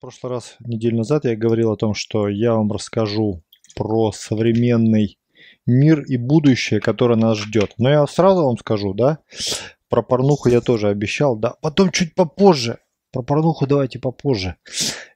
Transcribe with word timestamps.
В 0.00 0.02
прошлый 0.02 0.32
раз, 0.32 0.56
неделю 0.60 0.96
назад, 0.96 1.26
я 1.26 1.36
говорил 1.36 1.72
о 1.72 1.76
том, 1.76 1.92
что 1.92 2.26
я 2.26 2.54
вам 2.54 2.72
расскажу 2.72 3.42
про 3.76 4.12
современный 4.12 5.18
мир 5.66 6.00
и 6.04 6.16
будущее, 6.16 6.80
которое 6.80 7.16
нас 7.16 7.36
ждет. 7.36 7.74
Но 7.76 7.90
я 7.90 8.06
сразу 8.06 8.46
вам 8.46 8.56
скажу, 8.56 8.94
да, 8.94 9.18
про 9.90 10.02
порнуху 10.02 10.48
я 10.48 10.62
тоже 10.62 10.88
обещал, 10.88 11.36
да, 11.36 11.52
потом 11.60 11.90
чуть 11.90 12.14
попозже. 12.14 12.78
Про 13.12 13.22
порнуху 13.22 13.66
давайте 13.66 13.98
попозже. 13.98 14.56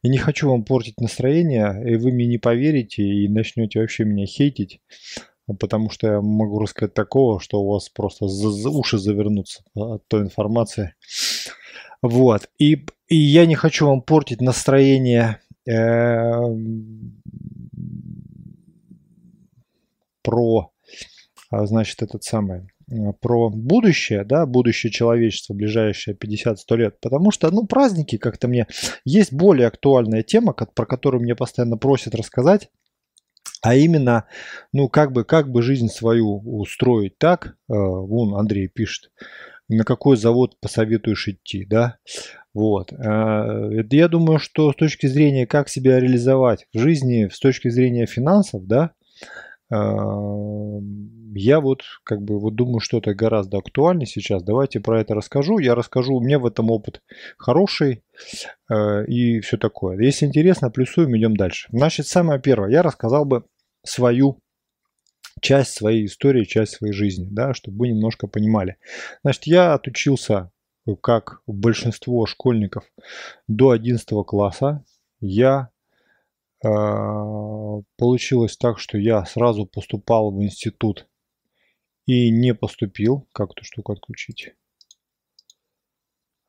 И 0.02 0.10
не 0.10 0.18
хочу 0.18 0.50
вам 0.50 0.64
портить 0.64 1.00
настроение, 1.00 1.82
и 1.90 1.96
вы 1.96 2.12
мне 2.12 2.26
не 2.26 2.36
поверите, 2.36 3.02
и 3.02 3.26
начнете 3.26 3.80
вообще 3.80 4.04
меня 4.04 4.26
хейтить. 4.26 4.82
Потому 5.58 5.88
что 5.88 6.08
я 6.08 6.20
могу 6.20 6.58
рассказать 6.58 6.92
такого, 6.92 7.40
что 7.40 7.62
у 7.62 7.72
вас 7.72 7.88
просто 7.88 8.28
за, 8.28 8.68
уши 8.68 8.98
завернутся 8.98 9.62
от 9.74 10.06
той 10.08 10.20
информации. 10.20 10.92
Вот. 12.04 12.50
И, 12.58 12.84
и 13.08 13.16
я 13.16 13.46
не 13.46 13.54
хочу 13.54 13.86
вам 13.86 14.02
портить 14.02 14.42
настроение 14.42 15.40
э, 15.66 15.72
про, 20.22 20.70
а, 21.50 21.64
значит, 21.64 22.02
этот 22.02 22.22
самый, 22.22 22.68
э, 22.90 23.14
про 23.22 23.48
будущее, 23.48 24.22
да, 24.24 24.44
будущее 24.44 24.92
человечества, 24.92 25.54
ближайшие 25.54 26.14
50-100 26.14 26.76
лет. 26.76 27.00
Потому 27.00 27.30
что, 27.30 27.50
ну, 27.50 27.66
праздники 27.66 28.18
как-то 28.18 28.48
мне... 28.48 28.66
Есть 29.06 29.32
более 29.32 29.68
актуальная 29.68 30.22
тема, 30.22 30.52
про 30.52 30.84
которую 30.84 31.22
мне 31.22 31.34
постоянно 31.34 31.78
просят 31.78 32.14
рассказать. 32.14 32.68
А 33.62 33.76
именно, 33.76 34.26
ну, 34.74 34.90
как 34.90 35.12
бы, 35.12 35.24
как 35.24 35.50
бы 35.50 35.62
жизнь 35.62 35.88
свою 35.88 36.36
устроить 36.36 37.16
так, 37.16 37.46
э, 37.46 37.52
вон 37.68 38.34
Андрей 38.34 38.68
пишет, 38.68 39.10
на 39.68 39.84
какой 39.84 40.16
завод 40.16 40.56
посоветуешь 40.60 41.28
идти, 41.28 41.64
да? 41.64 41.98
Вот. 42.52 42.92
Э, 42.92 43.70
я 43.90 44.08
думаю, 44.08 44.38
что 44.38 44.72
с 44.72 44.76
точки 44.76 45.06
зрения, 45.06 45.46
как 45.46 45.68
себя 45.68 45.98
реализовать 45.98 46.66
в 46.72 46.78
жизни, 46.78 47.28
с 47.32 47.38
точки 47.38 47.68
зрения 47.68 48.06
финансов, 48.06 48.66
да, 48.66 48.92
э, 49.70 49.76
я 51.36 51.60
вот 51.60 51.82
как 52.04 52.22
бы 52.22 52.38
вот 52.38 52.54
думаю, 52.54 52.80
что 52.80 52.98
это 52.98 53.12
гораздо 53.14 53.58
актуальнее 53.58 54.06
сейчас. 54.06 54.42
Давайте 54.42 54.78
про 54.78 55.00
это 55.00 55.14
расскажу. 55.14 55.58
Я 55.58 55.74
расскажу, 55.74 56.14
у 56.14 56.20
меня 56.20 56.38
в 56.38 56.46
этом 56.46 56.70
опыт 56.70 57.02
хороший 57.38 58.04
э, 58.70 59.04
и 59.06 59.40
все 59.40 59.56
такое. 59.56 59.98
Если 59.98 60.26
интересно, 60.26 60.70
плюсуем, 60.70 61.16
идем 61.16 61.36
дальше. 61.36 61.68
Значит, 61.72 62.06
самое 62.06 62.40
первое, 62.40 62.70
я 62.70 62.82
рассказал 62.82 63.24
бы 63.24 63.44
свою 63.84 64.38
часть 65.40 65.72
своей 65.72 66.06
истории, 66.06 66.44
часть 66.44 66.74
своей 66.74 66.92
жизни, 66.92 67.28
да, 67.30 67.54
чтобы 67.54 67.78
вы 67.78 67.88
немножко 67.88 68.26
понимали. 68.26 68.76
Значит, 69.22 69.46
я 69.46 69.74
отучился, 69.74 70.50
как 71.00 71.42
большинство 71.46 72.26
школьников, 72.26 72.84
до 73.48 73.70
11 73.70 74.06
класса. 74.26 74.84
Я 75.20 75.70
э, 76.62 76.68
получилось 77.96 78.56
так, 78.56 78.78
что 78.78 78.98
я 78.98 79.24
сразу 79.24 79.66
поступал 79.66 80.30
в 80.30 80.42
институт 80.42 81.06
и 82.06 82.30
не 82.30 82.54
поступил. 82.54 83.26
Как 83.32 83.52
эту 83.52 83.64
штуку 83.64 83.92
отключить? 83.92 84.54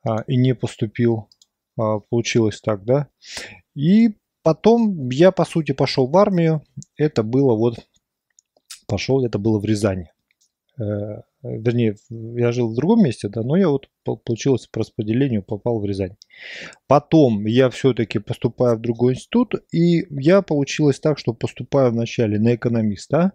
А, 0.06 0.22
и 0.26 0.36
не 0.36 0.54
поступил. 0.54 1.28
А, 1.78 2.00
получилось 2.00 2.60
так, 2.60 2.84
да? 2.84 3.08
И 3.74 4.16
потом 4.42 5.08
я, 5.10 5.32
по 5.32 5.44
сути, 5.44 5.72
пошел 5.72 6.06
в 6.06 6.16
армию. 6.16 6.62
Это 6.96 7.22
было 7.22 7.54
вот 7.54 7.86
пошел, 8.86 9.24
это 9.24 9.38
было 9.38 9.58
в 9.58 9.64
Рязани. 9.64 10.10
Э, 10.78 11.22
вернее, 11.42 11.96
я 12.10 12.52
жил 12.52 12.70
в 12.70 12.74
другом 12.74 13.02
месте, 13.02 13.28
да, 13.28 13.42
но 13.42 13.56
я 13.56 13.68
вот 13.68 13.88
получилось 14.04 14.66
по 14.66 14.80
распределению 14.80 15.42
попал 15.42 15.80
в 15.80 15.84
Рязань. 15.84 16.16
Потом 16.86 17.46
я 17.46 17.70
все-таки 17.70 18.18
поступаю 18.18 18.76
в 18.76 18.80
другой 18.80 19.14
институт, 19.14 19.54
и 19.72 20.06
я 20.10 20.42
получилось 20.42 21.00
так, 21.00 21.18
что 21.18 21.32
поступаю 21.32 21.92
вначале 21.92 22.38
на 22.38 22.54
экономиста, 22.54 23.32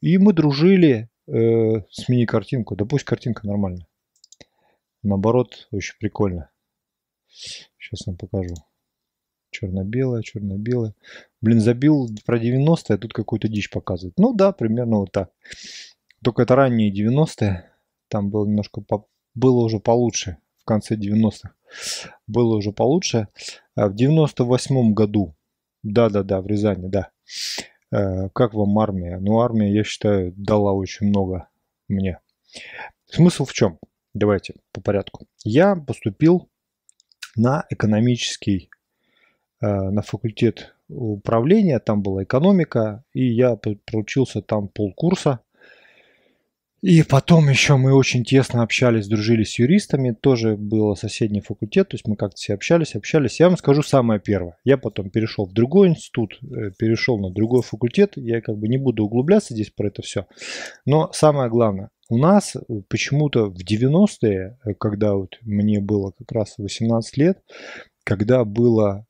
и 0.00 0.18
мы 0.18 0.32
дружили 0.32 1.08
э, 1.26 1.82
смени 1.90 2.26
картинку, 2.26 2.76
да 2.76 2.84
пусть 2.84 3.04
картинка 3.04 3.46
нормальная. 3.46 3.86
Наоборот, 5.02 5.68
очень 5.70 5.96
прикольно. 5.98 6.50
Сейчас 7.28 8.06
вам 8.06 8.16
покажу. 8.16 8.54
Черно-белое, 9.60 10.22
черно-белое. 10.22 10.94
Блин, 11.42 11.60
забил 11.60 12.08
про 12.24 12.38
90-е, 12.38 12.94
а 12.94 12.98
тут 12.98 13.12
какую-то 13.12 13.48
дичь 13.48 13.70
показывает. 13.70 14.14
Ну 14.16 14.32
да, 14.32 14.52
примерно 14.52 14.98
вот 15.00 15.12
так. 15.12 15.30
Только 16.24 16.42
это 16.42 16.56
ранние 16.56 16.90
90-е. 16.90 17.70
Там 18.08 18.30
было 18.30 18.46
немножко 18.46 18.80
по... 18.80 19.06
было 19.34 19.62
уже 19.62 19.78
получше 19.78 20.38
в 20.58 20.64
конце 20.64 20.96
90-х. 20.96 21.52
Было 22.26 22.56
уже 22.56 22.72
получше. 22.72 23.28
А 23.74 23.88
в 23.88 23.94
98-м 23.94 24.94
году, 24.94 25.34
да-да-да, 25.82 26.40
в 26.40 26.46
Рязани, 26.46 26.88
да. 26.88 27.10
Э, 27.92 28.30
как 28.30 28.54
вам 28.54 28.78
армия? 28.78 29.18
Ну, 29.18 29.40
армия, 29.40 29.72
я 29.72 29.84
считаю, 29.84 30.32
дала 30.36 30.72
очень 30.72 31.08
много 31.08 31.48
мне. 31.88 32.18
Смысл 33.06 33.44
в 33.44 33.52
чем? 33.52 33.78
Давайте 34.14 34.54
по 34.72 34.80
порядку. 34.80 35.26
Я 35.44 35.76
поступил 35.76 36.48
на 37.36 37.66
экономический 37.68 38.70
на 39.60 40.02
факультет 40.02 40.74
управления, 40.90 41.78
там 41.78 42.02
была 42.02 42.24
экономика, 42.24 43.04
и 43.12 43.26
я 43.26 43.56
проучился 43.56 44.42
там 44.42 44.68
полкурса. 44.68 45.40
И 46.82 47.02
потом 47.02 47.50
еще 47.50 47.76
мы 47.76 47.92
очень 47.92 48.24
тесно 48.24 48.62
общались, 48.62 49.06
дружили 49.06 49.44
с 49.44 49.58
юристами, 49.58 50.16
тоже 50.18 50.56
был 50.56 50.96
соседний 50.96 51.42
факультет, 51.42 51.88
то 51.88 51.96
есть 51.96 52.08
мы 52.08 52.16
как-то 52.16 52.36
все 52.36 52.54
общались, 52.54 52.94
общались. 52.94 53.38
Я 53.38 53.48
вам 53.48 53.58
скажу 53.58 53.82
самое 53.82 54.18
первое. 54.18 54.56
Я 54.64 54.78
потом 54.78 55.10
перешел 55.10 55.44
в 55.44 55.52
другой 55.52 55.88
институт, 55.88 56.38
э, 56.42 56.70
перешел 56.78 57.18
на 57.18 57.30
другой 57.30 57.62
факультет, 57.62 58.12
я 58.16 58.40
как 58.40 58.56
бы 58.56 58.66
не 58.66 58.78
буду 58.78 59.04
углубляться 59.04 59.52
здесь 59.52 59.68
про 59.68 59.88
это 59.88 60.00
все. 60.00 60.26
Но 60.86 61.10
самое 61.12 61.50
главное, 61.50 61.90
у 62.08 62.16
нас 62.16 62.56
почему-то 62.88 63.50
в 63.50 63.58
90-е, 63.58 64.58
э, 64.64 64.74
когда 64.78 65.16
вот 65.16 65.36
мне 65.42 65.80
было 65.80 66.12
как 66.12 66.32
раз 66.32 66.54
18 66.56 67.16
лет, 67.18 67.42
когда 68.04 68.46
было 68.46 69.04
Э, 69.04 69.09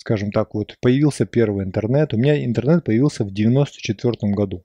скажем 0.00 0.32
так, 0.32 0.54
вот 0.54 0.76
появился 0.80 1.26
первый 1.26 1.64
интернет. 1.64 2.14
У 2.14 2.16
меня 2.16 2.42
интернет 2.44 2.84
появился 2.84 3.24
в 3.24 3.32
94 3.32 4.32
году. 4.32 4.64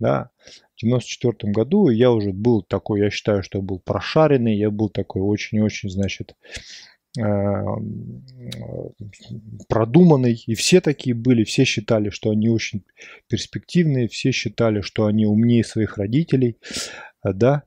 Да, 0.00 0.30
в 0.74 0.80
94 0.80 1.52
году 1.52 1.88
я 1.88 2.10
уже 2.10 2.32
был 2.32 2.62
такой, 2.62 3.00
я 3.00 3.10
считаю, 3.10 3.44
что 3.44 3.58
я 3.58 3.62
был 3.62 3.78
прошаренный, 3.78 4.56
я 4.56 4.70
был 4.70 4.88
такой 4.88 5.22
очень-очень, 5.22 5.90
значит, 5.90 6.34
э, 7.16 7.22
продуманный, 9.68 10.42
и 10.44 10.54
все 10.56 10.80
такие 10.80 11.14
были, 11.14 11.44
все 11.44 11.64
считали, 11.64 12.10
что 12.10 12.30
они 12.30 12.48
очень 12.48 12.82
перспективные, 13.28 14.08
все 14.08 14.32
считали, 14.32 14.80
что 14.80 15.06
они 15.06 15.24
умнее 15.24 15.62
своих 15.62 15.98
родителей, 15.98 16.56
да, 17.22 17.62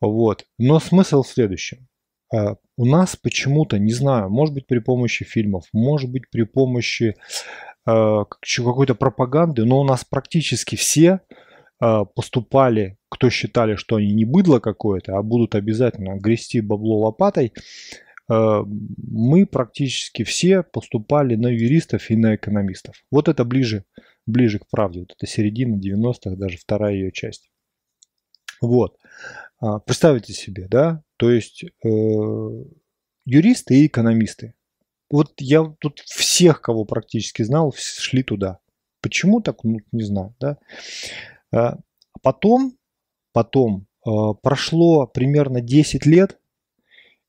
вот. 0.00 0.44
Но 0.58 0.80
смысл 0.80 1.22
в 1.22 1.28
следующем. 1.28 1.86
Э, 2.34 2.54
у 2.76 2.84
нас 2.84 3.16
почему-то, 3.16 3.78
не 3.78 3.92
знаю, 3.92 4.30
может 4.30 4.54
быть 4.54 4.66
при 4.66 4.78
помощи 4.78 5.24
фильмов, 5.24 5.64
может 5.72 6.10
быть 6.10 6.28
при 6.30 6.42
помощи 6.42 7.16
э, 7.86 8.24
какой-то 8.26 8.94
пропаганды, 8.94 9.64
но 9.64 9.80
у 9.80 9.84
нас 9.84 10.04
практически 10.04 10.76
все 10.76 11.20
э, 11.80 12.04
поступали, 12.14 12.98
кто 13.08 13.30
считали, 13.30 13.76
что 13.76 13.96
они 13.96 14.12
не 14.12 14.24
быдло 14.24 14.58
какое-то, 14.58 15.16
а 15.16 15.22
будут 15.22 15.54
обязательно 15.54 16.18
грести 16.18 16.60
бабло 16.60 17.00
лопатой, 17.00 17.52
мы 18.28 19.46
практически 19.46 20.24
все 20.24 20.64
поступали 20.64 21.36
на 21.36 21.46
юристов 21.46 22.10
и 22.10 22.16
на 22.16 22.34
экономистов. 22.34 22.96
Вот 23.08 23.28
это 23.28 23.44
ближе, 23.44 23.84
ближе 24.26 24.58
к 24.58 24.66
правде. 24.68 24.98
Вот 24.98 25.14
это 25.16 25.30
середина 25.30 25.76
90-х, 25.76 26.34
даже 26.34 26.58
вторая 26.58 26.94
ее 26.94 27.12
часть. 27.12 27.48
Вот. 28.60 28.98
А, 29.58 29.78
представьте 29.78 30.32
себе, 30.32 30.66
да, 30.68 31.02
то 31.16 31.30
есть 31.30 31.64
э, 31.64 31.88
юристы 33.24 33.74
и 33.74 33.86
экономисты. 33.86 34.54
Вот 35.10 35.32
я 35.38 35.64
тут 35.78 36.00
всех, 36.00 36.60
кого 36.60 36.84
практически 36.84 37.42
знал, 37.42 37.72
шли 37.76 38.22
туда. 38.22 38.58
Почему 39.00 39.40
так, 39.40 39.62
ну, 39.64 39.78
не 39.92 40.02
знаю, 40.02 40.34
да. 40.40 40.58
А 41.52 41.78
потом, 42.22 42.76
потом 43.32 43.86
э, 44.04 44.10
прошло 44.42 45.06
примерно 45.06 45.60
10 45.60 46.06
лет, 46.06 46.38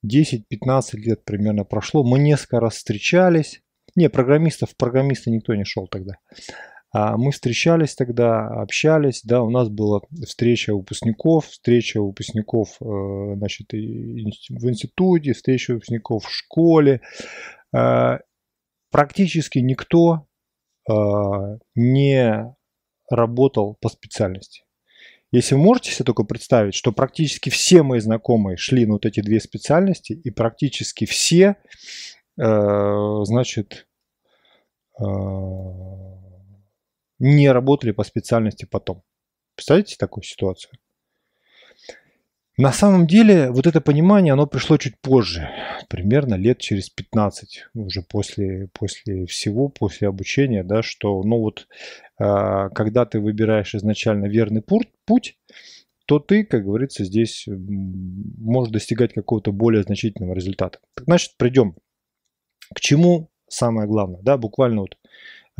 10-15 0.05 0.97
лет 0.97 1.23
примерно 1.23 1.65
прошло, 1.65 2.03
мы 2.03 2.19
несколько 2.19 2.59
раз 2.59 2.75
встречались. 2.75 3.61
Не, 3.95 4.09
программистов, 4.09 4.75
программисты 4.75 5.31
никто 5.31 5.55
не 5.55 5.63
шел 5.65 5.87
тогда. 5.87 6.17
А 6.99 7.15
мы 7.15 7.31
встречались 7.31 7.93
тогда, 7.93 8.47
общались, 8.47 9.21
да, 9.23 9.43
у 9.43 9.51
нас 9.51 9.69
была 9.69 10.01
встреча 10.25 10.73
выпускников, 10.73 11.45
встреча 11.45 12.01
выпускников 12.01 12.69
э, 12.81 13.35
значит, 13.35 13.71
в 13.71 14.67
институте, 14.67 15.33
встреча 15.33 15.75
выпускников 15.75 16.25
в 16.25 16.31
школе. 16.31 17.01
Э, 17.71 18.17
практически 18.89 19.59
никто 19.59 20.25
э, 20.89 20.93
не 21.75 22.55
работал 23.11 23.77
по 23.79 23.89
специальности. 23.89 24.63
Если 25.31 25.53
вы 25.53 25.61
можете 25.61 25.91
себе 25.91 26.05
только 26.05 26.23
представить, 26.23 26.73
что 26.73 26.91
практически 26.91 27.51
все 27.51 27.83
мои 27.83 27.99
знакомые 27.99 28.57
шли 28.57 28.87
на 28.87 28.93
вот 28.93 29.05
эти 29.05 29.19
две 29.19 29.39
специальности, 29.39 30.13
и 30.13 30.31
практически 30.31 31.05
все, 31.05 31.57
э, 32.41 33.19
значит, 33.23 33.87
не 37.19 37.51
работали 37.51 37.91
по 37.91 38.03
специальности 38.03 38.65
потом. 38.65 39.03
Представляете 39.55 39.95
такую 39.97 40.23
ситуацию? 40.23 40.71
На 42.59 42.71
самом 42.71 43.05
деле, 43.05 43.51
вот 43.51 43.67
это 43.67 43.81
понимание, 43.81 44.33
оно 44.33 44.47
пришло 44.47 44.77
чуть 44.77 44.99
позже, 44.99 45.47
примерно 45.89 46.33
лет 46.33 46.57
через 46.57 46.89
15, 46.89 47.65
уже 47.75 48.01
после, 48.01 48.69
после 48.73 49.27
всего, 49.27 49.69
после 49.69 50.07
обучения, 50.07 50.63
да, 50.63 50.81
что, 50.81 51.21
ну 51.21 51.37
вот, 51.37 51.67
э, 52.19 52.69
когда 52.73 53.05
ты 53.05 53.19
выбираешь 53.19 53.75
изначально 53.75 54.25
верный 54.25 54.63
путь, 54.63 55.37
то 56.07 56.19
ты, 56.19 56.45
как 56.45 56.63
говорится, 56.63 57.03
здесь 57.03 57.45
можешь 57.47 58.71
достигать 58.71 59.13
какого-то 59.13 59.51
более 59.51 59.83
значительного 59.83 60.33
результата. 60.33 60.79
Так, 60.95 61.05
значит, 61.05 61.33
придем 61.37 61.75
к 62.73 62.79
чему 62.79 63.29
самое 63.47 63.87
главное, 63.87 64.21
да, 64.23 64.37
буквально 64.37 64.81
вот 64.81 64.95
а, 64.95 65.06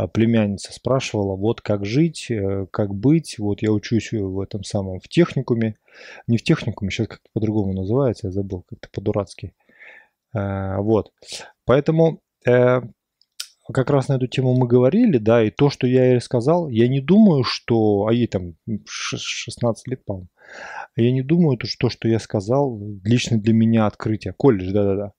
племянница 0.05 0.71
спрашивала, 0.71 1.35
вот 1.35 1.61
как 1.61 1.85
жить, 1.85 2.29
э, 2.29 2.67
как 2.69 2.93
быть. 2.93 3.39
Вот 3.39 3.63
я 3.63 3.71
учусь 3.71 4.11
в 4.11 4.39
этом 4.39 4.63
самом, 4.63 4.99
в 4.99 5.07
техникуме. 5.07 5.77
Не 6.27 6.37
в 6.37 6.43
техникуме, 6.43 6.91
сейчас 6.91 7.07
как-то 7.07 7.27
по-другому 7.33 7.73
называется, 7.73 8.27
я 8.27 8.31
забыл, 8.31 8.63
как-то 8.69 8.89
по-дурацки. 8.91 9.55
Э, 10.35 10.77
вот. 10.77 11.11
Поэтому 11.65 12.21
э, 12.45 12.81
как 13.73 13.89
раз 13.89 14.07
на 14.07 14.13
эту 14.13 14.27
тему 14.27 14.55
мы 14.55 14.67
говорили, 14.67 15.17
да, 15.17 15.43
и 15.43 15.49
то, 15.49 15.71
что 15.71 15.87
я 15.87 16.05
ей 16.05 16.15
рассказал, 16.17 16.69
я 16.69 16.87
не 16.87 17.01
думаю, 17.01 17.43
что, 17.43 18.05
а 18.07 18.13
ей 18.13 18.27
там 18.27 18.53
16 18.85 19.87
лет, 19.87 20.05
по-моему, 20.05 20.29
я 20.95 21.11
не 21.11 21.23
думаю, 21.23 21.57
что, 21.63 21.89
что 21.89 22.07
я 22.07 22.19
сказал, 22.19 22.79
лично 23.03 23.39
для 23.39 23.53
меня 23.53 23.87
открытие. 23.87 24.33
Колледж, 24.33 24.71
да-да-да. 24.71 25.13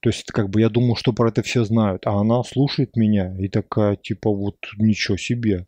То 0.00 0.08
есть, 0.08 0.24
как 0.26 0.50
бы 0.50 0.60
я 0.60 0.68
думал, 0.68 0.96
что 0.96 1.12
про 1.12 1.28
это 1.28 1.42
все 1.42 1.64
знают, 1.64 2.06
а 2.06 2.12
она 2.12 2.42
слушает 2.42 2.96
меня 2.96 3.36
и 3.38 3.48
такая, 3.48 3.96
типа, 3.96 4.30
вот 4.30 4.56
ничего 4.78 5.16
себе. 5.16 5.66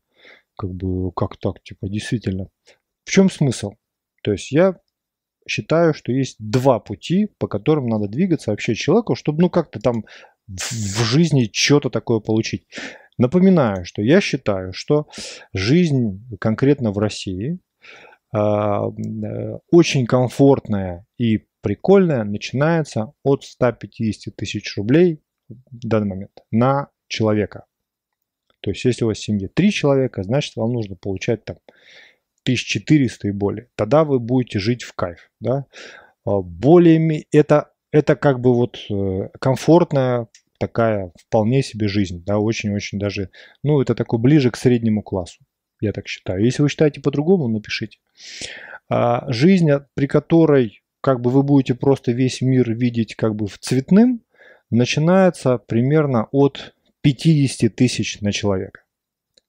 Как 0.57 0.71
бы, 0.71 1.13
как 1.13 1.37
так, 1.39 1.63
типа, 1.63 1.89
действительно. 1.89 2.49
В 3.05 3.11
чем 3.11 3.31
смысл? 3.31 3.73
То 4.23 4.33
есть 4.33 4.53
я 4.53 4.77
считаю, 5.49 5.93
что 5.93 6.13
есть 6.13 6.37
два 6.39 6.79
пути, 6.79 7.29
по 7.39 7.49
которым 7.49 7.87
надо 7.87 8.09
двигаться 8.09 8.51
вообще 8.51 8.75
человеку, 8.75 9.15
чтобы, 9.15 9.43
ну, 9.43 9.51
как-то 9.51 9.81
там 9.81 10.05
в 10.47 11.05
жизни 11.05 11.51
что-то 11.53 11.91
такое 11.91 12.21
получить. 12.21 12.67
Напоминаю, 13.19 13.85
что 13.85 14.03
я 14.03 14.21
считаю, 14.21 14.73
что 14.73 15.07
жизнь 15.53 16.27
конкретно 16.41 16.93
в 16.93 16.99
России 16.99 17.61
а, 18.33 18.87
э, 18.89 19.59
очень 19.71 20.07
комфортная 20.07 21.07
и 21.19 21.47
прикольная 21.63 22.25
начинается 22.25 23.13
от 23.23 23.45
150 23.45 24.37
тысяч 24.37 24.77
рублей 24.77 25.23
в 25.49 25.87
данный 25.87 26.09
момент 26.09 26.33
на 26.51 26.91
человека. 27.09 27.67
То 28.61 28.71
есть, 28.71 28.85
если 28.85 29.05
у 29.05 29.09
вас 29.09 29.19
в 29.19 29.25
семье 29.25 29.49
3 29.49 29.71
человека, 29.73 30.23
значит, 30.23 30.57
вам 30.57 30.73
нужно 30.73 30.95
получать 30.95 31.45
там 31.45 31.57
1400 32.43 33.29
и 33.29 33.31
более. 33.31 33.69
Тогда 33.77 34.05
вы 34.05 34.19
будете 34.19 34.59
жить 34.59 34.83
в 34.83 34.93
кайф. 34.95 35.31
Да? 35.41 35.67
А, 36.25 36.41
более 36.41 37.25
это, 37.33 37.73
это 37.91 38.17
как 38.17 38.41
бы 38.41 38.55
вот 38.55 38.79
э, 38.91 39.29
комфортная 39.41 40.29
такая 40.59 41.13
вполне 41.19 41.63
себе 41.63 41.89
жизнь. 41.89 42.23
Да? 42.25 42.39
Очень-очень 42.39 42.99
даже, 42.99 43.31
ну, 43.63 43.81
это 43.81 43.95
такой 43.95 44.19
ближе 44.19 44.51
к 44.51 44.57
среднему 44.57 45.03
классу. 45.03 45.45
Я 45.81 45.93
так 45.93 46.07
считаю. 46.07 46.45
Если 46.45 46.63
вы 46.63 46.69
считаете 46.69 47.01
по-другому, 47.01 47.49
напишите. 47.49 47.99
А, 48.89 49.25
жизнь, 49.33 49.69
при 49.95 50.07
которой 50.07 50.82
как 51.03 51.21
бы 51.21 51.31
вы 51.31 51.43
будете 51.43 51.75
просто 51.75 52.13
весь 52.13 52.41
мир 52.41 52.73
видеть 52.73 53.15
как 53.17 53.35
бы 53.35 53.47
в 53.47 53.59
цветным, 53.59 54.23
начинается 54.71 55.59
примерно 55.59 56.29
от 56.31 56.75
50 57.03 57.75
тысяч 57.75 58.21
на 58.21 58.33
человека. 58.33 58.85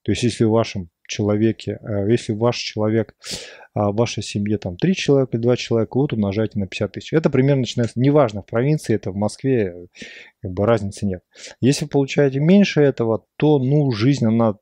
То 0.02 0.12
есть 0.12 0.22
если 0.24 0.44
в 0.44 0.50
вашем 0.50 0.90
человеке, 1.06 1.78
э, 1.80 2.10
если 2.10 2.32
ваш 2.32 2.58
человек, 2.58 3.14
а, 3.72 3.90
в 3.92 3.96
вашей 3.96 4.22
семье 4.22 4.58
там 4.58 4.76
3 4.76 4.94
человека, 4.94 5.38
2 5.38 5.56
человека, 5.56 5.96
вот 5.96 6.12
умножайте 6.12 6.58
на 6.58 6.66
50 6.66 6.92
тысяч. 6.92 7.12
Это 7.12 7.30
примерно 7.30 7.60
начинается, 7.60 8.00
неважно, 8.00 8.42
в 8.42 8.46
провинции 8.46 8.94
это, 8.94 9.10
в 9.10 9.16
Москве, 9.16 9.88
как 10.42 10.52
бы 10.52 10.66
разницы 10.66 11.06
нет. 11.06 11.22
Если 11.60 11.84
вы 11.84 11.90
получаете 11.90 12.40
меньше 12.40 12.80
этого, 12.80 13.26
то, 13.36 13.58
ну, 13.58 13.90
жизнь, 13.92 14.26
она, 14.26 14.56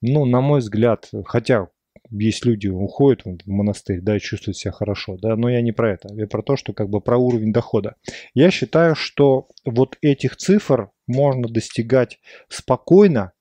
ну, 0.00 0.24
на 0.24 0.40
мой 0.40 0.60
взгляд, 0.60 1.10
хотя 1.24 1.68
есть 2.10 2.44
люди 2.44 2.68
уходят 2.68 3.22
в 3.24 3.48
монастырь, 3.48 4.00
да, 4.00 4.16
и 4.16 4.20
чувствуют 4.20 4.56
себя 4.56 4.72
хорошо, 4.72 5.16
да, 5.16 5.36
но 5.36 5.48
я 5.48 5.60
не 5.62 5.72
про 5.72 5.92
это, 5.92 6.12
я 6.14 6.26
про 6.26 6.42
то, 6.42 6.56
что 6.56 6.72
как 6.72 6.88
бы 6.88 7.00
про 7.00 7.16
уровень 7.16 7.52
дохода. 7.52 7.96
Я 8.34 8.50
считаю, 8.50 8.94
что 8.94 9.48
вот 9.64 9.96
этих 10.00 10.36
цифр 10.36 10.90
можно 11.06 11.48
достигать 11.48 12.18
спокойно, 12.48 13.32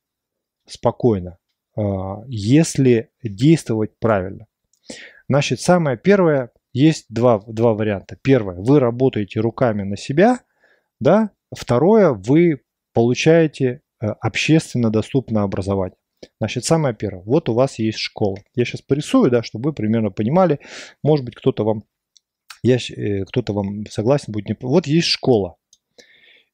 спокойно, 0.67 1.37
а, 1.75 2.23
если 2.27 3.09
действовать 3.23 3.91
правильно. 3.99 4.47
Значит, 5.27 5.59
самое 5.61 5.97
первое, 5.97 6.51
есть 6.73 7.05
два, 7.09 7.41
два 7.47 7.73
варианта. 7.73 8.17
Первое, 8.21 8.57
вы 8.57 8.79
работаете 8.79 9.39
руками 9.39 9.83
на 9.83 9.97
себя, 9.97 10.39
да, 10.99 11.31
второе, 11.53 12.11
вы 12.11 12.61
получаете 12.93 13.81
э, 14.01 14.07
общественно 14.07 14.89
доступное 14.89 15.43
образование. 15.43 15.97
Значит, 16.39 16.65
самое 16.65 16.95
первое. 16.95 17.23
Вот 17.23 17.49
у 17.49 17.53
вас 17.53 17.79
есть 17.79 17.99
школа. 17.99 18.37
Я 18.55 18.65
сейчас 18.65 18.81
порисую, 18.81 19.31
да, 19.31 19.43
чтобы 19.43 19.69
вы 19.69 19.73
примерно 19.73 20.11
понимали. 20.11 20.59
Может 21.03 21.25
быть, 21.25 21.35
кто-то 21.35 21.63
вам, 21.63 21.83
я, 22.63 22.77
э, 22.77 23.25
кто-то 23.25 23.53
вам 23.53 23.85
согласен 23.87 24.33
будет. 24.33 24.49
Не... 24.49 24.57
Вот 24.61 24.87
есть 24.87 25.07
школа. 25.07 25.57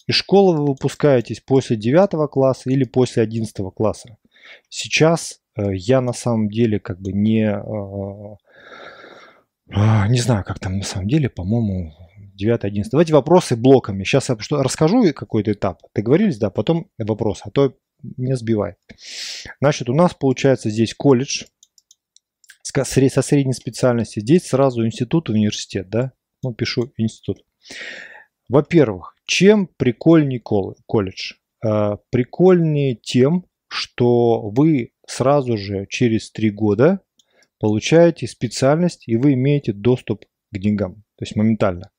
Из 0.08 0.16
школы 0.16 0.58
вы 0.58 0.66
выпускаетесь 0.68 1.40
после 1.40 1.78
9 1.78 2.30
класса 2.30 2.70
или 2.70 2.84
после 2.84 3.24
11 3.24 3.56
класса. 3.76 4.18
Сейчас 4.70 5.40
э, 5.56 5.76
я 5.76 6.02
на 6.02 6.14
самом 6.14 6.50
деле 6.50 6.80
как 6.80 7.00
бы 7.00 7.12
не... 7.12 7.46
Э, 7.46 8.36
э, 9.70 10.08
не 10.10 10.20
знаю, 10.20 10.44
как 10.44 10.60
там 10.60 10.78
на 10.78 10.84
самом 10.84 11.08
деле, 11.08 11.30
по-моему, 11.30 11.94
9, 12.36 12.64
11. 12.64 12.92
Давайте 12.92 13.14
вопросы 13.14 13.56
блоками. 13.56 14.04
Сейчас 14.04 14.30
я 14.30 14.38
расскажу 14.52 15.14
какой-то 15.14 15.52
этап. 15.52 15.80
Договорились, 15.94 16.40
да, 16.40 16.50
потом 16.50 16.88
вопрос. 16.98 17.42
А 17.44 17.52
то 17.52 17.76
не 18.18 18.36
сбивай. 18.36 18.76
Значит, 19.60 19.90
у 19.90 19.94
нас 19.94 20.14
получается 20.14 20.70
здесь 20.70 20.94
колледж 20.94 21.46
со 22.64 23.22
средней 23.22 23.54
специальностью. 23.54 24.22
Здесь 24.22 24.48
сразу 24.48 24.86
институт, 24.86 25.30
университет, 25.30 25.90
да? 25.90 26.14
Ну, 26.44 26.54
пишу 26.54 26.92
институт. 26.98 27.44
Во-первых, 28.48 29.16
чем 29.26 29.68
прикольнее 29.68 30.40
колледж? 30.40 31.34
А, 31.64 31.98
прикольнее 32.10 32.96
тем, 32.96 33.46
что 33.68 34.50
вы 34.50 34.94
сразу 35.08 35.58
же 35.58 35.86
через 35.90 36.32
три 36.32 36.50
года 36.50 37.02
получаете 37.60 38.28
специальность 38.28 39.08
и 39.08 39.16
вы 39.16 39.34
имеете 39.34 39.72
доступ 39.72 40.26
к 40.52 40.58
деньгам, 40.58 40.96
то 41.16 41.24
есть 41.24 41.36
моментально. 41.36 41.92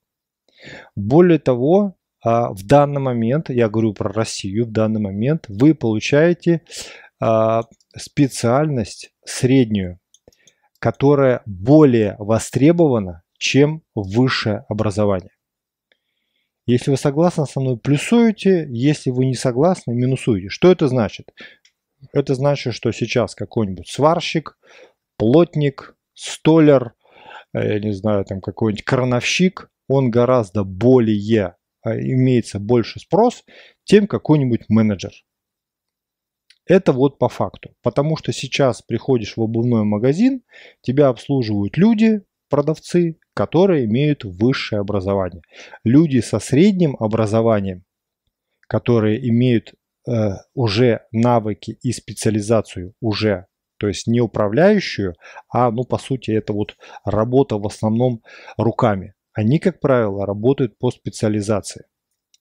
Более 0.95 1.39
того, 1.39 1.97
в 2.25 2.65
данный 2.65 3.01
момент, 3.01 3.51
я 3.51 3.69
говорю 3.69 3.95
про 3.95 4.13
Россию, 4.13 4.67
в 4.67 4.71
данный 4.71 5.01
момент 5.01 5.47
вы 5.49 5.75
получаете 5.75 6.63
а, 7.21 7.65
специальность 7.97 9.13
среднюю, 9.25 9.99
которая 10.79 11.43
более 11.47 12.17
востребована, 12.19 13.23
чем 13.39 13.83
высшее 13.95 14.65
образование. 14.69 15.33
Если 16.65 16.93
вы 16.93 16.97
согласны 16.97 17.45
со 17.47 17.61
мной, 17.61 17.77
плюсуете, 17.77 18.67
если 18.71 19.11
вы 19.11 19.27
не 19.27 19.35
согласны, 19.35 19.95
минусуете. 19.95 20.49
Что 20.49 20.71
это 20.71 20.87
значит? 20.87 21.33
Это 22.13 22.35
значит, 22.35 22.75
что 22.75 22.93
сейчас 22.93 23.35
какой-нибудь 23.35 23.89
сварщик, 23.89 24.59
плотник, 25.17 25.97
столер, 26.15 26.95
э, 27.53 27.75
я 27.75 27.81
не 27.81 27.93
знаю, 27.93 28.25
там 28.25 28.41
какой-нибудь 28.41 28.85
крановщик, 28.85 29.71
он 29.89 30.11
гораздо 30.11 30.63
более 30.63 31.17
а, 31.47 31.57
имеется 31.85 32.59
больше 32.59 33.01
спрос, 33.01 33.45
тем 33.85 34.07
какой-нибудь 34.07 34.69
менеджер. 34.69 35.13
Это 36.67 36.93
вот 36.93 37.19
по 37.19 37.29
факту. 37.29 37.75
Потому 37.83 38.17
что 38.17 38.33
сейчас 38.33 38.83
приходишь 38.83 39.37
в 39.37 39.43
обувной 39.43 39.85
магазин, 39.85 40.43
тебя 40.81 41.09
обслуживают 41.09 41.77
люди, 41.77 42.23
продавцы, 42.49 43.19
которые 43.35 43.87
имеют 43.87 44.25
высшее 44.25 44.81
образование. 44.81 45.43
Люди 45.85 46.21
со 46.21 46.39
средним 46.39 46.97
образованием, 47.01 47.85
которые 48.69 49.29
имеют 49.29 49.75
э, 50.07 50.33
уже 50.55 51.01
навыки 51.11 51.79
и 51.83 51.93
специализацию 51.93 52.95
уже, 53.01 53.47
то 53.79 53.89
есть 53.89 54.07
не 54.07 54.21
управляющую, 54.21 55.15
а 55.49 55.71
ну 55.71 55.85
по 55.85 55.99
сути 55.99 56.31
это 56.31 56.53
вот 56.53 56.77
работа 57.05 57.59
в 57.59 57.67
основном 57.67 58.23
руками 58.57 59.15
они, 59.33 59.59
как 59.59 59.81
правило, 59.81 60.27
работают 60.27 60.79
по 60.79 60.91
специализации. 60.91 61.87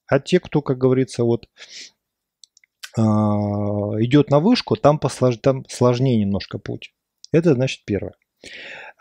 А 0.08 0.20
те, 0.20 0.40
кто, 0.40 0.62
как 0.62 0.78
говорится, 0.78 1.24
вот 1.24 1.48
э, 2.98 3.02
идет 3.02 4.30
на 4.30 4.40
вышку, 4.40 4.76
там, 4.76 5.00
послож, 5.00 5.38
там 5.38 5.66
сложнее 5.70 6.18
немножко 6.18 6.58
путь. 6.58 6.94
Это 7.32 7.54
значит 7.54 7.86
первое. 7.86 8.14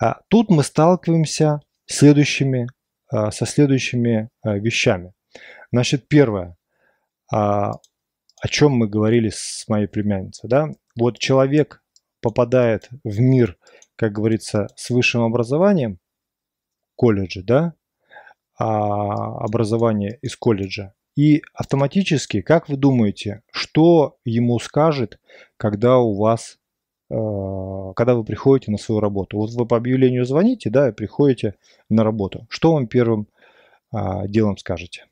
А, 0.00 0.20
тут 0.28 0.50
мы 0.50 0.62
сталкиваемся 0.62 1.61
следующими, 1.87 2.68
а, 3.09 3.30
со 3.30 3.47
следующими 3.47 4.30
а, 4.42 4.56
вещами. 4.56 5.12
Значит, 5.73 6.09
первое, 6.09 6.56
о 7.30 7.78
чем 8.49 8.73
мы 8.73 8.88
говорили 8.88 9.30
с 9.32 9.64
моей 9.68 9.87
племянницей. 9.87 10.49
Да? 10.49 10.70
Вот 10.97 11.18
человек 11.18 11.80
попадает 12.20 12.88
в 13.04 13.20
мир, 13.20 13.56
как 13.94 14.12
говорится, 14.12 14.66
с 14.75 14.90
высшим 14.90 15.23
образованием, 15.23 16.00
колледжа, 16.97 17.42
да, 17.44 17.75
образование 18.62 20.19
из 20.23 20.37
колледжа, 20.37 20.95
и 21.17 21.43
автоматически, 21.55 22.40
как 22.40 22.69
вы 22.69 22.76
думаете, 22.76 23.43
что 23.52 24.19
ему 24.25 24.59
скажет, 24.59 25.21
когда 25.57 25.99
у 25.99 26.14
вас, 26.14 26.59
э, 27.11 27.14
когда 27.97 28.14
вы 28.14 28.25
приходите 28.25 28.71
на 28.71 28.79
свою 28.79 29.00
работу? 29.00 29.37
Вот 29.37 29.50
вы 29.50 29.67
по 29.67 29.76
объявлению 29.76 30.25
звоните, 30.25 30.71
да, 30.71 30.88
и 30.88 30.93
приходите 30.93 31.57
на 31.88 32.05
работу. 32.05 32.47
Что 32.49 32.73
вам 32.73 32.87
первым 32.87 33.29
а, 33.93 34.26
делом 34.29 34.57
скажете? 34.57 35.07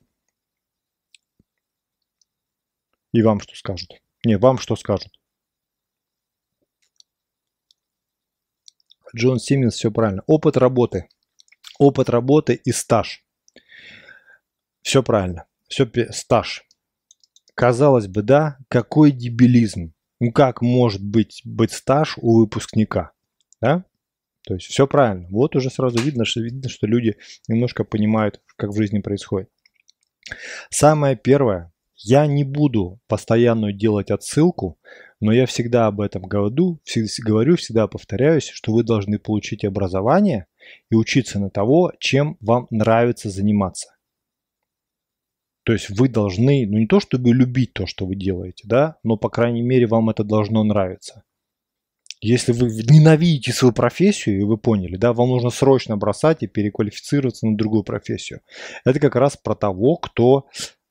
И 3.12 3.22
вам 3.22 3.40
что 3.40 3.54
скажут? 3.54 4.00
Не, 4.24 4.38
вам 4.38 4.58
что 4.58 4.76
скажут? 4.76 5.12
Джон 9.16 9.38
Симмонс, 9.38 9.74
все 9.74 9.90
правильно. 9.90 10.22
Опыт 10.26 10.56
работы. 10.56 11.08
Опыт 11.78 12.08
работы 12.08 12.54
и 12.54 12.72
стаж. 12.72 13.24
Все 14.82 15.02
правильно 15.02 15.48
все 15.68 15.88
стаж. 16.10 16.64
Казалось 17.54 18.08
бы, 18.08 18.22
да, 18.22 18.58
какой 18.68 19.12
дебилизм. 19.12 19.92
Ну 20.20 20.32
как 20.32 20.62
может 20.62 21.04
быть, 21.04 21.42
быть 21.44 21.72
стаж 21.72 22.16
у 22.18 22.38
выпускника? 22.38 23.12
Да? 23.60 23.84
То 24.44 24.54
есть 24.54 24.66
все 24.66 24.86
правильно. 24.86 25.28
Вот 25.30 25.54
уже 25.54 25.70
сразу 25.70 25.98
видно, 25.98 26.24
что 26.24 26.40
видно, 26.40 26.68
что 26.68 26.86
люди 26.86 27.16
немножко 27.46 27.84
понимают, 27.84 28.40
как 28.56 28.70
в 28.70 28.76
жизни 28.76 29.00
происходит. 29.00 29.50
Самое 30.70 31.16
первое, 31.16 31.72
я 31.96 32.26
не 32.26 32.44
буду 32.44 33.00
постоянно 33.08 33.72
делать 33.72 34.10
отсылку, 34.10 34.78
но 35.20 35.32
я 35.32 35.46
всегда 35.46 35.86
об 35.86 36.00
этом 36.00 36.22
говорю, 36.22 36.80
всегда, 36.84 37.08
говорю, 37.24 37.56
всегда 37.56 37.88
повторяюсь, 37.88 38.48
что 38.48 38.72
вы 38.72 38.84
должны 38.84 39.18
получить 39.18 39.64
образование 39.64 40.46
и 40.90 40.94
учиться 40.94 41.40
на 41.40 41.50
того, 41.50 41.92
чем 41.98 42.36
вам 42.40 42.66
нравится 42.70 43.30
заниматься. 43.30 43.97
То 45.68 45.74
есть 45.74 45.90
вы 45.90 46.08
должны, 46.08 46.66
ну 46.66 46.78
не 46.78 46.86
то 46.86 46.98
чтобы 46.98 47.34
любить 47.34 47.74
то, 47.74 47.84
что 47.84 48.06
вы 48.06 48.16
делаете, 48.16 48.64
да, 48.66 48.96
но 49.02 49.18
по 49.18 49.28
крайней 49.28 49.60
мере 49.60 49.86
вам 49.86 50.08
это 50.08 50.24
должно 50.24 50.64
нравиться. 50.64 51.24
Если 52.22 52.52
вы 52.52 52.68
ненавидите 52.68 53.52
свою 53.52 53.74
профессию, 53.74 54.40
и 54.40 54.44
вы 54.44 54.56
поняли, 54.56 54.96
да, 54.96 55.12
вам 55.12 55.28
нужно 55.28 55.50
срочно 55.50 55.98
бросать 55.98 56.42
и 56.42 56.46
переквалифицироваться 56.46 57.46
на 57.46 57.54
другую 57.54 57.82
профессию. 57.82 58.40
Это 58.86 58.98
как 58.98 59.14
раз 59.14 59.36
про 59.36 59.54
того, 59.54 59.96
кто, 59.96 60.46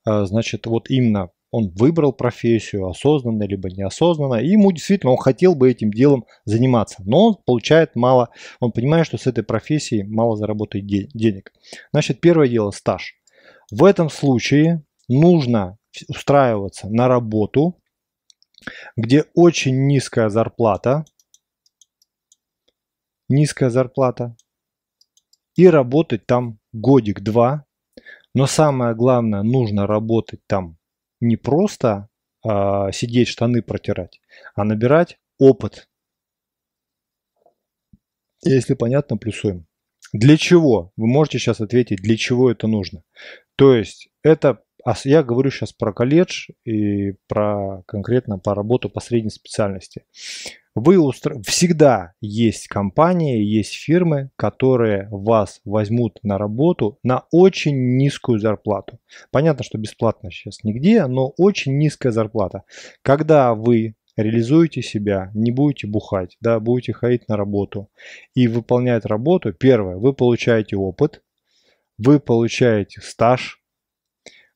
э, 0.07 0.25
значит, 0.25 0.67
вот 0.67 0.91
именно 0.91 1.31
он 1.49 1.69
выбрал 1.69 2.13
профессию 2.13 2.87
осознанно 2.87 3.47
либо 3.47 3.71
неосознанно, 3.71 4.35
и 4.35 4.49
ему 4.49 4.71
действительно 4.71 5.13
он 5.13 5.17
хотел 5.17 5.55
бы 5.55 5.71
этим 5.71 5.89
делом 5.89 6.25
заниматься, 6.45 7.01
но 7.03 7.29
он 7.29 7.37
получает 7.43 7.95
мало, 7.95 8.29
он 8.59 8.71
понимает, 8.71 9.07
что 9.07 9.17
с 9.17 9.25
этой 9.25 9.43
профессией 9.43 10.03
мало 10.03 10.37
заработает 10.37 10.85
денег. 10.85 11.51
Значит, 11.91 12.21
первое 12.21 12.47
дело 12.47 12.69
стаж. 12.69 13.16
В 13.71 13.83
этом 13.83 14.09
случае 14.09 14.83
нужно 15.07 15.77
устраиваться 16.07 16.89
на 16.89 17.07
работу, 17.07 17.81
где 18.95 19.25
очень 19.33 19.87
низкая 19.87 20.29
зарплата, 20.29 21.05
низкая 23.27 23.69
зарплата, 23.69 24.35
и 25.55 25.67
работать 25.67 26.25
там 26.25 26.59
годик-два. 26.71 27.65
Но 28.33 28.45
самое 28.45 28.95
главное, 28.95 29.41
нужно 29.41 29.87
работать 29.87 30.41
там 30.45 30.77
не 31.19 31.35
просто 31.35 32.09
э, 32.47 32.91
сидеть 32.93 33.27
штаны 33.27 33.63
протирать, 33.63 34.21
а 34.55 34.63
набирать 34.63 35.19
опыт. 35.39 35.89
Если 38.43 38.75
понятно, 38.75 39.17
плюсуем. 39.17 39.66
Для 40.13 40.37
чего? 40.37 40.91
Вы 40.95 41.07
можете 41.07 41.39
сейчас 41.39 41.61
ответить, 41.61 42.01
для 42.01 42.17
чего 42.17 42.49
это 42.49 42.67
нужно. 42.67 43.03
То 43.55 43.73
есть 43.73 44.09
это, 44.23 44.61
я 45.03 45.23
говорю 45.23 45.51
сейчас 45.51 45.73
про 45.73 45.93
колледж 45.93 46.49
и 46.65 47.13
про 47.27 47.83
конкретно 47.87 48.39
по 48.39 48.55
работу 48.55 48.89
по 48.89 48.99
средней 48.99 49.31
специальности. 49.31 50.03
Вы 50.75 50.99
устро... 50.99 51.41
Всегда 51.41 52.13
есть 52.21 52.67
компании, 52.67 53.43
есть 53.43 53.73
фирмы, 53.73 54.29
которые 54.35 55.07
вас 55.09 55.59
возьмут 55.65 56.19
на 56.21 56.37
работу 56.37 56.99
на 57.01 57.25
очень 57.31 57.97
низкую 57.97 58.39
зарплату. 58.39 58.99
Понятно, 59.31 59.63
что 59.63 59.79
бесплатно 59.79 60.29
сейчас 60.29 60.63
нигде, 60.63 61.07
но 61.07 61.33
очень 61.37 61.79
низкая 61.79 62.11
зарплата. 62.11 62.61
Когда 63.01 63.55
вы 63.55 63.95
реализуете 64.17 64.81
себя, 64.81 65.31
не 65.33 65.51
будете 65.51 65.87
бухать, 65.87 66.37
да, 66.41 66.59
будете 66.59 66.93
ходить 66.93 67.27
на 67.29 67.37
работу 67.37 67.89
и 68.33 68.47
выполнять 68.47 69.05
работу, 69.05 69.53
первое, 69.53 69.97
вы 69.97 70.13
получаете 70.13 70.75
опыт, 70.75 71.21
вы 71.97 72.19
получаете 72.19 73.01
стаж, 73.01 73.61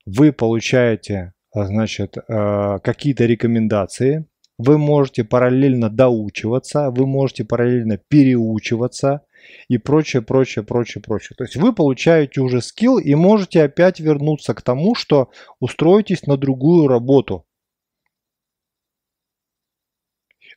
вы 0.05 0.33
получаете, 0.33 1.33
а, 1.53 1.65
значит, 1.65 2.17
а, 2.27 2.79
какие-то 2.79 3.25
рекомендации, 3.25 4.25
вы 4.57 4.77
можете 4.77 5.23
параллельно 5.23 5.89
доучиваться, 5.89 6.91
вы 6.91 7.07
можете 7.07 7.45
параллельно 7.45 7.97
переучиваться 7.97 9.21
и 9.67 9.77
прочее, 9.77 10.21
прочее, 10.21 10.63
прочее, 10.63 11.01
прочее. 11.01 11.35
То 11.35 11.43
есть 11.43 11.55
вы 11.55 11.73
получаете 11.73 12.41
уже 12.41 12.61
скилл 12.61 12.99
и 12.99 13.15
можете 13.15 13.63
опять 13.63 13.99
вернуться 13.99 14.53
к 14.53 14.61
тому, 14.61 14.93
что 14.95 15.29
устроитесь 15.59 16.27
на 16.27 16.37
другую 16.37 16.87
работу. 16.87 17.45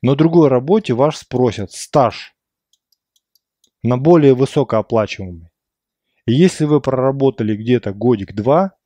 На 0.03 0.15
другой 0.15 0.49
работе 0.49 0.95
ваш 0.95 1.17
спросят 1.17 1.73
стаж 1.73 2.35
на 3.83 3.97
более 3.97 4.35
высокооплачиваемый. 4.35 5.51
И 6.27 6.33
если 6.33 6.65
вы 6.65 6.81
проработали 6.81 7.57
где-то 7.57 7.93
годик-два, 7.93 8.77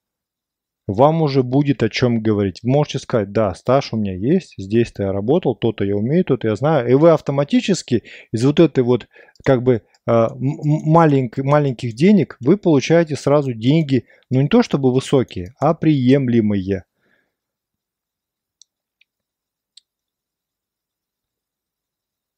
вам 0.88 1.22
уже 1.22 1.42
будет 1.42 1.82
о 1.82 1.90
чем 1.90 2.22
говорить. 2.22 2.60
Вы 2.62 2.70
можете 2.70 2.98
сказать, 2.98 3.30
да, 3.30 3.54
стаж 3.54 3.92
у 3.92 3.96
меня 3.96 4.16
есть, 4.16 4.54
здесь-то 4.56 5.04
я 5.04 5.12
работал, 5.12 5.54
то-то 5.54 5.84
я 5.84 5.94
умею, 5.94 6.24
то-то 6.24 6.48
я 6.48 6.56
знаю. 6.56 6.90
И 6.90 6.94
вы 6.94 7.10
автоматически 7.10 8.04
из 8.32 8.44
вот 8.44 8.58
этой 8.58 8.82
вот 8.82 9.06
как 9.44 9.62
бы 9.62 9.82
а, 10.06 10.30
маленьких, 10.34 11.44
маленьких 11.44 11.94
денег 11.94 12.38
вы 12.40 12.56
получаете 12.56 13.16
сразу 13.16 13.52
деньги, 13.52 14.06
ну 14.30 14.40
не 14.40 14.48
то 14.48 14.62
чтобы 14.62 14.92
высокие, 14.92 15.54
а 15.60 15.74
приемлемые. 15.74 16.84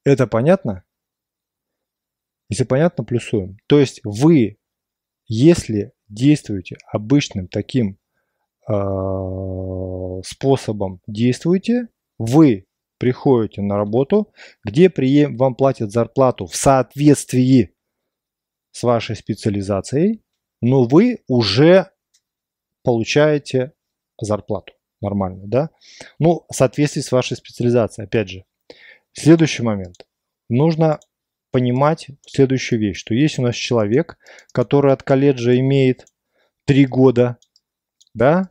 Это 0.03 0.27
понятно? 0.27 0.83
Если 2.49 2.63
понятно, 2.63 3.03
плюсуем. 3.03 3.57
То 3.67 3.79
есть 3.79 4.01
вы 4.03 4.57
если 5.33 5.93
действуете 6.09 6.75
обычным 6.91 7.47
таким 7.47 7.97
э, 8.67 8.73
способом 10.25 10.99
действуете, 11.07 11.87
вы 12.17 12.65
приходите 12.97 13.61
на 13.61 13.77
работу, 13.77 14.33
где 14.65 14.89
прием, 14.89 15.37
вам 15.37 15.55
платят 15.55 15.93
зарплату 15.93 16.47
в 16.47 16.55
соответствии 16.57 17.73
с 18.71 18.83
вашей 18.83 19.15
специализацией, 19.15 20.21
но 20.59 20.83
вы 20.83 21.23
уже 21.29 21.91
получаете 22.83 23.71
зарплату 24.19 24.73
нормально, 24.99 25.47
да? 25.47 25.69
Ну, 26.19 26.45
в 26.49 26.53
соответствии 26.53 26.99
с 26.99 27.13
вашей 27.13 27.37
специализацией, 27.37 28.05
опять 28.05 28.27
же. 28.27 28.43
Следующий 29.13 29.63
момент. 29.63 30.07
Нужно 30.49 30.99
понимать 31.51 32.07
следующую 32.25 32.79
вещь, 32.79 32.97
что 32.97 33.13
есть 33.13 33.39
у 33.39 33.41
нас 33.41 33.55
человек, 33.55 34.17
который 34.53 34.93
от 34.93 35.03
колледжа 35.03 35.57
имеет 35.59 36.05
3 36.65 36.85
года, 36.85 37.37
да, 38.13 38.49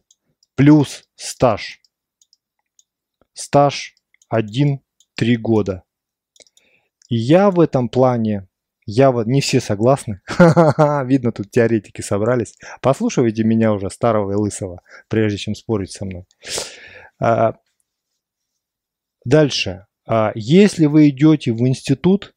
плюс 0.55 1.05
стаж. 1.17 1.81
Стаж 3.33 3.95
1-3 4.33 4.79
года. 5.39 5.85
И 7.09 7.17
я 7.17 7.51
в 7.51 7.59
этом 7.59 7.89
плане, 7.89 8.49
я 8.85 9.11
вот 9.11 9.27
не 9.27 9.41
все 9.41 9.61
согласны. 9.61 10.21
Видно, 11.07 11.33
тут 11.33 11.51
теоретики 11.51 12.03
собрались. 12.03 12.57
Послушайте 12.83 13.45
меня 13.45 13.73
уже, 13.73 13.91
старого 13.91 14.33
и 14.33 14.37
лысого, 14.37 14.83
прежде 15.09 15.39
чем 15.39 15.55
спорить 15.55 15.93
со 15.93 16.05
мной. 16.05 16.27
А, 17.19 17.55
дальше. 19.25 19.87
А, 20.13 20.33
если 20.35 20.87
вы 20.87 21.11
идете 21.11 21.53
в 21.53 21.61
институт, 21.69 22.35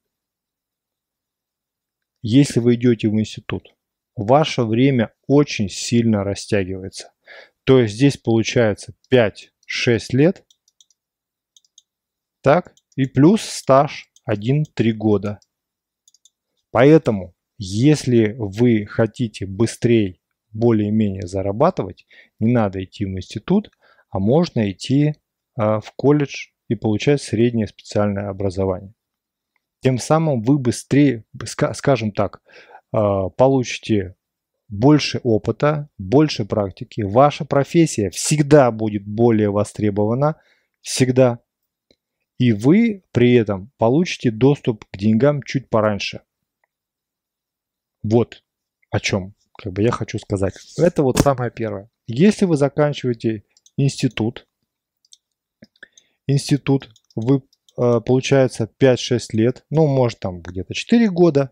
если 2.22 2.60
вы 2.60 2.76
идете 2.76 3.10
в 3.10 3.14
институт, 3.20 3.74
ваше 4.16 4.62
время 4.62 5.12
очень 5.26 5.70
сильно 5.70 6.24
растягивается. 6.24 7.14
То 7.64 7.80
есть 7.80 7.96
здесь 7.96 8.16
получается 8.18 8.94
5-6 9.12 9.50
лет. 10.12 10.46
Так, 12.44 12.76
и 12.96 13.08
плюс 13.08 13.42
стаж 13.42 14.12
1-3 14.30 14.92
года. 14.92 15.40
Поэтому, 16.70 17.34
если 17.58 18.36
вы 18.38 18.86
хотите 18.86 19.48
быстрее, 19.48 20.20
более-менее 20.52 21.26
зарабатывать, 21.26 22.06
не 22.38 22.52
надо 22.52 22.84
идти 22.84 23.06
в 23.06 23.10
институт, 23.10 23.72
а 24.12 24.20
можно 24.20 24.70
идти 24.70 25.16
а, 25.56 25.80
в 25.80 25.92
колледж 25.94 26.53
и 26.68 26.76
получать 26.76 27.22
среднее 27.22 27.68
специальное 27.68 28.30
образование. 28.30 28.94
Тем 29.82 29.98
самым 29.98 30.42
вы 30.42 30.58
быстрее, 30.58 31.26
скажем 31.74 32.12
так, 32.12 32.42
а, 32.92 33.30
получите 33.30 34.16
больше 34.70 35.20
опыта, 35.24 35.90
больше 35.98 36.46
практики. 36.46 37.02
Ваша 37.02 37.46
профессия 37.46 38.10
всегда 38.10 38.72
будет 38.72 39.06
более 39.06 39.52
востребована, 39.52 40.38
всегда. 40.82 41.40
И 42.40 42.54
вы 42.54 43.04
при 43.12 43.34
этом 43.34 43.72
получите 43.78 44.32
доступ 44.32 44.86
к 44.86 44.98
деньгам 44.98 45.44
чуть 45.44 45.70
пораньше. 45.70 46.22
Вот 48.02 48.44
о 48.90 49.00
чем 49.00 49.36
как 49.58 49.74
бы 49.74 49.82
я 49.82 49.92
хочу 49.92 50.20
сказать. 50.20 50.56
Это 50.78 51.04
вот 51.04 51.20
самое 51.20 51.52
первое. 51.52 51.90
Если 52.08 52.46
вы 52.46 52.58
заканчиваете 52.58 53.44
институт, 53.78 54.48
институт, 56.28 56.90
вы, 57.16 57.44
э, 57.78 58.02
получается, 58.06 58.70
5-6 58.80 59.34
лет, 59.34 59.66
ну, 59.70 59.88
может, 59.88 60.20
там 60.20 60.42
где-то 60.42 60.74
4 60.74 61.10
года, 61.10 61.52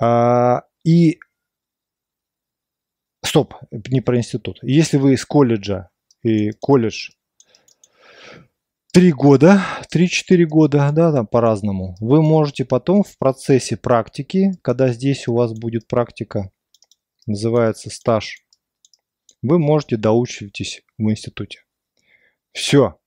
а, 0.00 0.62
и 0.84 1.18
Стоп, 3.24 3.54
не 3.70 4.00
про 4.00 4.16
институт. 4.16 4.58
Если 4.62 4.96
вы 4.96 5.14
из 5.14 5.24
колледжа, 5.24 5.90
и 6.22 6.50
колледж 6.52 7.10
3 8.92 9.12
года, 9.12 9.62
3-4 9.92 10.44
года, 10.44 10.90
да, 10.94 11.12
там 11.12 11.26
по-разному, 11.26 11.96
вы 12.00 12.22
можете 12.22 12.64
потом 12.64 13.02
в 13.02 13.18
процессе 13.18 13.76
практики, 13.76 14.52
когда 14.62 14.88
здесь 14.88 15.28
у 15.28 15.34
вас 15.34 15.52
будет 15.52 15.88
практика, 15.88 16.50
называется 17.26 17.90
стаж, 17.90 18.46
вы 19.42 19.58
можете 19.58 19.96
доучивайтесь 19.96 20.82
в 20.96 21.02
институте. 21.10 21.64
Все. 22.52 22.98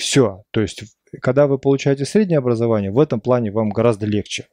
Все. 0.00 0.44
То 0.50 0.62
есть, 0.62 0.82
когда 1.20 1.46
вы 1.46 1.58
получаете 1.58 2.06
среднее 2.06 2.38
образование, 2.38 2.90
в 2.90 2.98
этом 2.98 3.20
плане 3.20 3.50
вам 3.50 3.68
гораздо 3.68 4.06
легче. 4.06 4.48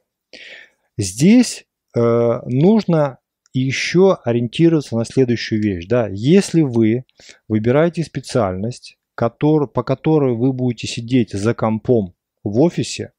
Здесь 0.98 1.64
э, 1.96 2.00
нужно 2.44 3.18
еще 3.54 4.18
ориентироваться 4.24 4.94
на 4.94 5.06
следующую 5.06 5.62
вещь. 5.62 5.86
Да? 5.86 6.06
Если 6.10 6.60
вы 6.60 7.04
выбираете 7.48 8.04
специальность, 8.04 8.98
который, 9.14 9.68
по 9.68 9.82
которой 9.82 10.36
вы 10.36 10.52
будете 10.52 10.86
сидеть 10.86 11.32
за 11.32 11.54
компом 11.54 12.14
в 12.44 12.60
офисе, 12.60 13.12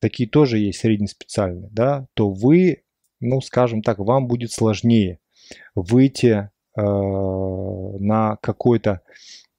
такие 0.00 0.28
тоже 0.28 0.58
есть 0.58 0.80
среднеспециальные, 0.80 1.70
да, 1.70 2.08
то 2.14 2.30
вы, 2.30 2.82
ну, 3.20 3.40
скажем 3.40 3.80
так, 3.80 4.00
вам 4.00 4.26
будет 4.26 4.50
сложнее 4.50 5.20
выйти 5.76 6.50
э, 6.76 6.80
на 6.80 8.36
какой-то 8.42 9.02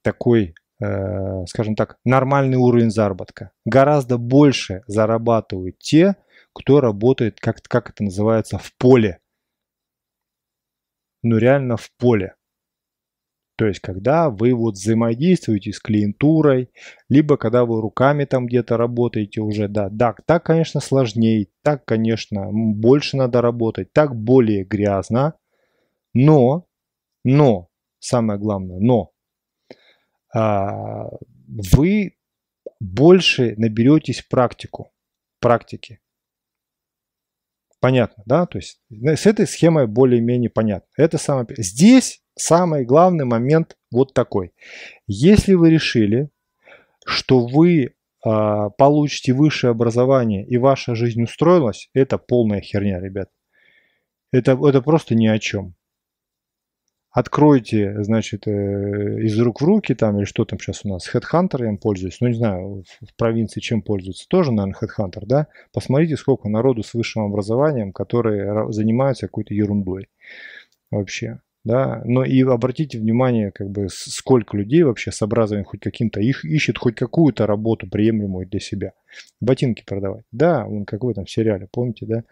такой, 0.02 0.54
скажем 0.78 1.74
так, 1.74 1.98
нормальный 2.04 2.56
уровень 2.56 2.90
заработка. 2.90 3.52
Гораздо 3.64 4.18
больше 4.18 4.82
зарабатывают 4.86 5.78
те, 5.78 6.16
кто 6.52 6.80
работает, 6.80 7.38
как, 7.40 7.62
как 7.62 7.90
это 7.90 8.04
называется, 8.04 8.58
в 8.58 8.74
поле. 8.76 9.20
Ну, 11.22 11.38
реально 11.38 11.76
в 11.76 11.90
поле. 11.98 12.34
То 13.56 13.64
есть, 13.66 13.80
когда 13.80 14.28
вы 14.28 14.52
вот 14.52 14.74
взаимодействуете 14.74 15.72
с 15.72 15.80
клиентурой, 15.80 16.70
либо 17.08 17.38
когда 17.38 17.64
вы 17.64 17.80
руками 17.80 18.26
там 18.26 18.46
где-то 18.46 18.76
работаете 18.76 19.40
уже, 19.40 19.66
да, 19.66 19.88
да, 19.90 20.14
так, 20.26 20.44
конечно, 20.44 20.80
сложнее, 20.80 21.48
так, 21.62 21.86
конечно, 21.86 22.48
больше 22.52 23.16
надо 23.16 23.40
работать, 23.40 23.92
так 23.94 24.14
более 24.14 24.62
грязно, 24.64 25.34
но, 26.12 26.66
но, 27.24 27.68
самое 27.98 28.38
главное, 28.38 28.78
но, 28.78 29.12
вы 30.36 32.16
больше 32.80 33.54
наберетесь 33.56 34.22
практику, 34.22 34.92
практики. 35.40 36.00
Понятно, 37.80 38.22
да? 38.26 38.46
То 38.46 38.58
есть 38.58 38.80
с 38.90 39.26
этой 39.26 39.46
схемой 39.46 39.86
более-менее 39.86 40.50
понятно. 40.50 40.88
Это 40.96 41.18
самое... 41.18 41.46
Здесь 41.56 42.22
самый 42.34 42.84
главный 42.84 43.24
момент 43.24 43.76
вот 43.90 44.12
такой. 44.12 44.52
Если 45.06 45.54
вы 45.54 45.70
решили, 45.70 46.30
что 47.06 47.46
вы 47.46 47.84
э, 47.84 47.90
получите 48.24 49.32
высшее 49.32 49.70
образование 49.70 50.44
и 50.46 50.56
ваша 50.56 50.94
жизнь 50.94 51.22
устроилась, 51.22 51.88
это 51.94 52.18
полная 52.18 52.60
херня, 52.60 53.00
ребят. 53.00 53.30
Это, 54.32 54.52
это 54.52 54.82
просто 54.82 55.14
ни 55.14 55.26
о 55.26 55.38
чем 55.38 55.76
откройте, 57.16 58.02
значит, 58.02 58.46
э, 58.46 59.22
из 59.22 59.40
рук 59.40 59.62
в 59.62 59.64
руки 59.64 59.94
там, 59.94 60.18
или 60.18 60.26
что 60.26 60.44
там 60.44 60.58
сейчас 60.58 60.84
у 60.84 60.90
нас, 60.90 61.10
Headhunter 61.10 61.62
я 61.62 61.68
им 61.68 61.78
пользуюсь, 61.78 62.18
ну 62.20 62.28
не 62.28 62.34
знаю, 62.34 62.84
в 63.00 63.16
провинции 63.16 63.60
чем 63.60 63.80
пользуются, 63.80 64.28
тоже, 64.28 64.52
наверное, 64.52 64.78
Headhunter, 64.78 65.24
да, 65.24 65.46
посмотрите, 65.72 66.18
сколько 66.18 66.50
народу 66.50 66.82
с 66.82 66.92
высшим 66.92 67.22
образованием, 67.22 67.92
которые 67.92 68.70
занимаются 68.70 69.28
какой-то 69.28 69.54
ерундой 69.54 70.10
вообще, 70.90 71.40
да, 71.64 72.02
но 72.04 72.22
и 72.22 72.42
обратите 72.42 72.98
внимание, 72.98 73.50
как 73.50 73.70
бы, 73.70 73.86
сколько 73.88 74.54
людей 74.54 74.82
вообще 74.82 75.10
с 75.10 75.22
образованием 75.22 75.64
хоть 75.64 75.80
каким-то, 75.80 76.20
их 76.20 76.44
ищет 76.44 76.76
хоть 76.76 76.96
какую-то 76.96 77.46
работу 77.46 77.88
приемлемую 77.88 78.46
для 78.46 78.60
себя, 78.60 78.92
ботинки 79.40 79.82
продавать, 79.86 80.26
да, 80.32 80.66
он 80.66 80.84
как 80.84 81.02
в 81.02 81.08
этом 81.08 81.26
сериале, 81.26 81.66
помните, 81.72 82.04
да, 82.04 82.24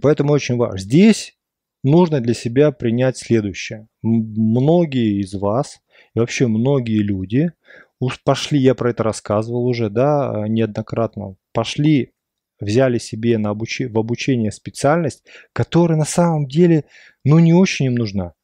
Поэтому 0.00 0.32
очень 0.32 0.56
важно. 0.56 0.78
Здесь 0.78 1.36
нужно 1.82 2.20
для 2.20 2.34
себя 2.34 2.72
принять 2.72 3.16
следующее. 3.16 3.88
Многие 4.02 5.20
из 5.20 5.34
вас, 5.34 5.80
и 6.14 6.18
вообще 6.18 6.46
многие 6.46 7.02
люди, 7.02 7.52
уж 8.00 8.22
пошли, 8.22 8.58
я 8.58 8.74
про 8.74 8.90
это 8.90 9.02
рассказывал 9.02 9.66
уже, 9.66 9.90
да, 9.90 10.44
неоднократно, 10.48 11.36
пошли, 11.52 12.12
взяли 12.60 12.98
себе 12.98 13.38
на 13.38 13.50
обуч... 13.50 13.80
в 13.80 13.98
обучение 13.98 14.52
специальность, 14.52 15.24
которая 15.52 15.98
на 15.98 16.04
самом 16.04 16.46
деле, 16.46 16.84
ну, 17.24 17.38
не 17.38 17.54
очень 17.54 17.86
им 17.86 17.94
нужна. 17.94 18.34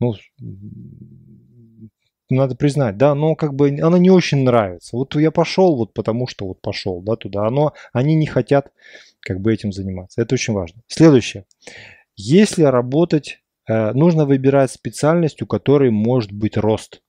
Ну, 0.00 0.14
надо 2.30 2.54
признать, 2.54 2.96
да, 2.98 3.14
но 3.14 3.34
как 3.34 3.54
бы 3.54 3.68
она 3.80 3.98
не 3.98 4.10
очень 4.10 4.44
нравится. 4.44 4.96
Вот 4.96 5.16
я 5.16 5.30
пошел 5.30 5.76
вот 5.76 5.94
потому, 5.94 6.26
что 6.26 6.46
вот 6.46 6.60
пошел, 6.60 7.00
да, 7.00 7.16
туда. 7.16 7.46
Оно, 7.46 7.72
они 7.92 8.14
не 8.14 8.26
хотят 8.26 8.70
как 9.28 9.40
бы 9.40 9.52
этим 9.52 9.72
заниматься. 9.72 10.22
Это 10.22 10.34
очень 10.34 10.54
важно. 10.54 10.80
Следующее. 10.86 11.44
Если 12.16 12.62
работать, 12.62 13.40
э, 13.68 13.92
нужно 13.92 14.24
выбирать 14.24 14.70
специальность, 14.70 15.42
у 15.42 15.46
которой 15.46 15.90
может 15.90 16.32
быть 16.32 16.56
рост. 16.56 17.02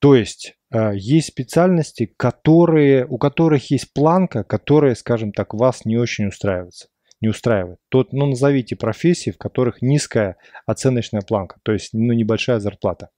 То 0.00 0.16
есть 0.16 0.56
э, 0.74 0.92
есть 0.94 1.28
специальности, 1.28 2.12
которые, 2.16 3.06
у 3.06 3.18
которых 3.18 3.70
есть 3.70 3.92
планка, 3.92 4.44
которая, 4.44 4.94
скажем 4.94 5.32
так, 5.32 5.52
вас 5.52 5.84
не 5.84 5.98
очень 5.98 6.28
устраивается 6.28 6.88
не 7.20 7.28
устраивает, 7.28 7.78
то 7.88 8.04
ну, 8.10 8.26
назовите 8.26 8.74
профессии, 8.74 9.30
в 9.30 9.38
которых 9.38 9.80
низкая 9.80 10.38
оценочная 10.66 11.22
планка, 11.22 11.60
то 11.62 11.70
есть 11.70 11.90
ну, 11.92 12.12
небольшая 12.12 12.58
зарплата. 12.58 13.10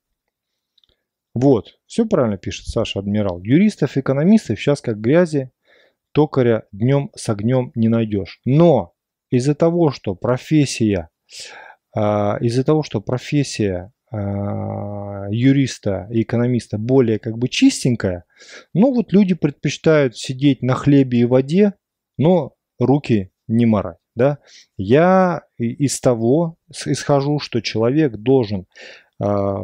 Вот, 1.32 1.78
все 1.86 2.04
правильно 2.04 2.36
пишет 2.36 2.66
Саша 2.66 2.98
Адмирал. 2.98 3.40
Юристов, 3.40 3.96
экономистов 3.96 4.60
сейчас 4.60 4.82
как 4.82 5.00
грязи, 5.00 5.52
токаря 6.14 6.62
днем 6.72 7.10
с 7.14 7.28
огнем 7.28 7.72
не 7.74 7.88
найдешь. 7.88 8.40
Но 8.44 8.94
из-за 9.30 9.54
того, 9.54 9.90
что 9.90 10.14
профессия, 10.14 11.10
а, 11.94 12.38
из-за 12.40 12.64
того, 12.64 12.82
что 12.82 13.00
профессия 13.00 13.92
а, 14.10 15.26
юриста 15.30 16.06
и 16.10 16.22
экономиста 16.22 16.78
более 16.78 17.18
как 17.18 17.36
бы 17.36 17.48
чистенькая, 17.48 18.24
ну 18.72 18.94
вот 18.94 19.12
люди 19.12 19.34
предпочитают 19.34 20.16
сидеть 20.16 20.62
на 20.62 20.74
хлебе 20.74 21.18
и 21.20 21.24
воде, 21.24 21.74
но 22.16 22.54
руки 22.78 23.30
не 23.48 23.66
морать. 23.66 23.98
Да? 24.14 24.38
Я 24.76 25.42
из 25.58 26.00
того 26.00 26.56
исхожу, 26.86 27.40
что 27.40 27.60
человек 27.60 28.16
должен 28.16 28.66
а, 29.20 29.58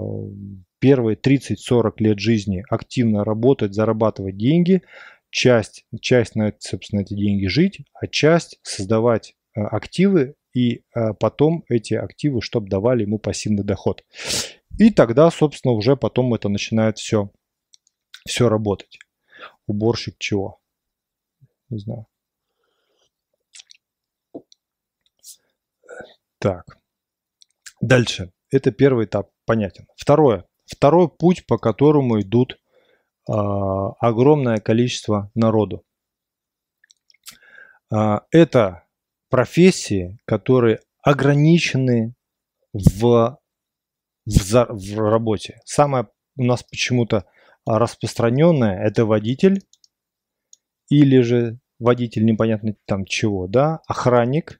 первые 0.80 1.16
30-40 1.16 1.92
лет 1.98 2.18
жизни 2.18 2.64
активно 2.68 3.22
работать, 3.22 3.72
зарабатывать 3.72 4.36
деньги, 4.36 4.82
часть, 5.30 5.84
часть 6.00 6.34
на, 6.34 6.52
собственно, 6.58 7.00
эти 7.00 7.14
деньги 7.14 7.46
жить, 7.46 7.80
а 7.94 8.06
часть 8.06 8.58
создавать 8.62 9.36
э, 9.54 9.60
активы 9.60 10.34
и 10.52 10.84
э, 10.94 11.14
потом 11.14 11.64
эти 11.68 11.94
активы, 11.94 12.42
чтобы 12.42 12.68
давали 12.68 13.02
ему 13.02 13.18
пассивный 13.18 13.64
доход. 13.64 14.04
И 14.78 14.90
тогда, 14.90 15.30
собственно, 15.30 15.72
уже 15.72 15.96
потом 15.96 16.34
это 16.34 16.48
начинает 16.48 16.98
все, 16.98 17.30
все 18.26 18.48
работать. 18.48 18.98
Уборщик 19.66 20.16
чего? 20.18 20.60
Не 21.68 21.78
знаю. 21.78 22.06
Так. 26.38 26.78
Дальше. 27.80 28.32
Это 28.50 28.72
первый 28.72 29.04
этап, 29.04 29.30
понятен. 29.46 29.86
Второе. 29.96 30.44
Второй 30.66 31.08
путь, 31.08 31.46
по 31.46 31.58
которому 31.58 32.20
идут 32.20 32.58
огромное 33.26 34.58
количество 34.58 35.30
народу. 35.34 35.84
А, 37.92 38.22
это 38.30 38.84
профессии, 39.28 40.18
которые 40.24 40.80
ограничены 41.02 42.14
в, 42.72 43.38
в, 44.26 44.66
в 44.68 44.98
работе. 44.98 45.60
Самое 45.64 46.08
у 46.36 46.44
нас 46.44 46.62
почему-то 46.62 47.26
распространенное– 47.66 48.80
это 48.86 49.04
водитель 49.04 49.62
или 50.88 51.20
же 51.20 51.58
водитель 51.78 52.24
непонятно 52.24 52.74
там 52.84 53.04
чего, 53.04 53.46
да, 53.46 53.80
охранник. 53.86 54.58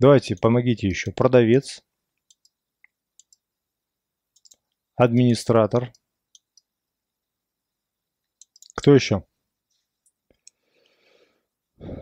Давайте, 0.00 0.36
помогите 0.36 0.88
еще. 0.88 1.12
Продавец, 1.12 1.82
администратор. 4.96 5.92
Кто 8.76 8.94
еще? 8.94 9.24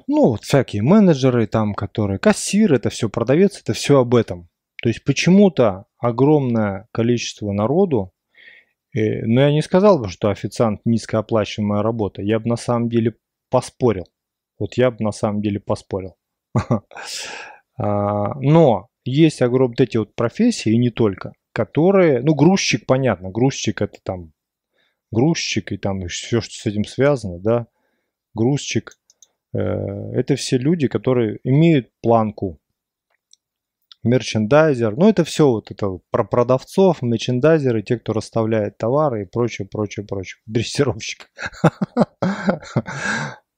Ну, 0.07 0.31
вот 0.31 0.45
всякие 0.45 0.83
менеджеры 0.83 1.47
там, 1.47 1.75
которые, 1.75 2.19
кассир, 2.19 2.73
это 2.73 2.91
все, 2.91 3.09
продавец, 3.09 3.61
это 3.61 3.73
все 3.73 4.01
об 4.01 4.15
этом. 4.15 4.49
То 4.83 4.89
есть 4.89 5.05
почему-то 5.05 5.87
огромное 5.99 6.89
количество 6.93 7.53
народу, 7.53 8.13
э, 8.95 9.25
но 9.25 9.41
я 9.41 9.53
не 9.53 9.63
сказал 9.63 9.99
бы, 9.99 10.09
что 10.09 10.29
официант 10.29 10.81
низкооплачиваемая 10.85 11.83
работа, 11.83 12.23
я 12.23 12.41
бы 12.41 12.49
на 12.49 12.57
самом 12.57 12.89
деле 12.89 13.15
поспорил. 13.49 14.07
Вот 14.59 14.75
я 14.75 14.91
бы 14.91 15.05
на 15.05 15.13
самом 15.13 15.43
деле 15.43 15.61
поспорил. 15.61 16.17
А, 17.79 18.35
но 18.35 18.89
есть 19.03 19.41
огромные 19.41 19.85
эти 19.85 19.97
вот 19.97 20.15
профессии, 20.15 20.73
и 20.73 20.77
не 20.77 20.91
только, 20.91 21.33
которые, 21.53 22.21
ну, 22.21 22.35
грузчик, 22.35 22.87
понятно, 22.87 23.31
грузчик 23.31 23.83
это 23.83 23.99
там, 24.03 24.33
грузчик 25.11 25.73
и 25.73 25.77
там 25.77 26.07
все, 26.09 26.41
что 26.41 26.55
с 26.55 26.67
этим 26.67 26.85
связано, 26.85 27.39
да, 27.39 27.67
грузчик, 28.35 28.97
Э, 29.55 30.13
это 30.15 30.37
все 30.37 30.59
люди, 30.59 30.89
которые 30.89 31.39
имеют 31.45 31.91
планку. 32.03 32.59
Мерчендайзер. 34.05 34.97
Ну, 34.97 35.09
это 35.09 35.23
все 35.23 35.49
вот 35.49 35.71
это 35.71 36.01
про 36.11 36.25
продавцов, 36.25 37.03
мерчендайзеры, 37.03 37.83
те, 37.83 37.99
кто 37.99 38.13
расставляет 38.13 38.77
товары 38.77 39.23
и 39.23 39.27
прочее, 39.27 39.69
прочее, 39.71 40.05
прочее. 40.05 40.41
Дрессировщик. 40.47 41.31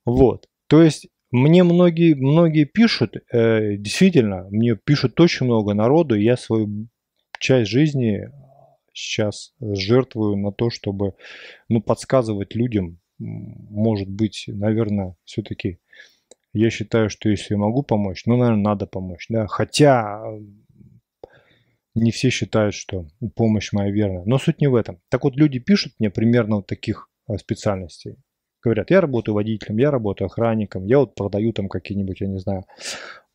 Вот. 0.05 0.49
То 0.69 0.83
есть 0.83 1.09
мне 1.31 1.65
многие, 1.65 2.13
многие 2.13 2.65
пишут, 2.65 3.17
э, 3.33 3.77
действительно, 3.77 4.47
мне 4.51 4.77
пишут 4.77 5.19
очень 5.19 5.47
много 5.47 5.73
народу, 5.73 6.15
я 6.15 6.37
свою 6.37 6.89
часть 7.38 7.70
жизни 7.70 8.31
сейчас 8.92 9.53
жертвую 9.61 10.37
на 10.37 10.53
то, 10.53 10.70
чтобы 10.70 11.14
ну, 11.68 11.81
подсказывать 11.81 12.55
людям, 12.55 13.01
может 13.18 14.09
быть, 14.09 14.44
наверное, 14.47 15.16
все-таки 15.25 15.79
я 16.53 16.70
считаю, 16.70 17.11
что 17.11 17.29
если 17.29 17.55
я 17.55 17.59
могу 17.59 17.83
помочь, 17.83 18.27
ну, 18.27 18.37
наверное, 18.37 18.62
надо 18.62 18.87
помочь. 18.87 19.27
Да? 19.29 19.47
Хотя 19.47 20.23
не 21.94 22.11
все 22.11 22.31
считают, 22.31 22.75
что 22.75 23.07
помощь 23.35 23.73
моя 23.73 23.90
верная. 23.90 24.25
Но 24.25 24.38
суть 24.38 24.61
не 24.61 24.68
в 24.68 24.75
этом. 24.75 25.01
Так 25.11 25.25
вот, 25.25 25.37
люди 25.37 25.59
пишут 25.59 25.94
мне 25.99 26.11
примерно 26.11 26.57
вот 26.57 26.66
таких 26.66 27.09
а, 27.27 27.38
специальностей. 27.38 28.16
Говорят, 28.62 28.90
я 28.90 29.01
работаю 29.01 29.35
водителем, 29.35 29.77
я 29.79 29.90
работаю 29.90 30.27
охранником, 30.27 30.87
я 30.87 30.99
вот 30.99 31.14
продаю 31.14 31.53
там 31.53 31.68
какие-нибудь, 31.68 32.20
я 32.20 32.29
не 32.29 32.38
знаю, 32.38 32.64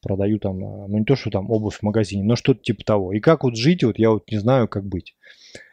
продаю 0.01 0.39
там, 0.39 0.63
а, 0.63 0.87
ну 0.87 0.97
не 0.99 1.05
то, 1.05 1.15
что 1.15 1.29
там 1.29 1.49
обувь 1.49 1.77
в 1.77 1.83
магазине, 1.83 2.23
но 2.23 2.35
что-то 2.35 2.61
типа 2.61 2.83
того. 2.83 3.13
И 3.13 3.19
как 3.19 3.43
вот 3.43 3.55
жить, 3.55 3.83
вот 3.83 3.99
я 3.99 4.11
вот 4.11 4.29
не 4.31 4.37
знаю, 4.37 4.67
как 4.67 4.85
быть. 4.85 5.15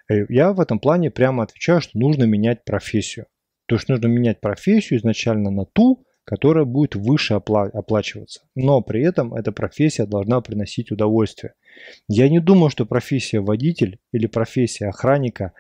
Э, 0.09 0.27
я 0.29 0.53
в 0.53 0.61
этом 0.61 0.79
плане 0.79 1.11
прямо 1.11 1.43
отвечаю, 1.43 1.81
что 1.81 1.99
нужно 1.99 2.25
менять 2.25 2.65
профессию. 2.65 3.27
То 3.67 3.77
есть 3.77 3.89
нужно 3.89 4.07
менять 4.07 4.41
профессию 4.41 4.99
изначально 4.99 5.51
на 5.51 5.65
ту, 5.65 6.07
которая 6.25 6.65
будет 6.65 6.97
выше 6.97 7.35
опла- 7.35 7.71
оплачиваться. 7.71 8.41
Но 8.55 8.81
при 8.81 9.05
этом 9.05 9.35
эта 9.35 9.53
профессия 9.53 10.07
должна 10.07 10.41
приносить 10.41 10.91
удовольствие. 10.91 11.55
Я 12.09 12.29
не 12.29 12.41
думаю, 12.41 12.71
что 12.71 12.85
профессия 12.85 13.41
водитель 13.41 13.99
или 14.13 14.27
профессия 14.27 14.89
охранника 14.89 15.53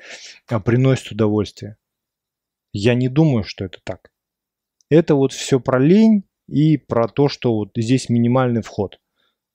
а, 0.49 0.59
приносит 0.59 1.13
удовольствие. 1.13 1.77
Я 2.73 2.95
не 2.95 3.09
думаю, 3.09 3.45
что 3.45 3.65
это 3.65 3.79
так. 3.85 4.11
Это 4.91 5.15
вот 5.15 5.33
все 5.33 5.61
про 5.61 5.79
лень 5.79 6.25
и 6.49 6.77
про 6.77 7.09
то, 7.09 7.29
что 7.29 7.55
вот 7.55 7.71
здесь 7.77 8.09
минимальный 8.09 8.63
вход. 8.63 9.01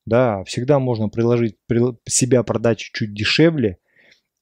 Да, 0.04 0.42
всегда 0.44 0.78
можно 0.78 1.08
приложить, 1.08 1.56
себя 2.08 2.42
продать 2.42 2.78
чуть-чуть 2.78 3.14
дешевле 3.14 3.78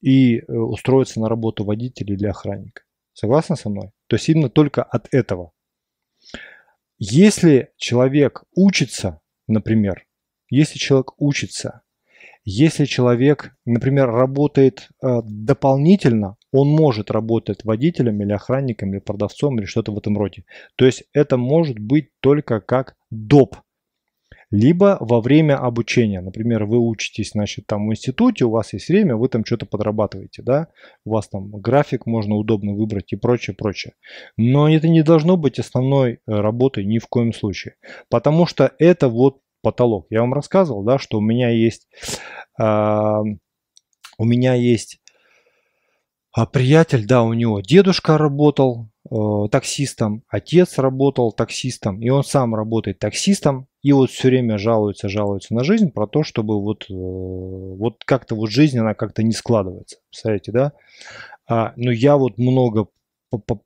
и 0.00 0.38
э, 0.38 0.52
устроиться 0.52 1.20
на 1.20 1.28
работу 1.28 1.64
водителя 1.64 2.14
или 2.14 2.26
охранника. 2.26 2.82
Согласны 3.12 3.56
со 3.56 3.68
мной? 3.68 3.90
То 4.06 4.16
есть 4.16 4.28
именно 4.28 4.48
только 4.48 4.82
от 4.82 5.12
этого. 5.12 5.52
Если 6.98 7.70
человек 7.76 8.44
учится, 8.54 9.20
например, 9.46 10.06
если 10.48 10.78
человек 10.78 11.12
учится, 11.18 11.82
если 12.44 12.86
человек, 12.86 13.54
например, 13.64 14.10
работает 14.10 14.88
э, 15.02 15.20
дополнительно, 15.24 16.36
он 16.52 16.68
может 16.68 17.10
работать 17.10 17.64
водителем 17.64 18.20
или 18.22 18.32
охранником 18.32 18.92
или 18.92 19.00
продавцом 19.00 19.58
или 19.58 19.66
что-то 19.66 19.92
в 19.92 19.98
этом 19.98 20.18
роде. 20.18 20.44
То 20.76 20.86
есть 20.86 21.04
это 21.12 21.36
может 21.36 21.78
быть 21.78 22.10
только 22.20 22.60
как 22.60 22.96
доп 23.10 23.56
либо 24.50 24.96
во 25.00 25.20
время 25.20 25.56
обучения. 25.56 26.20
Например, 26.20 26.64
вы 26.64 26.78
учитесь, 26.78 27.30
значит, 27.30 27.66
там 27.66 27.86
в 27.86 27.92
институте, 27.92 28.44
у 28.44 28.50
вас 28.50 28.72
есть 28.72 28.88
время, 28.88 29.16
вы 29.16 29.28
там 29.28 29.44
что-то 29.44 29.66
подрабатываете, 29.66 30.42
да, 30.42 30.68
у 31.04 31.10
вас 31.10 31.28
там 31.28 31.50
график 31.50 32.06
можно 32.06 32.34
удобно 32.34 32.74
выбрать 32.74 33.12
и 33.12 33.16
прочее, 33.16 33.54
прочее. 33.56 33.94
Но 34.36 34.68
это 34.68 34.88
не 34.88 35.02
должно 35.02 35.36
быть 35.36 35.58
основной 35.58 36.14
э, 36.14 36.18
работой 36.26 36.84
ни 36.84 36.98
в 36.98 37.06
коем 37.06 37.32
случае, 37.32 37.76
потому 38.08 38.46
что 38.46 38.72
это 38.78 39.08
вот 39.08 39.38
потолок. 39.62 40.06
Я 40.10 40.20
вам 40.22 40.34
рассказывал, 40.34 40.82
да, 40.82 40.98
что 40.98 41.18
у 41.18 41.20
меня 41.20 41.50
есть, 41.50 41.86
э, 42.60 42.64
у 42.64 44.24
меня 44.24 44.54
есть 44.54 45.00
а 46.32 46.46
приятель, 46.46 47.06
да, 47.06 47.22
у 47.22 47.32
него 47.32 47.60
дедушка 47.60 48.16
работал 48.16 48.88
э, 49.10 49.48
таксистом, 49.50 50.22
отец 50.28 50.78
работал 50.78 51.32
таксистом, 51.32 52.00
и 52.00 52.08
он 52.08 52.22
сам 52.22 52.54
работает 52.54 53.00
таксистом, 53.00 53.66
и 53.82 53.92
вот 53.92 54.10
все 54.10 54.28
время 54.28 54.56
жалуется, 54.56 55.08
жалуется 55.08 55.54
на 55.54 55.64
жизнь 55.64 55.90
про 55.90 56.06
то, 56.06 56.22
чтобы 56.22 56.60
вот, 56.62 56.84
э, 56.84 56.94
вот 56.94 58.04
как-то 58.04 58.36
вот 58.36 58.50
жизнь, 58.50 58.78
она 58.78 58.94
как-то 58.94 59.24
не 59.24 59.32
складывается. 59.32 59.98
Представляете, 60.08 60.52
да? 60.52 60.72
А, 61.48 61.72
но 61.76 61.90
я 61.90 62.16
вот 62.16 62.38
много 62.38 62.86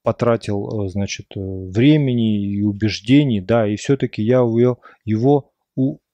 потратил, 0.03 0.87
э, 0.87 0.89
значит, 0.89 1.27
э, 1.37 1.41
времени 1.41 2.41
и 2.41 2.63
убеждений, 2.63 3.43
да, 3.43 3.67
и 3.67 3.77
все-таки 3.77 4.23
я 4.23 4.39
его, 4.39 4.79
его 5.05 5.51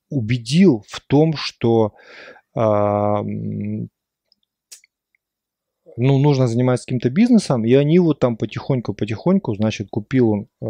убедил 0.09 0.85
в 0.89 1.01
том, 1.01 1.35
что 1.37 1.95
а, 2.57 3.23
ну, 5.96 6.18
нужно 6.18 6.46
заниматься 6.46 6.87
каким-то 6.87 7.11
бизнесом, 7.11 7.64
и 7.64 7.72
они 7.74 7.98
вот 7.98 8.18
там 8.18 8.37
потихоньку-потихоньку, 8.37 9.55
значит, 9.55 9.88
купил 9.90 10.31
он 10.31 10.48
э, 10.61 10.66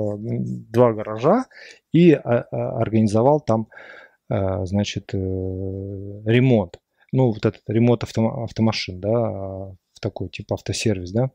два 0.70 0.92
гаража 0.92 1.46
и 1.92 2.12
а, 2.12 2.46
а, 2.50 2.80
организовал 2.80 3.40
там, 3.40 3.68
э, 4.30 4.64
значит, 4.66 5.14
э, 5.14 5.16
ремонт. 5.18 6.78
Ну, 7.12 7.28
вот 7.28 7.44
этот 7.44 7.62
ремонт 7.66 8.04
авто, 8.04 8.44
автомашин, 8.44 9.00
да, 9.00 9.10
в 9.10 10.00
такой 10.00 10.28
типа 10.28 10.54
автосервис, 10.54 11.12
да. 11.12 11.30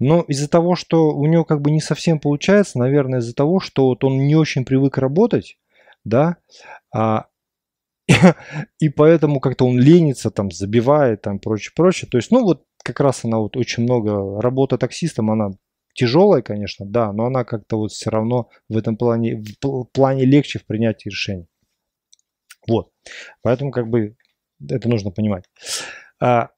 Но 0.00 0.22
из-за 0.22 0.48
того, 0.48 0.74
что 0.74 1.14
у 1.14 1.26
него 1.26 1.44
как 1.44 1.60
бы 1.60 1.70
не 1.70 1.80
совсем 1.80 2.18
получается, 2.18 2.78
наверное, 2.78 3.20
из-за 3.20 3.34
того, 3.34 3.60
что 3.60 3.86
вот 3.86 4.04
он 4.04 4.18
не 4.26 4.34
очень 4.34 4.64
привык 4.64 4.98
работать, 4.98 5.56
да, 6.04 6.36
а, 6.92 7.26
и 8.78 8.88
поэтому 8.88 9.40
как-то 9.40 9.66
он 9.66 9.78
ленится, 9.78 10.30
там, 10.30 10.50
забивает, 10.50 11.22
там, 11.22 11.38
прочее, 11.38 11.72
прочее. 11.74 12.08
То 12.10 12.18
есть, 12.18 12.30
ну, 12.30 12.44
вот 12.44 12.64
как 12.84 13.00
раз 13.00 13.24
она 13.24 13.38
вот 13.38 13.56
очень 13.56 13.82
много, 13.82 14.40
работа 14.40 14.78
таксистом, 14.78 15.30
она 15.30 15.50
тяжелая, 15.94 16.42
конечно, 16.42 16.84
да, 16.86 17.12
но 17.12 17.24
она 17.24 17.44
как-то 17.44 17.78
вот 17.78 17.92
все 17.92 18.10
равно 18.10 18.50
в 18.68 18.76
этом 18.76 18.96
плане, 18.96 19.42
в 19.62 19.84
плане 19.84 20.24
легче 20.24 20.58
в 20.58 20.66
принятии 20.66 21.08
решений. 21.08 21.48
Вот. 22.68 22.90
Поэтому 23.42 23.70
как 23.70 23.88
бы 23.88 24.16
это 24.68 24.88
нужно 24.88 25.10
понимать. 25.10 25.44
А, 26.20 26.50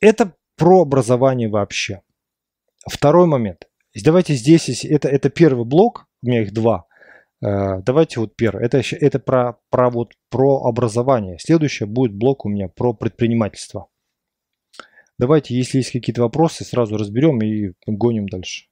это 0.00 0.34
про 0.56 0.82
образование 0.82 1.48
вообще. 1.48 2.02
Второй 2.86 3.26
момент. 3.26 3.68
Давайте 4.04 4.34
здесь, 4.34 4.84
это, 4.84 5.08
это 5.08 5.30
первый 5.30 5.64
блок, 5.64 6.06
у 6.22 6.28
меня 6.28 6.42
их 6.42 6.52
два. 6.52 6.86
А, 7.42 7.80
давайте 7.80 8.20
вот 8.20 8.36
первый. 8.36 8.64
Это, 8.64 8.82
это 9.00 9.18
про, 9.18 9.58
про, 9.70 9.88
вот, 9.88 10.12
про 10.28 10.64
образование. 10.64 11.38
Следующий 11.38 11.86
будет 11.86 12.14
блок 12.14 12.44
у 12.44 12.50
меня 12.50 12.68
про 12.68 12.92
предпринимательство. 12.92 13.88
Давайте, 15.18 15.56
если 15.56 15.78
есть 15.78 15.92
какие-то 15.92 16.22
вопросы, 16.22 16.64
сразу 16.64 16.96
разберем 16.96 17.40
и 17.42 17.72
гоним 17.86 18.28
дальше. 18.28 18.66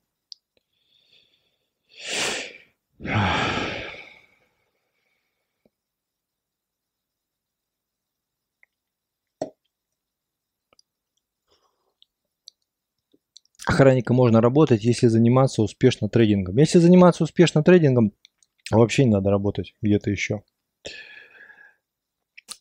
охранника 13.67 14.13
можно 14.15 14.41
работать, 14.41 14.85
если 14.85 15.09
заниматься 15.09 15.63
успешно 15.63 16.09
трейдингом. 16.09 16.57
Если 16.57 16.79
заниматься 16.79 17.25
успешно 17.25 17.63
трейдингом, 17.63 18.13
вообще 18.71 19.05
не 19.05 19.11
надо 19.11 19.31
работать 19.31 19.75
где-то 19.83 20.11
еще. 20.11 20.43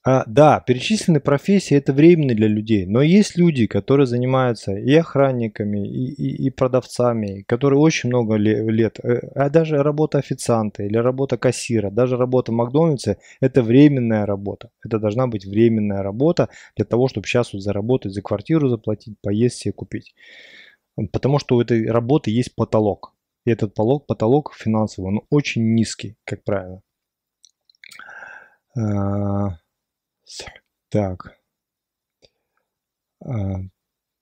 А, 0.06 0.26
да, 0.28 0.60
перечисленные 0.60 1.22
профессии 1.22 1.78
это 1.78 1.94
временно 1.94 2.34
для 2.36 2.48
людей, 2.48 2.86
но 2.86 3.02
есть 3.02 3.38
люди, 3.38 3.68
которые 3.68 4.06
занимаются 4.06 4.74
и 4.74 4.94
охранниками, 4.96 5.88
и, 5.88 6.12
и, 6.12 6.48
и 6.48 6.50
продавцами, 6.50 7.44
которые 7.48 7.80
очень 7.80 8.10
много 8.10 8.36
лет, 8.36 9.00
э, 9.00 9.20
а 9.34 9.50
даже 9.50 9.82
работа 9.82 10.18
официанта 10.18 10.84
или 10.84 10.98
работа 10.98 11.38
кассира, 11.38 11.90
даже 11.90 12.18
работа 12.18 12.52
в 12.52 12.56
Макдональдсе 12.56 13.18
это 13.40 13.64
временная 13.64 14.26
работа. 14.26 14.72
Это 14.84 15.00
должна 15.00 15.28
быть 15.28 15.46
временная 15.46 16.04
работа 16.04 16.50
для 16.76 16.84
того, 16.84 17.08
чтобы 17.08 17.26
сейчас 17.26 17.54
вот 17.54 17.62
заработать, 17.62 18.12
за 18.12 18.22
квартиру 18.22 18.68
заплатить, 18.68 19.16
поесть 19.22 19.60
себе 19.60 19.72
купить. 19.72 20.16
Потому 21.14 21.40
что 21.40 21.56
у 21.56 21.62
этой 21.62 21.88
работы 21.90 22.30
есть 22.30 22.56
потолок. 22.56 23.14
И 23.46 23.52
этот 23.52 23.74
потолок, 23.74 24.06
потолок 24.06 24.54
финансовый, 24.54 25.08
он 25.08 25.22
очень 25.30 25.74
низкий, 25.76 26.18
как 26.26 26.44
правило. 26.44 26.82
Так. 30.90 31.38
А, 33.26 33.56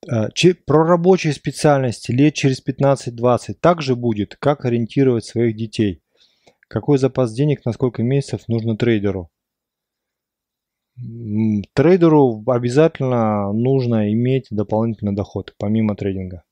а, 0.07 0.29
про 0.65 0.83
рабочие 0.85 1.33
специальности 1.33 2.11
лет 2.11 2.33
через 2.33 2.63
15-20 2.65 3.55
также 3.59 3.95
будет, 3.95 4.35
как 4.35 4.65
ориентировать 4.65 5.25
своих 5.25 5.55
детей. 5.55 6.01
Какой 6.67 6.97
запас 6.97 7.33
денег 7.33 7.65
на 7.65 7.73
сколько 7.73 8.01
месяцев 8.01 8.47
нужно 8.47 8.77
трейдеру? 8.77 9.29
Трейдеру 11.73 12.43
обязательно 12.47 13.51
нужно 13.51 14.11
иметь 14.13 14.47
дополнительный 14.51 15.15
доход, 15.15 15.55
помимо 15.57 15.95
трейдинга. 15.95 16.43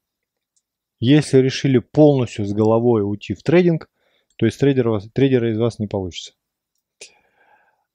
Если 0.99 1.37
решили 1.37 1.79
полностью 1.79 2.45
с 2.45 2.51
головой 2.51 3.03
уйти 3.03 3.33
в 3.33 3.43
трейдинг, 3.43 3.89
то 4.37 4.45
есть 4.45 4.59
трейдера, 4.59 4.99
трейдера 5.13 5.51
из 5.51 5.57
вас 5.57 5.79
не 5.79 5.87
получится. 5.87 6.33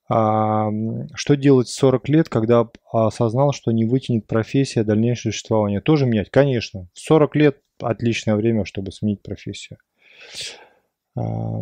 А, 0.07 0.69
что 1.15 1.35
делать 1.35 1.67
в 1.67 1.73
40 1.73 2.09
лет, 2.09 2.29
когда 2.29 2.67
осознал, 2.91 3.53
что 3.53 3.71
не 3.71 3.85
вытянет 3.85 4.27
профессия 4.27 4.83
дальнейшее 4.83 5.31
существование? 5.31 5.81
Тоже 5.81 6.05
менять? 6.05 6.29
Конечно. 6.29 6.87
В 6.93 6.99
40 6.99 7.35
лет 7.35 7.57
отличное 7.81 8.35
время, 8.35 8.65
чтобы 8.65 8.91
сменить 8.91 9.23
профессию. 9.23 9.79
А, 11.17 11.61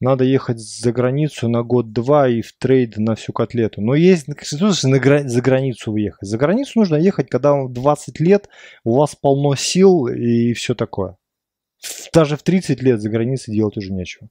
надо 0.00 0.24
ехать 0.24 0.58
за 0.58 0.92
границу 0.92 1.48
на 1.48 1.62
год-два 1.62 2.28
и 2.28 2.42
в 2.42 2.52
трейд 2.52 2.98
на 2.98 3.14
всю 3.14 3.32
котлету. 3.32 3.80
Но 3.80 3.94
есть, 3.94 4.26
что 4.42 4.70
значит 4.70 5.30
за 5.30 5.40
границу 5.40 5.92
выехать? 5.92 6.28
За 6.28 6.36
границу 6.36 6.72
нужно 6.80 6.96
ехать, 6.96 7.30
когда 7.30 7.52
вам 7.52 7.72
20 7.72 8.20
лет, 8.20 8.50
у 8.84 8.96
вас 8.96 9.14
полно 9.14 9.54
сил 9.54 10.08
и 10.08 10.52
все 10.52 10.74
такое. 10.74 11.16
Даже 12.12 12.36
в 12.36 12.42
30 12.42 12.82
лет 12.82 13.00
за 13.00 13.08
границей 13.08 13.54
делать 13.54 13.78
уже 13.78 13.92
нечего. 13.92 14.28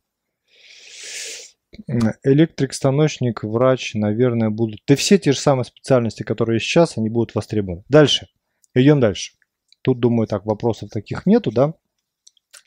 Электрик, 2.24 2.74
станочник, 2.74 3.44
врач, 3.44 3.94
наверное, 3.96 4.50
будут... 4.50 4.82
Да 4.88 4.96
все 4.96 5.18
те 5.18 5.32
же 5.32 5.40
самые 5.40 5.66
специальности, 5.66 6.24
которые 6.24 6.60
сейчас, 6.60 6.98
они 6.98 7.10
будут 7.10 7.36
востребованы. 7.36 7.84
Дальше. 7.90 8.28
Идем 8.74 9.00
дальше. 9.00 9.34
Тут, 9.82 10.00
думаю, 10.00 10.28
так, 10.28 10.46
вопросов 10.46 10.90
таких 10.90 11.26
нету, 11.26 11.52
да? 11.52 11.74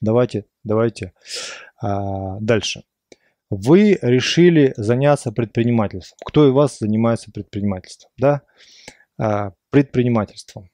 Давайте, 0.01 0.45
давайте 0.62 1.12
а, 1.81 2.38
дальше. 2.40 2.83
Вы 3.49 3.99
решили 4.03 4.75
заняться 4.77 5.33
предпринимательством. 5.33 6.19
Кто 6.25 6.49
из 6.49 6.53
вас 6.53 6.79
занимается 6.79 7.31
предпринимательством? 7.33 8.11
Да? 8.19 8.42
А, 9.19 9.53
предпринимательством. 9.71 10.71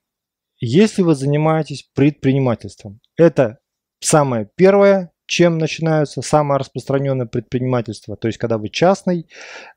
Если 0.58 1.02
вы 1.02 1.14
занимаетесь 1.14 1.88
предпринимательством, 1.94 3.00
это 3.16 3.58
самое 4.00 4.48
первое, 4.54 5.11
чем 5.32 5.56
начинаются 5.56 6.20
самое 6.20 6.58
распространенное 6.58 7.24
предпринимательство. 7.24 8.18
То 8.18 8.28
есть, 8.28 8.36
когда 8.36 8.58
вы 8.58 8.68
частный 8.68 9.26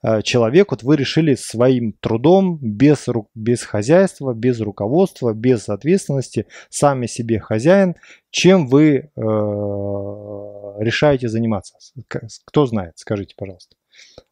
э, 0.03 0.21
человек, 0.21 0.71
вот 0.71 0.83
вы 0.83 0.97
решили 0.97 1.35
своим 1.35 1.93
трудом, 1.93 2.59
без, 2.61 3.07
без 3.33 3.63
хозяйства, 3.63 4.33
без 4.33 4.59
руководства, 4.59 5.33
без 5.33 5.69
ответственности, 5.69 6.47
сами 6.69 7.05
себе 7.05 7.39
хозяин, 7.39 7.95
чем 8.31 8.67
вы 8.67 8.95
э, 8.95 9.09
решаете 9.15 11.29
заниматься. 11.29 11.77
Кто 12.09 12.65
знает, 12.65 12.97
скажите, 12.97 13.33
пожалуйста. 13.37 13.77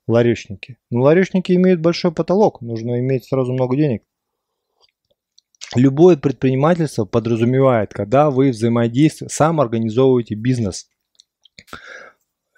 Ларечники. 0.07 0.77
Ну, 0.89 1.03
ларечники 1.03 1.53
имеют 1.53 1.79
большой 1.79 2.11
потолок, 2.11 2.59
нужно 2.59 2.99
иметь 2.99 3.29
сразу 3.29 3.53
много 3.53 3.77
денег. 3.77 4.03
Любое 5.73 6.17
предпринимательство 6.17 7.05
подразумевает, 7.05 7.93
когда 7.93 8.29
вы 8.29 8.49
взаимодействуете, 8.49 9.33
сам 9.33 9.61
организовываете 9.61 10.35
бизнес. 10.35 10.89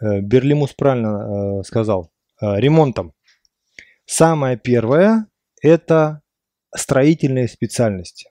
Э, 0.01 0.19
Берлимус 0.21 0.73
правильно 0.73 1.59
э, 1.59 1.63
сказал, 1.63 2.11
э, 2.41 2.59
ремонтом. 2.59 3.13
Самое 4.05 4.57
первое– 4.57 5.27
это 5.61 6.21
строительные 6.75 7.47
специальности. 7.47 8.29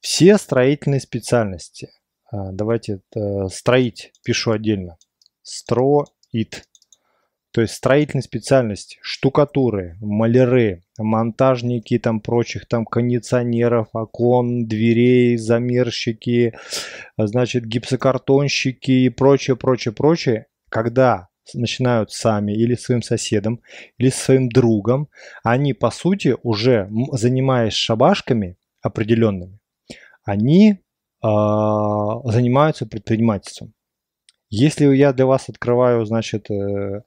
Все 0.00 0.38
строительные 0.38 1.00
специальности. 1.00 1.90
Давайте 2.32 3.00
строить 3.48 4.12
пишу 4.22 4.52
отдельно. 4.52 4.96
Строит. 5.42 6.64
То 7.52 7.62
есть 7.62 7.74
строительные 7.74 8.22
специальности, 8.22 8.98
штукатуры, 9.02 9.96
маляры, 10.00 10.82
монтажники 10.98 11.98
там 11.98 12.20
прочих 12.20 12.68
там 12.68 12.84
кондиционеров, 12.84 13.88
окон, 13.92 14.66
дверей, 14.66 15.36
замерщики, 15.36 16.54
значит 17.18 17.64
гипсокартонщики 17.66 18.92
и 18.92 19.08
прочее, 19.08 19.56
прочее, 19.56 19.92
прочее. 19.92 20.46
Когда 20.68 21.28
начинают 21.52 22.12
сами 22.12 22.52
или 22.52 22.76
своим 22.76 23.02
соседом, 23.02 23.60
или 23.98 24.10
своим 24.10 24.48
другом, 24.48 25.08
они 25.42 25.74
по 25.74 25.90
сути 25.90 26.36
уже 26.44 26.88
занимаясь 27.12 27.72
шабашками 27.72 28.58
определенными, 28.80 29.58
они 30.24 30.72
э, 30.72 30.76
занимаются 31.22 32.86
предпринимательством. 32.86 33.74
Если 34.50 34.84
я 34.96 35.12
для 35.12 35.26
вас 35.26 35.48
открываю, 35.48 36.04
значит, 36.04 36.50
э, 36.50 37.02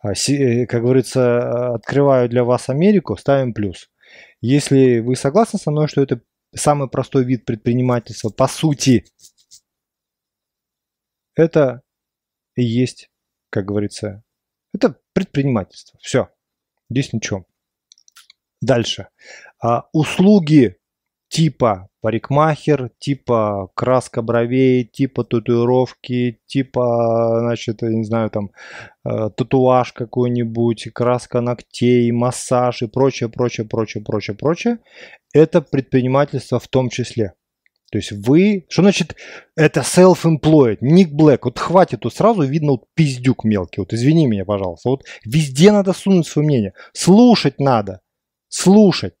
а, 0.00 0.12
э, 0.12 0.66
как 0.66 0.82
говорится, 0.82 1.74
открываю 1.74 2.28
для 2.28 2.44
вас 2.44 2.68
Америку, 2.68 3.16
ставим 3.16 3.52
плюс. 3.52 3.90
Если 4.40 5.00
вы 5.00 5.16
согласны 5.16 5.58
со 5.58 5.72
мной, 5.72 5.88
что 5.88 6.00
это 6.00 6.20
самый 6.54 6.88
простой 6.88 7.24
вид 7.24 7.44
предпринимательства, 7.44 8.30
по 8.30 8.46
сути, 8.46 9.04
это 11.34 11.82
и 12.54 12.62
есть, 12.62 13.10
как 13.50 13.66
говорится, 13.66 14.22
это 14.72 14.96
предпринимательство. 15.12 15.98
Все. 16.00 16.30
Здесь 16.88 17.12
ничего. 17.12 17.46
Дальше. 18.60 19.08
А, 19.60 19.88
услуги 19.92 20.78
типа 21.28 21.88
парикмахер, 22.06 22.90
типа 23.00 23.68
краска 23.74 24.22
бровей, 24.22 24.84
типа 24.84 25.24
татуировки, 25.24 26.38
типа, 26.46 27.40
значит, 27.40 27.82
я 27.82 27.88
не 27.88 28.04
знаю, 28.04 28.30
там, 28.30 28.50
э, 29.04 29.30
татуаж 29.36 29.92
какой-нибудь, 29.92 30.92
краска 30.94 31.40
ногтей, 31.40 32.12
массаж 32.12 32.82
и 32.82 32.86
прочее, 32.86 33.28
прочее, 33.28 33.66
прочее, 33.66 34.04
прочее, 34.04 34.36
прочее. 34.36 34.78
Это 35.34 35.60
предпринимательство 35.60 36.60
в 36.60 36.68
том 36.68 36.90
числе. 36.90 37.32
То 37.90 37.98
есть 37.98 38.12
вы... 38.12 38.66
Что 38.68 38.82
значит 38.82 39.16
это 39.56 39.80
self-employed? 39.80 40.78
Ник 40.82 41.10
Блэк. 41.10 41.40
Вот 41.42 41.58
хватит, 41.58 42.00
тут 42.02 42.14
сразу 42.14 42.42
видно 42.42 42.72
вот 42.72 42.84
пиздюк 42.94 43.42
мелкий. 43.42 43.80
Вот 43.80 43.92
извини 43.92 44.28
меня, 44.28 44.44
пожалуйста. 44.44 44.90
Вот 44.90 45.04
везде 45.24 45.72
надо 45.72 45.92
сунуть 45.92 46.28
свое 46.28 46.46
мнение. 46.46 46.72
Слушать 46.92 47.58
надо. 47.58 48.00
Слушать. 48.46 49.14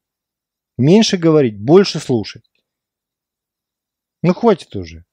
Меньше 0.78 1.16
говорить, 1.16 1.58
больше 1.58 1.98
слушать. 1.98 2.44
Ну 4.26 4.34
хватит 4.34 4.74
уже. 4.74 5.04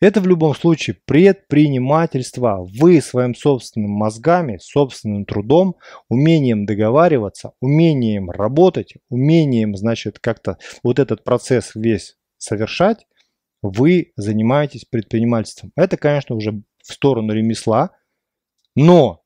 Это 0.00 0.20
в 0.20 0.26
любом 0.26 0.52
случае 0.56 0.96
предпринимательство. 1.04 2.66
Вы 2.76 3.00
своим 3.00 3.36
собственным 3.36 3.92
мозгами, 3.92 4.58
собственным 4.60 5.24
трудом, 5.24 5.76
умением 6.08 6.66
договариваться, 6.66 7.52
умением 7.60 8.28
работать, 8.28 8.94
умением, 9.10 9.76
значит, 9.76 10.18
как-то 10.18 10.58
вот 10.82 10.98
этот 10.98 11.22
процесс 11.22 11.76
весь 11.76 12.18
совершать, 12.36 13.06
вы 13.62 14.12
занимаетесь 14.16 14.86
предпринимательством. 14.86 15.70
Это, 15.76 15.96
конечно, 15.96 16.34
уже 16.34 16.64
в 16.82 16.92
сторону 16.92 17.32
ремесла, 17.32 17.92
но, 18.74 19.22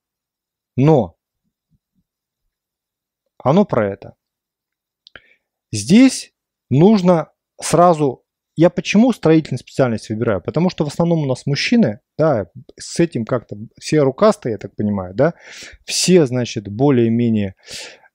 но, 0.75 1.17
оно 3.39 3.65
про 3.65 3.91
это. 3.91 4.15
Здесь 5.71 6.35
нужно 6.69 7.31
сразу... 7.59 8.24
Я 8.55 8.69
почему 8.69 9.11
строительную 9.11 9.59
специальность 9.59 10.09
выбираю? 10.09 10.41
Потому 10.41 10.69
что 10.69 10.85
в 10.85 10.87
основном 10.87 11.23
у 11.23 11.25
нас 11.25 11.45
мужчины, 11.45 11.99
да, 12.17 12.47
с 12.79 12.99
этим 12.99 13.25
как-то 13.25 13.57
все 13.79 14.01
рукастые, 14.01 14.53
я 14.53 14.57
так 14.57 14.75
понимаю, 14.75 15.13
да, 15.13 15.33
все, 15.83 16.25
значит, 16.25 16.69
более-менее 16.69 17.55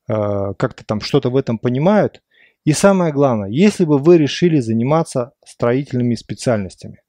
э, 0.09 0.55
как-то 0.59 0.85
там 0.85 1.01
что-то 1.03 1.31
в 1.31 1.37
этом 1.37 1.59
понимают. 1.59 2.23
И 2.65 2.73
самое 2.73 3.13
главное, 3.13 3.51
если 3.51 3.85
бы 3.85 3.99
вы 3.99 4.17
решили 4.17 4.61
заниматься 4.61 5.33
строительными 5.45 6.15
специальностями, 6.15 7.03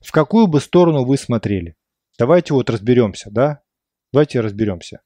в 0.00 0.12
какую 0.12 0.46
бы 0.46 0.60
сторону 0.60 1.04
вы 1.04 1.16
смотрели? 1.16 1.76
Давайте 2.18 2.54
вот 2.54 2.70
разберемся, 2.70 3.30
да? 3.30 3.62
Давайте 4.12 4.40
разберемся. 4.40 5.00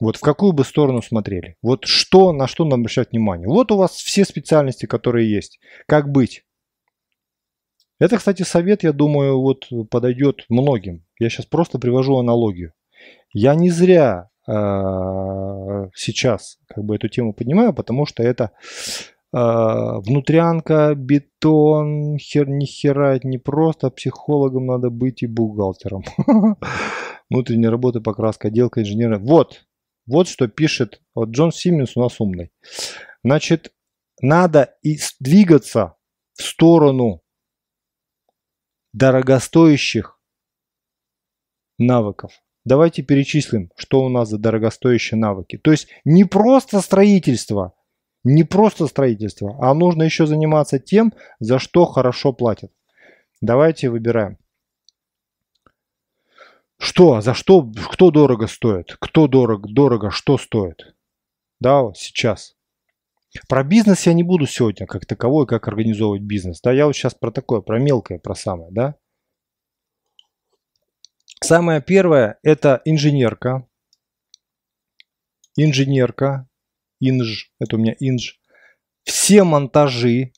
Вот 0.00 0.16
в 0.16 0.20
какую 0.20 0.52
бы 0.52 0.64
сторону 0.64 1.02
смотрели? 1.02 1.56
Вот 1.62 1.84
что, 1.84 2.32
на 2.32 2.46
что 2.46 2.64
нам 2.64 2.80
обращать 2.80 3.12
внимание? 3.12 3.46
Вот 3.46 3.70
у 3.70 3.76
вас 3.76 3.92
все 3.92 4.24
специальности, 4.24 4.86
которые 4.86 5.30
есть. 5.30 5.60
Как 5.86 6.10
быть? 6.10 6.44
Это, 7.98 8.16
кстати, 8.16 8.42
совет, 8.42 8.82
я 8.82 8.94
думаю, 8.94 9.38
вот 9.40 9.68
подойдет 9.90 10.46
многим. 10.48 11.04
Я 11.18 11.28
сейчас 11.28 11.44
просто 11.44 11.78
привожу 11.78 12.16
аналогию. 12.16 12.72
Я 13.34 13.54
не 13.54 13.68
зря 13.68 14.30
э, 14.48 14.52
сейчас 15.94 16.58
как 16.66 16.82
бы 16.82 16.96
эту 16.96 17.08
тему 17.08 17.34
поднимаю, 17.34 17.74
потому 17.74 18.06
что 18.06 18.22
это 18.22 18.52
э, 19.34 19.36
внутрянка, 19.36 20.94
бетон, 20.96 22.16
хер 22.16 22.48
ни 22.48 22.64
хера, 22.64 23.20
не 23.22 23.36
просто 23.36 23.90
психологом 23.90 24.64
надо 24.64 24.88
быть 24.88 25.22
и 25.22 25.26
бухгалтером. 25.26 26.04
Внутренняя 27.28 27.70
работа, 27.70 28.00
покраска, 28.00 28.48
отделка 28.48 28.80
инженера. 28.80 29.18
Вот, 29.18 29.66
вот 30.06 30.28
что 30.28 30.48
пишет 30.48 31.00
вот 31.14 31.30
Джон 31.30 31.52
Симмонс 31.52 31.96
у 31.96 32.00
нас 32.00 32.20
умный. 32.20 32.50
Значит, 33.22 33.72
надо 34.20 34.76
и 34.82 34.98
двигаться 35.18 35.96
в 36.34 36.42
сторону 36.42 37.22
дорогостоящих 38.92 40.20
навыков. 41.78 42.32
Давайте 42.64 43.02
перечислим, 43.02 43.70
что 43.76 44.02
у 44.02 44.08
нас 44.08 44.28
за 44.28 44.38
дорогостоящие 44.38 45.18
навыки. 45.18 45.56
То 45.58 45.70
есть 45.70 45.88
не 46.04 46.24
просто 46.24 46.80
строительство, 46.80 47.74
не 48.22 48.44
просто 48.44 48.86
строительство, 48.86 49.56
а 49.60 49.72
нужно 49.72 50.02
еще 50.02 50.26
заниматься 50.26 50.78
тем, 50.78 51.14
за 51.38 51.58
что 51.58 51.86
хорошо 51.86 52.32
платят. 52.32 52.70
Давайте 53.40 53.88
выбираем. 53.88 54.38
Что, 56.80 57.20
за 57.20 57.34
что, 57.34 57.70
кто 57.92 58.10
дорого 58.10 58.46
стоит, 58.46 58.96
кто 58.98 59.26
дорого, 59.26 59.68
дорого, 59.70 60.10
что 60.10 60.38
стоит. 60.38 60.96
Да, 61.60 61.92
сейчас. 61.94 62.56
Про 63.50 63.64
бизнес 63.64 64.06
я 64.06 64.14
не 64.14 64.22
буду 64.22 64.46
сегодня 64.46 64.86
как 64.86 65.04
таковой, 65.04 65.46
как 65.46 65.68
организовывать 65.68 66.22
бизнес. 66.22 66.58
Да, 66.62 66.72
я 66.72 66.86
вот 66.86 66.96
сейчас 66.96 67.14
про 67.14 67.30
такое, 67.30 67.60
про 67.60 67.78
мелкое, 67.78 68.18
про 68.18 68.34
самое, 68.34 68.72
да. 68.72 68.94
Самое 71.42 71.82
первое– 71.82 72.38
это 72.42 72.80
инженерка. 72.86 73.68
Инженерка, 75.56 76.48
инж, 76.98 77.52
это 77.60 77.76
у 77.76 77.78
меня 77.78 77.94
инж. 78.00 78.40
Все 79.04 79.44
монтажи, 79.44 80.32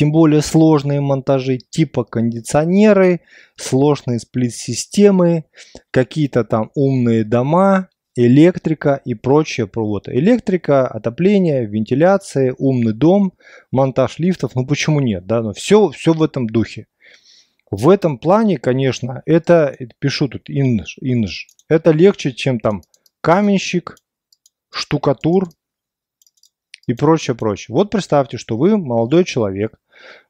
тем 0.00 0.12
более 0.12 0.40
сложные 0.40 1.02
монтажи, 1.02 1.58
типа 1.58 2.04
кондиционеры, 2.04 3.20
сложные 3.56 4.18
сплит-системы, 4.18 5.44
какие-то 5.90 6.42
там 6.42 6.70
умные 6.74 7.22
дома, 7.22 7.90
электрика 8.16 9.02
и 9.04 9.12
прочее 9.12 9.66
проводы. 9.66 10.12
Электрика, 10.12 10.88
отопление, 10.88 11.66
вентиляция, 11.66 12.54
умный 12.56 12.94
дом, 12.94 13.34
монтаж 13.72 14.18
лифтов, 14.18 14.54
ну 14.54 14.66
почему 14.66 15.00
нет, 15.00 15.26
да, 15.26 15.42
но 15.42 15.52
все, 15.52 15.90
все 15.90 16.14
в 16.14 16.22
этом 16.22 16.46
духе. 16.46 16.86
В 17.70 17.90
этом 17.90 18.16
плане, 18.16 18.56
конечно, 18.56 19.22
это, 19.26 19.76
пишу 19.98 20.28
тут 20.28 20.48
инж, 20.48 20.96
инж, 21.02 21.46
это 21.68 21.90
легче, 21.90 22.32
чем 22.32 22.58
там 22.58 22.80
каменщик, 23.20 23.98
штукатур 24.70 25.50
и 26.86 26.94
прочее, 26.94 27.36
прочее. 27.36 27.74
Вот 27.74 27.90
представьте, 27.90 28.38
что 28.38 28.56
вы 28.56 28.78
молодой 28.78 29.24
человек, 29.26 29.78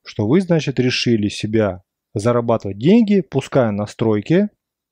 что 0.04 0.26
вы, 0.26 0.40
значит, 0.40 0.78
решили 0.78 1.28
себя 1.28 1.82
зарабатывать 2.14 2.78
деньги, 2.78 3.20
пуская 3.20 3.70
на 3.70 3.86
стройке, 3.86 4.48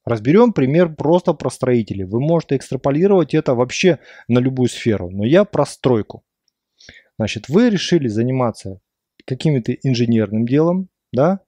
Разберем 0.08 0.54
пример 0.54 0.94
просто 0.94 1.34
про 1.34 1.50
строителей. 1.50 2.04
Вы 2.04 2.20
можете 2.20 2.56
экстраполировать 2.56 3.34
это 3.34 3.54
вообще 3.54 3.98
на 4.26 4.38
любую 4.38 4.70
сферу, 4.70 5.10
но 5.10 5.26
я 5.26 5.44
про 5.44 5.66
стройку. 5.66 6.24
Значит, 7.18 7.50
вы 7.50 7.68
решили 7.68 8.08
заниматься 8.08 8.80
каким-то 9.26 9.70
инженерным 9.74 10.46
делом, 10.46 10.88
да, 11.12 11.40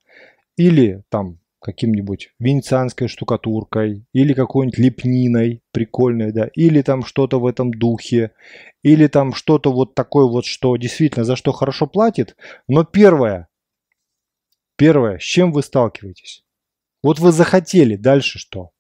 или 0.59 1.03
там 1.09 1.39
каким-нибудь 1.61 2.31
венецианской 2.38 3.07
штукатуркой, 3.07 4.07
или 4.12 4.33
какой-нибудь 4.33 4.79
лепниной 4.79 5.62
прикольной, 5.73 6.33
да, 6.33 6.49
или 6.55 6.83
там 6.83 7.05
что-то 7.05 7.38
в 7.38 7.46
этом 7.46 7.73
духе, 7.73 8.33
или 8.83 9.07
там 9.07 9.35
что-то 9.35 9.70
вот 9.70 9.94
такое 9.94 10.27
вот, 10.27 10.46
что 10.46 10.77
действительно 10.77 11.25
за 11.25 11.37
что 11.37 11.53
хорошо 11.53 11.87
платит. 11.87 12.37
Но 12.66 12.85
первое, 12.85 13.49
первое, 14.77 15.18
с 15.18 15.23
чем 15.23 15.53
вы 15.53 15.62
сталкиваетесь? 15.62 16.44
Вот 17.03 17.18
вы 17.18 17.31
захотели, 17.31 17.96
дальше 17.96 18.38
что? 18.38 18.70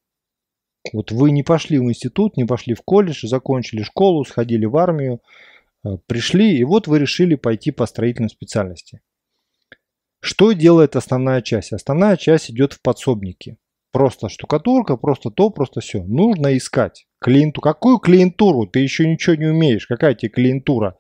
Вот 0.94 1.12
вы 1.12 1.30
не 1.30 1.42
пошли 1.42 1.78
в 1.78 1.84
институт, 1.84 2.38
не 2.38 2.44
пошли 2.44 2.74
в 2.74 2.80
колледж, 2.82 3.26
закончили 3.26 3.82
школу, 3.82 4.24
сходили 4.24 4.64
в 4.64 4.76
армию, 4.78 5.20
э, 5.84 5.98
пришли, 6.06 6.56
и 6.56 6.64
вот 6.64 6.86
вы 6.86 6.98
решили 6.98 7.34
пойти 7.34 7.70
по 7.70 7.84
строительной 7.84 8.30
специальности. 8.30 9.00
Что 10.20 10.52
делает 10.52 10.96
основная 10.96 11.40
часть? 11.40 11.72
Основная 11.72 12.16
часть 12.16 12.50
идет 12.50 12.74
в 12.74 12.82
подсобники. 12.82 13.56
Просто 13.92 14.28
штукатурка, 14.28 14.96
просто 14.96 15.30
то, 15.30 15.50
просто 15.50 15.80
все. 15.80 16.02
Нужно 16.04 16.56
искать 16.56 17.06
клиенту. 17.20 17.60
Какую 17.60 17.98
клиентуру? 17.98 18.66
Ты 18.66 18.80
еще 18.80 19.08
ничего 19.08 19.34
не 19.34 19.46
умеешь. 19.46 19.86
Какая 19.86 20.14
тебе 20.14 20.30
клиентура? 20.30 20.96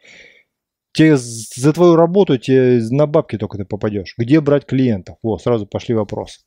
Тебе 0.92 1.16
за 1.16 1.72
твою 1.72 1.94
работу 1.94 2.36
тебе 2.36 2.80
на 2.90 3.06
бабки 3.06 3.38
только 3.38 3.58
ты 3.58 3.64
попадешь. 3.64 4.14
Где 4.18 4.40
брать 4.40 4.66
клиентов? 4.66 5.18
Вот, 5.22 5.42
сразу 5.42 5.66
пошли 5.66 5.94
вопросы. 5.94 6.40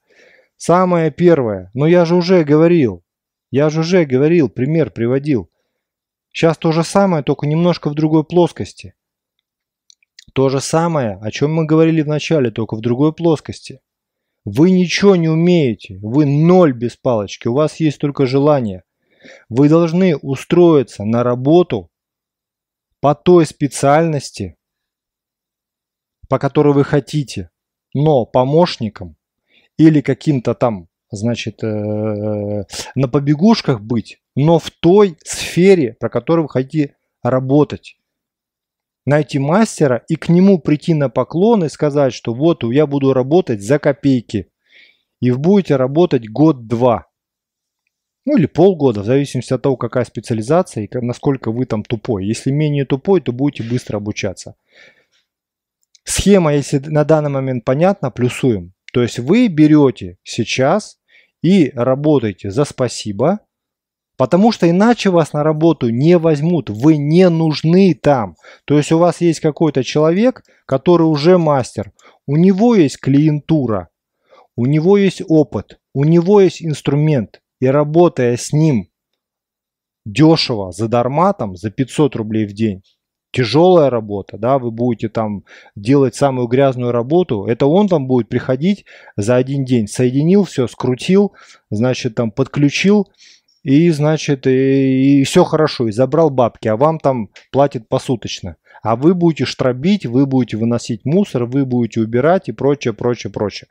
Самое 0.57 1.11
первое. 1.11 1.71
Но 1.73 1.87
я 1.87 2.03
же 2.03 2.15
уже 2.15 2.43
говорил. 2.43 3.03
Я 3.51 3.69
же 3.69 3.81
уже 3.81 4.03
говорил, 4.03 4.49
пример 4.49 4.91
приводил. 4.91 5.49
Сейчас 6.31 6.57
то 6.57 6.71
же 6.71 6.83
самое, 6.83 7.23
только 7.23 7.45
немножко 7.45 7.89
в 7.89 7.93
другой 7.93 8.23
плоскости. 8.25 8.95
То 10.33 10.49
же 10.49 10.61
самое, 10.61 11.19
о 11.21 11.29
чем 11.29 11.53
мы 11.53 11.65
говорили 11.65 12.01
в 12.01 12.07
начале, 12.07 12.49
только 12.49 12.75
в 12.75 12.81
другой 12.81 13.13
плоскости. 13.13 13.81
Вы 14.45 14.71
ничего 14.71 15.15
не 15.15 15.29
умеете, 15.29 15.99
вы 16.01 16.25
ноль 16.25 16.73
без 16.73 16.97
палочки, 16.97 17.47
у 17.47 17.53
вас 17.53 17.79
есть 17.79 17.99
только 17.99 18.25
желание. 18.25 18.83
Вы 19.47 19.69
должны 19.69 20.17
устроиться 20.17 21.05
на 21.05 21.23
работу 21.23 21.89
по 22.99 23.15
той 23.15 23.45
специальности, 23.45 24.57
по 26.27 26.39
которой 26.39 26.73
вы 26.73 26.83
хотите, 26.83 27.51
но 27.93 28.25
помощником 28.25 29.15
или 29.77 30.01
каким-то 30.01 30.55
там, 30.55 30.87
значит, 31.11 31.63
э, 31.63 31.67
на 32.95 33.07
побегушках 33.07 33.81
быть, 33.81 34.19
но 34.35 34.59
в 34.59 34.71
той 34.71 35.17
сфере, 35.23 35.95
про 35.99 36.09
которую 36.09 36.45
вы 36.45 36.49
хотите 36.49 36.95
работать. 37.21 37.97
Найти 39.05 39.37
мастера 39.37 40.03
и 40.07 40.15
к 40.15 40.29
нему 40.29 40.59
прийти 40.59 40.93
на 40.93 41.09
поклон 41.09 41.65
и 41.65 41.69
сказать, 41.69 42.13
что 42.13 42.33
вот 42.33 42.63
я 42.63 42.87
буду 42.87 43.13
работать 43.13 43.61
за 43.61 43.79
копейки. 43.79 44.49
И 45.19 45.31
вы 45.31 45.37
будете 45.37 45.75
работать 45.75 46.29
год-два. 46.29 47.07
Ну 48.25 48.37
или 48.37 48.45
полгода, 48.45 49.01
в 49.01 49.05
зависимости 49.05 49.53
от 49.53 49.61
того, 49.61 49.75
какая 49.75 50.05
специализация 50.05 50.85
и 50.85 50.97
насколько 51.01 51.51
вы 51.51 51.65
там 51.65 51.83
тупой. 51.83 52.25
Если 52.25 52.51
менее 52.51 52.85
тупой, 52.85 53.19
то 53.19 53.33
будете 53.33 53.63
быстро 53.63 53.97
обучаться. 53.97 54.55
Схема, 56.05 56.53
если 56.53 56.79
на 56.79 57.03
данный 57.03 57.29
момент 57.29 57.65
понятна, 57.65 58.11
плюсуем. 58.11 58.73
То 58.93 59.01
есть 59.01 59.19
вы 59.19 59.47
берете 59.47 60.17
сейчас 60.23 60.99
и 61.41 61.71
работаете 61.75 62.51
за 62.51 62.63
спасибо, 62.63 63.39
потому 64.17 64.51
что 64.51 64.69
иначе 64.69 65.09
вас 65.09 65.33
на 65.33 65.43
работу 65.43 65.89
не 65.89 66.17
возьмут, 66.17 66.69
вы 66.69 66.97
не 66.97 67.29
нужны 67.29 67.93
там. 67.93 68.35
То 68.65 68.77
есть 68.77 68.91
у 68.91 68.97
вас 68.97 69.21
есть 69.21 69.39
какой-то 69.39 69.83
человек, 69.83 70.43
который 70.65 71.03
уже 71.03 71.37
мастер, 71.37 71.91
у 72.27 72.37
него 72.37 72.75
есть 72.75 72.99
клиентура, 72.99 73.89
у 74.55 74.65
него 74.65 74.97
есть 74.97 75.21
опыт, 75.27 75.79
у 75.93 76.03
него 76.03 76.41
есть 76.41 76.63
инструмент, 76.63 77.41
и 77.59 77.67
работая 77.67 78.37
с 78.37 78.53
ним 78.53 78.89
дешево, 80.05 80.71
за 80.71 80.87
дарматом, 80.87 81.55
за 81.55 81.71
500 81.71 82.15
рублей 82.15 82.45
в 82.45 82.53
день, 82.53 82.83
тяжелая 83.31 83.89
работа, 83.89 84.37
да, 84.37 84.59
вы 84.59 84.69
будете 84.69 85.09
там 85.09 85.43
делать 85.75 86.15
самую 86.15 86.47
грязную 86.47 86.91
работу, 86.91 87.45
это 87.45 87.65
он 87.65 87.87
там 87.87 88.07
будет 88.07 88.29
приходить 88.29 88.85
за 89.17 89.35
один 89.35 89.65
день, 89.65 89.87
соединил 89.87 90.43
все, 90.43 90.67
скрутил, 90.67 91.33
значит, 91.71 92.15
там 92.15 92.31
подключил, 92.31 93.07
и, 93.63 93.89
значит, 93.91 94.45
и, 94.45 95.21
и 95.21 95.23
все 95.23 95.45
хорошо, 95.45 95.87
и 95.87 95.91
забрал 95.91 96.29
бабки, 96.29 96.67
а 96.67 96.75
вам 96.75 96.99
там 96.99 97.29
платят 97.51 97.87
посуточно. 97.87 98.57
А 98.81 98.97
вы 98.97 99.13
будете 99.13 99.45
штробить, 99.45 100.05
вы 100.05 100.25
будете 100.25 100.57
выносить 100.57 101.05
мусор, 101.05 101.45
вы 101.45 101.65
будете 101.65 102.01
убирать 102.01 102.49
и 102.49 102.51
прочее, 102.51 102.93
прочее, 102.93 103.31
прочее. 103.31 103.69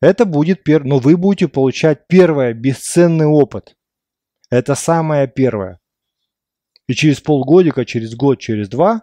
Это 0.00 0.24
будет, 0.24 0.64
пер... 0.64 0.84
но 0.84 0.98
вы 0.98 1.18
будете 1.18 1.48
получать 1.48 2.06
первое, 2.08 2.54
бесценный 2.54 3.26
опыт. 3.26 3.76
Это 4.50 4.74
самое 4.74 5.28
первое. 5.28 5.78
И 6.86 6.94
через 6.94 7.20
полгодика, 7.20 7.84
через 7.84 8.14
год, 8.14 8.38
через 8.38 8.68
два 8.68 9.02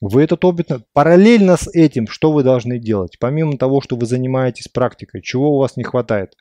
Вы 0.00 0.22
этот 0.22 0.44
опыт... 0.44 0.68
Параллельно 0.94 1.56
с 1.56 1.68
этим, 1.68 2.06
что 2.06 2.32
вы 2.32 2.42
должны 2.42 2.78
делать? 2.78 3.18
Помимо 3.18 3.58
того, 3.58 3.82
что 3.82 3.96
вы 3.96 4.06
занимаетесь 4.06 4.68
практикой, 4.68 5.20
чего 5.22 5.54
у 5.54 5.58
вас 5.58 5.76
не 5.76 5.84
хватает? 5.84 6.34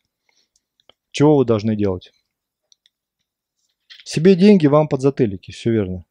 Чего 1.16 1.38
вы 1.38 1.46
должны 1.46 1.78
делать? 1.78 2.12
Себе 4.04 4.36
деньги, 4.36 4.68
вам 4.68 4.90
подзатылики, 4.90 5.52
все 5.52 5.72
верно. 5.72 6.04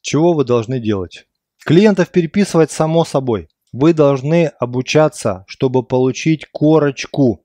Чего 0.00 0.32
вы 0.32 0.44
должны 0.44 0.78
делать? 0.78 1.26
Клиентов 1.64 2.12
переписывать 2.12 2.70
само 2.70 3.04
собой. 3.04 3.48
Вы 3.72 3.92
должны 3.92 4.46
обучаться, 4.46 5.44
чтобы 5.48 5.82
получить 5.82 6.46
корочку 6.52 7.44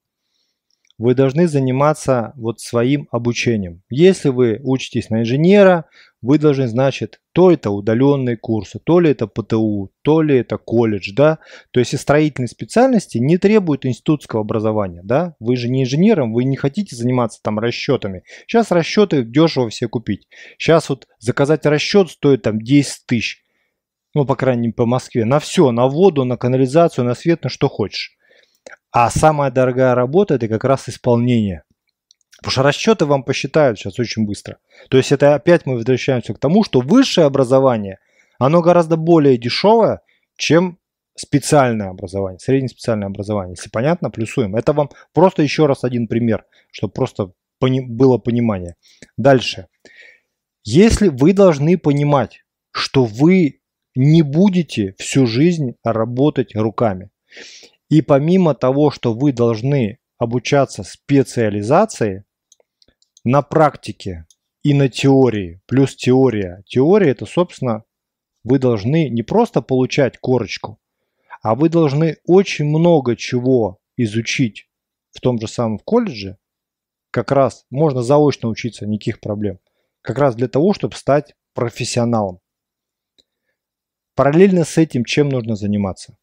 вы 0.98 1.14
должны 1.14 1.48
заниматься 1.48 2.34
вот 2.36 2.60
своим 2.60 3.08
обучением. 3.12 3.84
Если 3.90 4.30
вы 4.30 4.60
учитесь 4.64 5.10
на 5.10 5.22
инженера, 5.22 5.86
вы 6.22 6.40
должны, 6.40 6.68
значит, 6.68 7.22
то 7.32 7.52
это 7.52 7.70
удаленные 7.70 8.38
курсы, 8.38 8.80
то 8.84 9.00
ли 9.00 9.12
это 9.12 9.28
ПТУ, 9.28 9.92
то 10.02 10.22
ли 10.22 10.38
это 10.38 10.58
колледж, 10.58 11.12
да. 11.16 11.38
То 11.72 11.80
есть 11.80 11.94
и 11.94 11.98
строительные 11.98 12.48
специальности 12.48 13.20
не 13.20 13.38
требуют 13.38 13.86
институтского 13.86 14.42
образования, 14.42 15.02
да. 15.04 15.36
Вы 15.40 15.56
же 15.56 15.70
не 15.70 15.84
инженером, 15.84 16.34
вы 16.34 16.44
не 16.46 16.56
хотите 16.56 16.96
заниматься 16.96 17.40
там 17.44 17.60
расчетами. 17.60 18.24
Сейчас 18.48 18.72
расчеты 18.72 19.24
дешево 19.24 19.70
все 19.70 19.88
купить. 19.88 20.28
Сейчас 20.58 20.90
вот 20.90 21.08
заказать 21.20 21.66
расчет 21.68 22.10
стоит 22.10 22.42
там 22.42 22.60
10 22.60 23.06
тысяч. 23.06 23.44
Ну, 24.16 24.26
по 24.26 24.36
крайней 24.36 24.64
мере, 24.64 24.74
по 24.74 24.88
Москве. 24.88 25.26
На 25.26 25.40
все, 25.40 25.70
на 25.72 25.88
воду, 25.88 26.24
на 26.24 26.38
канализацию, 26.38 27.06
на 27.06 27.14
свет, 27.14 27.44
на 27.44 27.50
что 27.50 27.70
хочешь. 27.70 28.17
А 28.92 29.10
самая 29.10 29.52
дорогая 29.52 29.96
работа 29.96 30.36
это 30.36 30.48
как 30.48 30.64
раз 30.64 30.90
исполнение. 30.90 31.64
Потому 32.38 32.52
что 32.52 32.64
расчеты 32.64 33.06
вам 33.06 33.24
посчитают 33.24 33.80
сейчас 33.80 34.00
очень 34.00 34.26
быстро. 34.26 34.58
То 34.90 34.98
есть 34.98 35.12
это 35.12 35.36
опять 35.36 35.66
мы 35.66 35.76
возвращаемся 35.76 36.34
к 36.34 36.40
тому, 36.40 36.64
что 36.64 36.82
высшее 36.82 37.26
образование, 37.26 38.00
оно 38.38 38.62
гораздо 38.62 38.96
более 38.96 39.38
дешевое, 39.38 40.02
чем 40.38 40.78
специальное 41.16 41.90
образование, 41.90 42.40
среднее 42.40 42.70
специальное 42.70 43.08
образование. 43.08 43.56
Если 43.58 43.70
понятно, 43.70 44.12
плюсуем. 44.12 44.56
Это 44.56 44.74
вам 44.74 44.92
просто 45.14 45.42
еще 45.42 45.66
раз 45.66 45.84
один 45.84 46.08
пример, 46.08 46.46
чтобы 46.72 46.94
просто 46.94 47.32
пони 47.60 47.80
было 47.80 48.20
понимание. 48.20 48.76
Дальше. 49.18 49.68
Если 50.64 51.08
вы 51.08 51.34
должны 51.34 51.78
понимать, 51.78 52.44
что 52.72 53.06
вы 53.06 53.62
не 53.96 54.22
будете 54.22 54.94
всю 55.00 55.26
жизнь 55.26 55.76
работать 55.84 56.56
руками. 56.56 57.10
И 57.90 58.02
помимо 58.02 58.54
того, 58.54 58.92
что 58.92 59.14
вы 59.14 59.32
должны 59.32 60.00
обучаться 60.18 60.84
специализации, 60.84 62.26
на 63.28 63.42
практике 63.42 64.26
и 64.64 64.74
на 64.74 64.88
теории, 64.88 65.62
плюс 65.66 65.96
теория. 65.96 66.64
Теория 66.66 67.12
это, 67.12 67.26
собственно, 67.26 67.84
вы 68.44 68.58
должны 68.58 69.10
не 69.10 69.22
просто 69.22 69.62
получать 69.62 70.18
корочку, 70.18 70.80
а 71.42 71.56
вы 71.56 71.68
должны 71.68 72.18
очень 72.26 72.66
много 72.66 73.18
чего 73.18 73.80
изучить 73.98 74.70
в 75.12 75.20
том 75.20 75.40
же 75.42 75.48
самом 75.48 75.80
колледже. 75.80 76.38
Как 77.12 77.32
раз 77.32 77.66
можно 77.70 78.02
заочно 78.02 78.48
учиться, 78.48 78.86
никаких 78.86 79.20
проблем. 79.20 79.60
Как 80.02 80.18
раз 80.18 80.36
для 80.36 80.48
того, 80.48 80.74
чтобы 80.74 80.96
стать 80.96 81.36
профессионалом. 81.54 82.40
Параллельно 84.16 84.64
с 84.64 84.78
этим 84.78 85.04
чем 85.04 85.28
нужно 85.30 85.56
заниматься? 85.56 86.18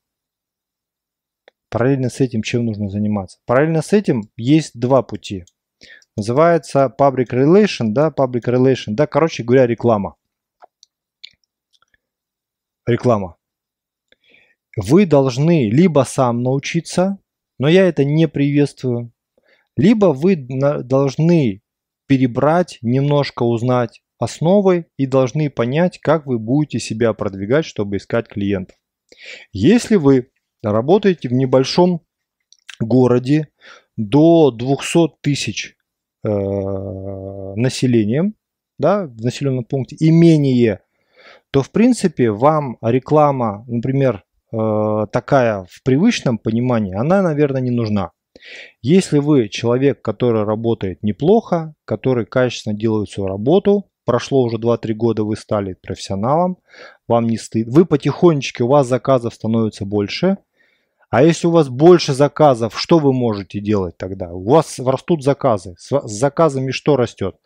Параллельно 1.75 2.09
с 2.09 2.21
этим 2.21 2.43
чем 2.43 2.67
нужно 2.67 2.89
заниматься? 2.89 3.41
Параллельно 3.47 3.83
с 3.83 3.93
этим 3.93 4.31
есть 4.37 4.79
два 4.79 5.03
пути. 5.03 5.45
Называется 6.17 6.89
Public 6.97 7.31
Relation, 7.33 7.87
да, 7.89 8.15
Public 8.17 8.45
Relation, 8.47 8.91
да, 8.91 9.09
короче 9.09 9.43
говоря, 9.43 9.67
реклама. 9.67 10.15
Реклама. 12.87 13.39
Вы 14.77 15.05
должны 15.05 15.69
либо 15.69 16.05
сам 16.07 16.45
научиться, 16.45 17.19
но 17.59 17.69
я 17.69 17.89
это 17.89 18.05
не 18.05 18.29
приветствую, 18.29 19.13
либо 19.77 20.13
вы 20.13 20.37
должны 20.37 21.61
перебрать, 22.07 22.79
немножко 22.83 23.43
узнать 23.43 24.01
основы 24.21 24.87
и 24.97 25.07
должны 25.07 25.51
понять, 25.51 25.99
как 25.99 26.25
вы 26.27 26.39
будете 26.39 26.79
себя 26.79 27.15
продвигать, 27.15 27.65
чтобы 27.65 27.97
искать 27.97 28.29
клиентов. 28.29 28.77
Если 29.53 29.97
вы 29.97 30.31
работаете 30.73 31.29
в 31.29 31.33
небольшом 31.33 32.01
городе 32.81 33.49
до 33.97 34.51
200 34.51 35.17
тысяч 35.21 35.77
э, 36.25 36.29
населением, 36.29 38.35
да, 38.79 39.07
в 39.07 39.21
населенном 39.21 39.65
пункте 39.65 39.97
и 39.97 40.11
менее, 40.11 40.81
то 41.51 41.63
в 41.63 41.71
принципе 41.71 42.31
вам 42.31 42.77
реклама, 42.83 43.65
например, 43.69 44.25
э, 44.53 45.07
такая 45.13 45.67
в 45.71 45.83
привычном 45.85 46.39
понимании, 46.39 46.95
она, 46.95 47.23
наверное, 47.23 47.61
не 47.61 47.71
нужна. 47.71 48.11
Если 48.83 49.19
вы 49.19 49.49
человек, 49.49 50.03
который 50.03 50.43
работает 50.43 51.03
неплохо, 51.03 51.75
который 51.85 52.27
качественно 52.27 52.75
делает 52.75 53.09
свою 53.09 53.29
работу, 53.29 53.85
прошло 54.05 54.43
уже 54.43 54.59
2-3 54.59 54.93
года, 54.95 55.25
вы 55.25 55.37
стали 55.37 55.77
профессионалом, 55.81 56.59
вам 57.07 57.27
не 57.27 57.39
стыд, 57.39 57.69
вы 57.69 57.85
потихонечку, 57.85 58.65
у 58.65 58.69
вас 58.69 58.89
заказов 58.89 59.35
становится 59.35 59.85
больше, 59.85 60.39
а 61.15 61.23
если 61.23 61.47
у 61.47 61.53
вас 61.53 61.69
больше 61.69 62.13
заказов, 62.13 62.77
что 62.77 62.99
вы 62.99 63.13
можете 63.13 63.61
делать 63.61 63.97
тогда? 63.97 64.33
У 64.33 64.43
вас 64.51 64.81
растут 64.81 65.23
заказы. 65.23 65.77
С 65.79 66.01
заказами 66.09 66.73
что 66.73 66.97
растет? 66.97 67.37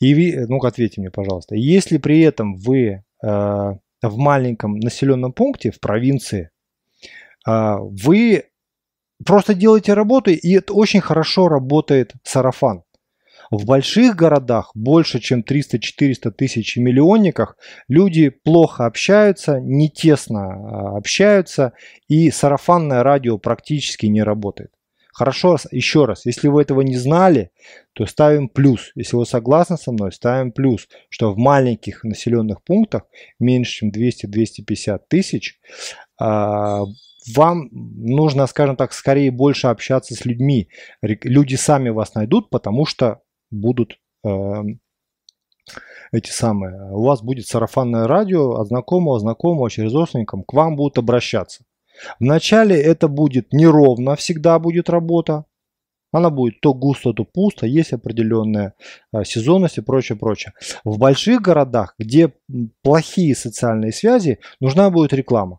И 0.00 0.34
ну-ка 0.46 0.68
ответьте 0.68 1.02
мне, 1.02 1.10
пожалуйста. 1.10 1.56
Если 1.56 1.98
при 1.98 2.20
этом 2.20 2.54
вы 2.56 2.80
э, 2.86 3.02
в 3.22 4.16
маленьком 4.16 4.78
населенном 4.78 5.34
пункте, 5.34 5.70
в 5.70 5.78
провинции, 5.78 6.48
э, 7.46 7.76
вы 7.80 8.44
просто 9.26 9.52
делаете 9.52 9.92
работу, 9.92 10.30
и 10.30 10.52
это 10.54 10.72
очень 10.72 11.02
хорошо 11.02 11.48
работает 11.48 12.14
сарафан. 12.22 12.82
В 13.50 13.64
больших 13.64 14.14
городах, 14.14 14.70
больше 14.74 15.20
чем 15.20 15.40
300-400 15.40 16.30
тысяч 16.32 16.76
миллионниках, 16.76 17.56
люди 17.88 18.28
плохо 18.28 18.86
общаются, 18.86 19.60
не 19.60 19.90
тесно 19.90 20.40
а, 20.40 20.96
общаются, 20.98 21.72
и 22.08 22.30
сарафанное 22.30 23.02
радио 23.02 23.38
практически 23.38 24.06
не 24.06 24.22
работает. 24.22 24.70
Хорошо, 25.12 25.56
еще 25.72 26.04
раз, 26.04 26.26
если 26.26 26.46
вы 26.46 26.62
этого 26.62 26.82
не 26.82 26.96
знали, 26.96 27.50
то 27.92 28.06
ставим 28.06 28.48
плюс. 28.48 28.92
Если 28.94 29.16
вы 29.16 29.26
согласны 29.26 29.76
со 29.76 29.90
мной, 29.90 30.12
ставим 30.12 30.52
плюс, 30.52 30.86
что 31.08 31.32
в 31.32 31.38
маленьких 31.38 32.04
населенных 32.04 32.62
пунктах, 32.62 33.02
меньше 33.40 33.80
чем 33.80 33.90
200-250 33.90 35.00
тысяч, 35.08 35.58
а, 36.20 36.84
вам 37.34 37.68
нужно, 37.72 38.46
скажем 38.46 38.76
так, 38.76 38.92
скорее 38.92 39.30
больше 39.30 39.66
общаться 39.66 40.14
с 40.14 40.24
людьми. 40.24 40.68
Люди 41.02 41.56
сами 41.56 41.88
вас 41.88 42.14
найдут, 42.14 42.48
потому 42.50 42.86
что 42.86 43.20
будут 43.50 43.98
э, 44.24 44.62
эти 46.12 46.30
самые, 46.30 46.92
у 46.92 47.02
вас 47.02 47.22
будет 47.22 47.46
сарафанное 47.46 48.06
радио 48.06 48.60
от 48.60 48.68
знакомого, 48.68 49.18
знакомого 49.18 49.70
через 49.70 49.92
родственникам, 49.92 50.42
к 50.42 50.52
вам 50.52 50.76
будут 50.76 50.98
обращаться. 50.98 51.64
Вначале 52.20 52.80
это 52.80 53.08
будет 53.08 53.52
неровно, 53.52 54.16
всегда 54.16 54.58
будет 54.58 54.88
работа. 54.88 55.44
Она 56.10 56.30
будет 56.30 56.60
то 56.60 56.72
густо, 56.72 57.12
то 57.12 57.24
пусто, 57.24 57.66
есть 57.66 57.92
определенная 57.92 58.72
э, 59.12 59.24
сезонность 59.24 59.76
и 59.76 59.82
прочее, 59.82 60.16
прочее. 60.16 60.54
В 60.82 60.98
больших 60.98 61.42
городах, 61.42 61.94
где 61.98 62.32
плохие 62.82 63.34
социальные 63.34 63.92
связи, 63.92 64.38
нужна 64.58 64.88
будет 64.88 65.12
реклама. 65.12 65.58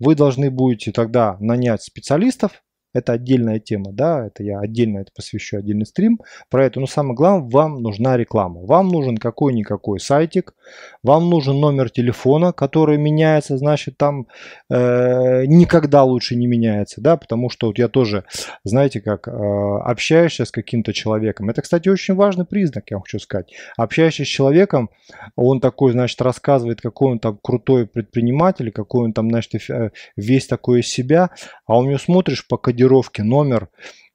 Вы 0.00 0.16
должны 0.16 0.50
будете 0.50 0.90
тогда 0.90 1.36
нанять 1.38 1.82
специалистов, 1.82 2.64
это 2.94 3.12
отдельная 3.12 3.60
тема, 3.60 3.92
да, 3.92 4.26
это 4.26 4.42
я 4.42 4.60
отдельно 4.60 4.98
это 4.98 5.10
посвящу 5.14 5.58
отдельный 5.58 5.86
стрим 5.86 6.20
про 6.50 6.64
это. 6.64 6.80
Но 6.80 6.86
самое 6.86 7.14
главное, 7.14 7.50
вам 7.50 7.82
нужна 7.82 8.16
реклама. 8.16 8.60
Вам 8.62 8.88
нужен 8.88 9.16
какой-никакой 9.16 10.00
сайтик, 10.00 10.54
вам 11.02 11.28
нужен 11.28 11.60
номер 11.60 11.90
телефона, 11.90 12.52
который 12.52 12.98
меняется, 12.98 13.58
значит, 13.58 13.96
там 13.98 14.26
э, 14.70 15.44
никогда 15.46 16.02
лучше 16.04 16.36
не 16.36 16.46
меняется, 16.46 17.00
да, 17.00 17.16
потому 17.16 17.50
что 17.50 17.68
вот 17.68 17.78
я 17.78 17.88
тоже, 17.88 18.24
знаете, 18.64 19.00
как 19.00 19.28
э, 19.28 19.30
общаешься 19.30 20.44
с 20.44 20.50
каким-то 20.50 20.92
человеком. 20.92 21.50
Это, 21.50 21.62
кстати, 21.62 21.88
очень 21.88 22.14
важный 22.14 22.44
признак, 22.44 22.84
я 22.90 22.96
вам 22.96 23.02
хочу 23.02 23.18
сказать. 23.18 23.52
Общаешься 23.76 24.24
с 24.24 24.28
человеком, 24.28 24.90
он 25.36 25.60
такой, 25.60 25.92
значит, 25.92 26.20
рассказывает, 26.20 26.80
какой 26.80 27.12
он 27.12 27.18
там 27.18 27.38
крутой 27.42 27.86
предприниматель, 27.86 28.70
какой 28.72 29.06
он 29.06 29.12
там, 29.12 29.28
значит, 29.30 29.68
э, 29.70 29.90
весь 30.16 30.46
такой 30.46 30.80
из 30.80 30.88
себя, 30.88 31.30
а 31.66 31.78
у 31.78 31.84
него 31.84 31.98
смотришь 31.98 32.46
по 32.46 32.56
кодировке 32.78 33.24
номер 33.24 33.68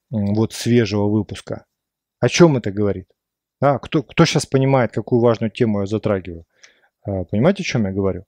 вот 0.10 0.54
свежего 0.54 1.10
выпуска. 1.10 1.66
О 2.22 2.30
чем 2.30 2.56
это 2.56 2.72
говорит? 2.72 3.08
А, 3.62 3.78
кто, 3.80 4.04
кто 4.04 4.26
сейчас 4.26 4.46
понимает, 4.46 4.92
какую 4.94 5.22
важную 5.22 5.52
тему 5.52 5.82
я 5.82 5.86
затрагиваю? 5.86 6.46
А, 7.06 7.26
понимаете, 7.26 7.64
о 7.64 7.66
чем 7.66 7.86
я 7.86 7.92
говорю? 7.92 8.24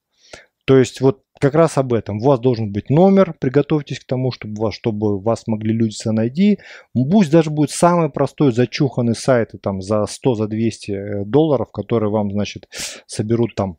То 0.65 0.77
есть 0.77 0.99
вот 0.99 1.21
как 1.39 1.53
раз 1.53 1.77
об 1.77 1.93
этом. 1.93 2.17
У 2.17 2.25
вас 2.25 2.39
должен 2.39 2.71
быть 2.73 2.89
номер, 2.89 3.35
приготовьтесь 3.39 3.99
к 3.99 4.05
тому, 4.05 4.31
чтобы 4.31 4.61
вас, 4.61 4.73
чтобы 4.73 5.21
вас 5.21 5.47
могли 5.47 5.73
люди 5.73 5.95
найти. 6.05 6.59
Пусть 6.93 7.31
даже 7.31 7.49
будет 7.49 7.71
самый 7.71 8.09
простой 8.09 8.51
зачуханный 8.51 9.15
сайт 9.15 9.51
там, 9.61 9.81
за 9.81 10.05
100, 10.05 10.35
за 10.35 10.47
200 10.47 10.91
э, 10.91 11.25
долларов, 11.25 11.71
которые 11.71 12.09
вам, 12.09 12.31
значит, 12.31 12.67
соберут 13.05 13.55
там 13.55 13.77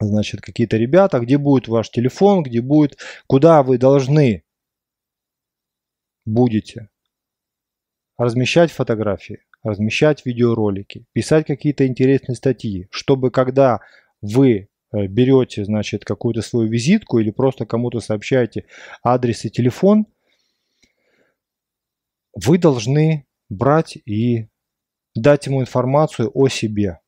значит, 0.00 0.40
какие-то 0.40 0.76
ребята, 0.76 1.18
где 1.18 1.36
будет 1.36 1.68
ваш 1.68 1.90
телефон, 1.90 2.42
где 2.42 2.60
будет, 2.60 2.98
куда 3.26 3.62
вы 3.62 3.78
должны 3.78 4.44
будете 6.28 6.88
размещать 8.16 8.70
фотографии, 8.70 9.40
размещать 9.62 10.24
видеоролики, 10.26 11.06
писать 11.12 11.46
какие-то 11.46 11.86
интересные 11.86 12.36
статьи, 12.36 12.88
чтобы 12.90 13.30
когда 13.30 13.80
вы 14.20 14.68
Э, 14.90 15.06
берете, 15.06 15.64
значит, 15.64 16.04
какую-то 16.04 16.42
свою 16.42 16.68
визитку 16.68 17.18
или 17.18 17.30
просто 17.30 17.66
кому-то 17.66 18.00
сообщаете 18.00 18.64
адрес 19.02 19.44
и 19.44 19.50
телефон, 19.50 20.06
вы 22.34 22.58
должны 22.58 23.26
брать 23.50 23.96
и 24.06 24.48
дать 25.14 25.46
ему 25.46 25.60
информацию 25.60 26.30
о 26.32 26.48
себе. 26.48 27.00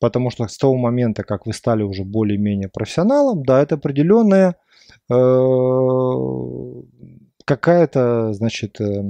Потому 0.00 0.30
что 0.30 0.46
с 0.48 0.58
того 0.58 0.76
момента, 0.76 1.22
как 1.22 1.46
вы 1.46 1.52
стали 1.52 1.82
уже 1.82 2.04
более-менее 2.04 2.68
профессионалом, 2.68 3.44
да, 3.44 3.62
это 3.62 3.76
определенная 3.76 4.56
э, 5.08 5.14
какая-то, 7.44 8.32
значит, 8.32 8.80
э, 8.80 8.84
э, 8.84 9.00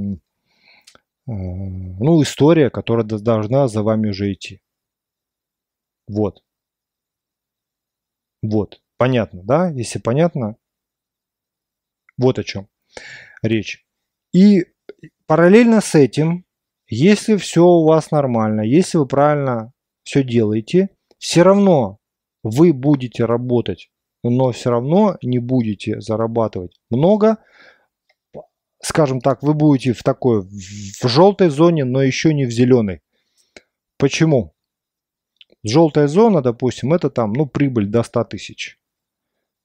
ну, 1.27 2.23
история, 2.23 2.71
которая 2.71 3.05
должна 3.05 3.69
за 3.69 3.83
вами 3.83 4.11
уже 4.11 4.33
идти. 4.33 4.61
Вот. 6.09 6.43
Вот, 8.43 8.83
понятно, 8.99 9.43
да? 9.45 9.71
Если 9.71 9.99
понятно, 9.99 10.57
вот 12.19 12.39
о 12.39 12.45
чем 12.45 12.69
речь. 13.43 13.87
И 14.33 14.67
параллельно 15.27 15.81
с 15.81 15.95
этим, 15.95 16.45
если 16.89 17.37
все 17.37 17.65
у 17.65 17.85
вас 17.85 18.11
нормально, 18.11 18.63
если 18.63 18.99
вы 18.99 19.07
правильно 19.07 19.73
все 20.05 20.23
делаете, 20.23 20.91
все 21.19 21.43
равно 21.43 21.99
вы 22.43 22.73
будете 22.73 23.25
работать, 23.25 23.91
но 24.23 24.53
все 24.53 24.71
равно 24.71 25.17
не 25.23 25.39
будете 25.39 26.01
зарабатывать 26.01 26.81
много. 26.91 27.39
Скажем 28.83 29.21
так, 29.21 29.43
вы 29.43 29.55
будете 29.55 29.93
в 29.93 30.03
такой, 30.03 30.43
в 30.43 31.09
желтой 31.09 31.51
зоне, 31.51 31.85
но 31.85 32.03
еще 32.03 32.35
не 32.35 32.47
в 32.47 32.51
зеленой. 32.51 33.01
Почему? 33.97 34.55
Желтая 35.63 36.09
зона, 36.09 36.43
допустим, 36.43 36.93
это 36.93 37.09
там, 37.09 37.33
ну, 37.33 37.47
прибыль 37.47 37.87
до 37.87 38.03
100 38.03 38.25
тысяч. 38.25 38.81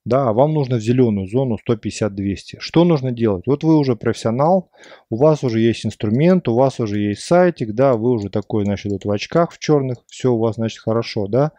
Да, 0.06 0.30
а 0.30 0.34
вам 0.34 0.54
нужно 0.54 0.78
в 0.78 0.82
зеленую 0.82 1.28
зону 1.28 1.58
150-200. 1.68 2.60
Что 2.60 2.84
нужно 2.86 3.12
делать? 3.12 3.48
Вот 3.48 3.64
вы 3.64 3.76
уже 3.76 3.96
профессионал, 3.96 4.70
у 5.10 5.18
вас 5.18 5.44
уже 5.44 5.60
есть 5.62 5.86
инструмент, 5.86 6.48
у 6.48 6.54
вас 6.54 6.80
уже 6.80 7.00
есть 7.00 7.24
сайтик, 7.24 7.74
да, 7.74 7.96
вы 7.96 8.12
уже 8.12 8.30
такой, 8.30 8.66
значит, 8.66 8.92
вот 8.92 9.04
в 9.04 9.12
очках 9.12 9.52
в 9.52 9.58
черных, 9.58 9.98
все 10.06 10.32
у 10.32 10.38
вас, 10.38 10.56
значит, 10.56 10.80
хорошо, 10.80 11.28
да. 11.28 11.54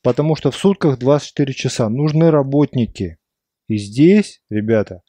Потому 0.00 0.36
что 0.36 0.52
в 0.52 0.56
сутках 0.56 0.98
24 0.98 1.52
часа 1.52 1.88
нужны 1.88 2.30
работники. 2.30 3.18
И 3.66 3.76
здесь, 3.78 4.42
ребята, 4.48 5.02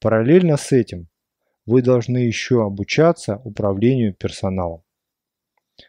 параллельно 0.00 0.56
с 0.56 0.72
этим 0.72 1.08
вы 1.66 1.82
должны 1.82 2.18
еще 2.18 2.64
обучаться 2.64 3.40
управлению 3.44 4.14
персоналом. 4.14 4.82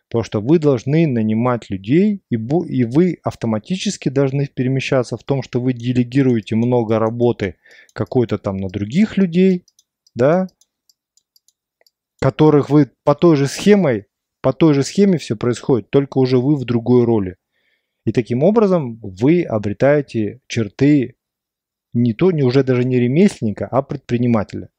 Потому 0.10 0.24
что 0.24 0.42
вы 0.42 0.60
должны 0.60 1.08
нанимать 1.08 1.70
людей, 1.70 2.22
и, 2.30 2.36
вы 2.38 3.20
автоматически 3.24 4.10
должны 4.10 4.48
перемещаться 4.48 5.16
в 5.16 5.24
том, 5.24 5.42
что 5.42 5.62
вы 5.62 5.74
делегируете 5.74 6.56
много 6.56 7.00
работы 7.00 7.56
какой-то 7.94 8.38
там 8.38 8.58
на 8.58 8.68
других 8.68 9.18
людей, 9.18 9.66
да, 10.14 10.48
которых 12.20 12.70
вы 12.70 12.92
по 13.04 13.16
той 13.16 13.38
же 13.38 13.48
схемой, 13.48 14.08
по 14.42 14.52
той 14.52 14.74
же 14.74 14.84
схеме 14.84 15.18
все 15.18 15.38
происходит, 15.38 15.90
только 15.90 16.18
уже 16.18 16.38
вы 16.38 16.56
в 16.56 16.66
другой 16.66 17.06
роли. 17.06 17.38
И 18.06 18.12
таким 18.12 18.44
образом 18.44 19.00
вы 19.02 19.44
обретаете 19.44 20.42
черты 20.48 21.16
не 21.94 22.14
то, 22.14 22.32
не 22.32 22.44
уже 22.44 22.64
даже 22.64 22.84
не 22.84 23.00
ремесленника, 23.00 23.68
а 23.68 23.82
предпринимателя. 23.82 24.70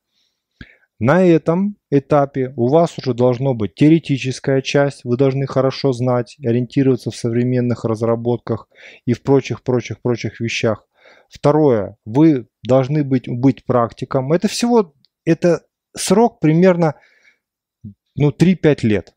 На 1.01 1.25
этом 1.25 1.77
этапе 1.91 2.53
у 2.57 2.69
вас 2.69 2.99
уже 2.99 3.15
должно 3.15 3.55
быть 3.55 3.75
теоретическая 3.75 4.63
часть, 4.63 5.05
вы 5.05 5.17
должны 5.17 5.47
хорошо 5.47 5.93
знать, 5.93 6.37
ориентироваться 6.45 7.13
в 7.13 7.17
современных 7.17 7.85
разработках 7.85 8.69
и 9.05 9.13
в 9.13 9.23
прочих-прочих-прочих 9.23 10.41
вещах. 10.41 10.85
Второе, 11.29 11.97
вы 12.05 12.49
должны 12.65 13.05
быть, 13.05 13.29
быть 13.29 13.65
практиком. 13.65 14.33
Это 14.33 14.49
всего, 14.49 14.95
это 15.25 15.63
срок 15.97 16.41
примерно 16.41 16.95
ну, 18.17 18.31
3-5 18.31 18.79
лет 18.83 19.15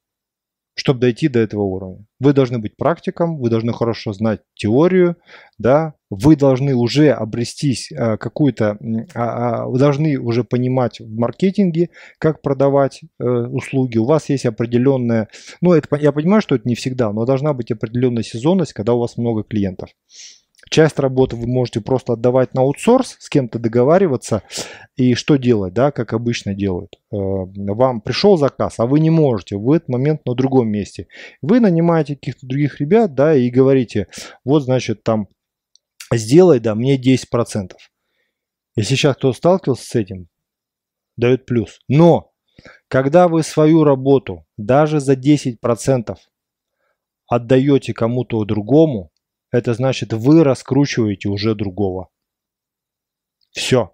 чтобы 0.75 1.01
дойти 1.01 1.27
до 1.27 1.39
этого 1.39 1.63
уровня. 1.63 2.05
Вы 2.19 2.33
должны 2.33 2.59
быть 2.59 2.77
практиком, 2.77 3.37
вы 3.39 3.49
должны 3.49 3.73
хорошо 3.73 4.13
знать 4.13 4.41
теорию, 4.55 5.17
да, 5.57 5.95
вы 6.09 6.35
должны 6.35 6.75
уже 6.75 7.09
обрестись 7.11 7.91
э, 7.91 8.17
какую-то, 8.17 8.77
а, 9.13 9.63
а, 9.63 9.65
вы 9.65 9.79
должны 9.79 10.17
уже 10.17 10.43
понимать 10.43 10.99
в 10.99 11.09
маркетинге, 11.17 11.89
как 12.19 12.41
продавать 12.41 13.01
э, 13.19 13.23
услуги. 13.25 13.97
У 13.97 14.05
вас 14.05 14.29
есть 14.29 14.45
определенная, 14.45 15.27
ну, 15.61 15.73
это, 15.73 15.95
я 15.97 16.11
понимаю, 16.11 16.41
что 16.41 16.55
это 16.55 16.67
не 16.67 16.75
всегда, 16.75 17.11
но 17.11 17.25
должна 17.25 17.53
быть 17.53 17.71
определенная 17.71 18.23
сезонность, 18.23 18.73
когда 18.73 18.93
у 18.93 18.99
вас 18.99 19.17
много 19.17 19.43
клиентов. 19.43 19.89
Часть 20.71 20.99
работы 20.99 21.35
вы 21.35 21.47
можете 21.47 21.81
просто 21.81 22.13
отдавать 22.13 22.53
на 22.53 22.61
аутсорс, 22.61 23.17
с 23.19 23.27
кем-то 23.27 23.59
договариваться. 23.59 24.43
И 24.95 25.15
что 25.15 25.35
делать, 25.35 25.73
да, 25.73 25.91
как 25.91 26.13
обычно 26.13 26.53
делают. 26.53 26.95
Э, 27.11 27.17
вам 27.17 27.99
пришел 27.99 28.37
заказ, 28.37 28.79
а 28.79 28.85
вы 28.85 29.01
не 29.01 29.09
можете 29.09 29.57
в 29.57 29.69
этот 29.69 29.89
момент 29.89 30.25
на 30.25 30.33
другом 30.33 30.69
месте. 30.69 31.07
Вы 31.41 31.59
нанимаете 31.59 32.15
каких-то 32.15 32.47
других 32.47 32.79
ребят, 32.79 33.13
да, 33.13 33.35
и 33.35 33.49
говорите, 33.49 34.07
вот, 34.45 34.63
значит, 34.63 35.03
там, 35.03 35.27
сделай, 36.13 36.61
да, 36.61 36.73
мне 36.73 36.97
10%. 36.97 37.73
Если 38.77 38.95
сейчас 38.95 39.17
кто 39.17 39.33
сталкивался 39.33 39.83
с 39.83 39.95
этим, 39.95 40.29
дает 41.17 41.45
плюс. 41.45 41.81
Но, 41.89 42.31
когда 42.87 43.27
вы 43.27 43.43
свою 43.43 43.83
работу 43.83 44.45
даже 44.55 45.01
за 45.01 45.15
10% 45.15 46.15
отдаете 47.27 47.93
кому-то 47.93 48.45
другому, 48.45 49.10
это 49.51 49.73
значит 49.73 50.13
вы 50.13 50.43
раскручиваете 50.43 51.29
уже 51.29 51.55
другого. 51.55 52.09
Все. 53.51 53.93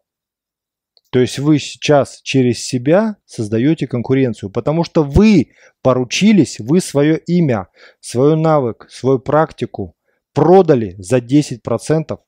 То 1.09 1.19
есть 1.19 1.39
вы 1.39 1.57
сейчас 1.57 2.21
через 2.21 2.65
себя 2.65 3.17
создаете 3.25 3.87
конкуренцию, 3.87 4.51
потому 4.51 4.83
что 4.83 5.03
вы 5.03 5.53
поручились, 5.81 6.59
вы 6.59 6.81
свое 6.81 7.17
имя, 7.17 7.69
свой 8.01 8.35
навык, 8.35 8.87
свою 8.89 9.19
практику 9.19 9.95
продали 10.33 10.95
за 10.99 11.17
10%, 11.17 12.19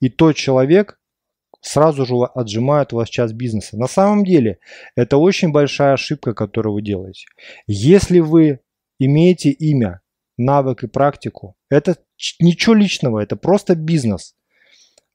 и 0.00 0.08
тот 0.08 0.34
человек 0.36 0.98
сразу 1.60 2.04
же 2.04 2.14
отжимает 2.34 2.92
у 2.92 2.96
вас 2.96 3.08
час 3.08 3.32
бизнеса. 3.32 3.76
На 3.76 3.86
самом 3.86 4.24
деле 4.24 4.58
это 4.96 5.16
очень 5.18 5.52
большая 5.52 5.94
ошибка, 5.94 6.34
которую 6.34 6.74
вы 6.74 6.82
делаете. 6.82 7.26
Если 7.66 8.18
вы 8.18 8.60
имеете 8.98 9.50
имя, 9.50 10.01
навык 10.36 10.84
и 10.84 10.88
практику, 10.88 11.56
это 11.70 11.96
ничего 12.40 12.74
личного, 12.74 13.20
это 13.20 13.36
просто 13.36 13.74
бизнес. 13.74 14.34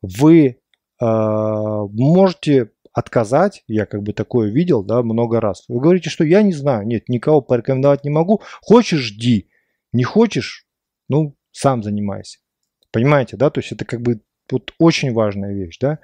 Вы 0.01 0.45
э, 0.47 1.05
можете 1.05 2.71
отказать, 2.93 3.63
я 3.67 3.85
как 3.85 4.01
бы 4.01 4.13
такое 4.13 4.49
видел, 4.49 4.83
да, 4.83 5.03
много 5.03 5.39
раз. 5.39 5.65
Вы 5.67 5.79
говорите, 5.79 6.09
что 6.09 6.23
я 6.23 6.41
не 6.41 6.53
знаю, 6.53 6.87
нет, 6.87 7.09
никого 7.09 7.41
порекомендовать 7.41 8.03
не 8.03 8.09
могу. 8.09 8.41
Хочешь, 8.61 9.01
жди. 9.01 9.49
Не 9.93 10.03
хочешь, 10.03 10.67
ну, 11.07 11.35
сам 11.51 11.83
занимайся. 11.83 12.39
Понимаете, 12.91 13.37
да? 13.37 13.49
То 13.51 13.59
есть 13.59 13.71
это 13.71 13.85
как 13.85 14.01
бы 14.01 14.21
вот 14.51 14.73
очень 14.79 15.13
важная 15.13 15.53
вещь, 15.53 15.77
да? 15.79 15.99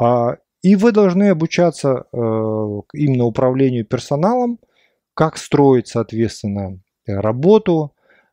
А, 0.00 0.36
и 0.62 0.76
вы 0.76 0.92
должны 0.92 1.30
обучаться 1.30 2.04
э, 2.12 2.16
именно 2.16 3.24
управлению 3.24 3.84
персоналом, 3.84 4.60
как 5.14 5.36
строить, 5.36 5.88
соответственно, 5.88 6.80
работу, 7.04 7.91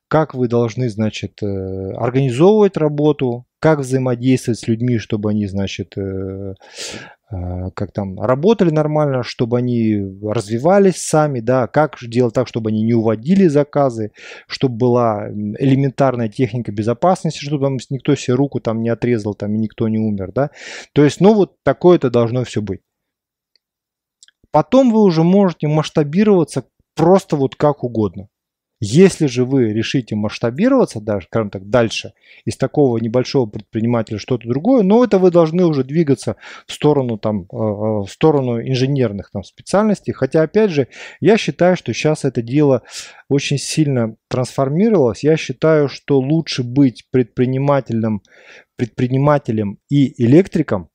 как 0.09 0.33
вы 0.33 0.47
должны, 0.47 0.89
значит, 0.89 1.43
э, 1.43 1.91
организовывать 1.93 2.77
работу, 2.77 3.45
как 3.59 3.79
взаимодействовать 3.79 4.59
с 4.59 4.67
людьми, 4.67 4.97
чтобы 4.97 5.29
они, 5.29 5.45
значит, 5.45 5.93
э, 5.97 6.55
э, 7.31 7.35
как 7.75 7.91
там 7.91 8.19
работали 8.19 8.71
нормально, 8.71 9.21
чтобы 9.21 9.59
они 9.59 10.01
развивались 10.23 10.97
сами, 10.97 11.41
да, 11.41 11.67
как 11.67 11.97
делать 12.01 12.33
так, 12.33 12.47
чтобы 12.47 12.71
они 12.71 12.81
не 12.81 12.93
уводили 12.93 13.47
заказы, 13.47 14.11
чтобы 14.47 14.77
была 14.77 15.29
элементарная 15.29 16.27
техника 16.27 16.71
безопасности, 16.71 17.45
чтобы 17.45 17.65
там 17.65 17.77
никто 17.91 18.15
себе 18.15 18.33
руку 18.33 18.59
там 18.59 18.81
не 18.81 18.89
отрезал, 18.89 19.35
там 19.35 19.53
и 19.53 19.59
никто 19.59 19.87
не 19.87 19.99
умер, 19.99 20.31
да. 20.33 20.49
То 20.93 21.03
есть, 21.03 21.21
ну 21.21 21.35
вот 21.35 21.61
такое 21.63 21.97
это 21.97 22.09
должно 22.09 22.43
все 22.45 22.63
быть. 22.63 22.81
Потом 24.51 24.91
вы 24.91 25.03
уже 25.03 25.21
можете 25.21 25.67
масштабироваться 25.67 26.65
просто 26.95 27.35
вот 27.35 27.55
как 27.55 27.83
угодно. 27.83 28.27
Если 28.81 29.25
же 29.25 29.43
вы 29.43 29.73
решите 29.73 30.15
масштабироваться, 30.15 31.01
даже, 31.01 31.25
скажем 31.27 31.49
так, 31.49 31.69
дальше, 31.69 32.13
из 32.45 32.55
такого 32.55 32.97
небольшого 32.97 33.45
предпринимателя 33.45 34.19
что-то 34.19 34.47
другое, 34.47 34.83
но 34.83 35.03
это 35.03 35.19
вы 35.19 35.31
должны 35.31 35.65
уже 35.65 35.83
двигаться 35.83 36.37
в 36.65 36.71
сторону, 36.71 37.17
там, 37.17 37.41
э, 37.41 37.45
э, 37.51 37.55
в 37.55 38.07
сторону 38.07 38.61
инженерных 38.61 39.31
там, 39.31 39.43
специальностей. 39.43 40.13
Хотя, 40.13 40.43
опять 40.43 40.71
же, 40.71 40.87
я 41.19 41.37
считаю, 41.37 41.75
что 41.75 41.93
сейчас 41.93 42.23
это 42.23 42.41
дело 42.41 42.83
очень 43.27 43.57
сильно 43.57 44.15
трансформировалось. 44.29 45.23
Я 45.25 45.35
считаю, 45.35 45.89
что 45.89 46.17
лучше 46.19 46.63
быть 46.63 47.05
предпринимателем, 47.11 48.21
предпринимателем 48.77 49.79
и 49.89 50.23
электриком, 50.23 50.89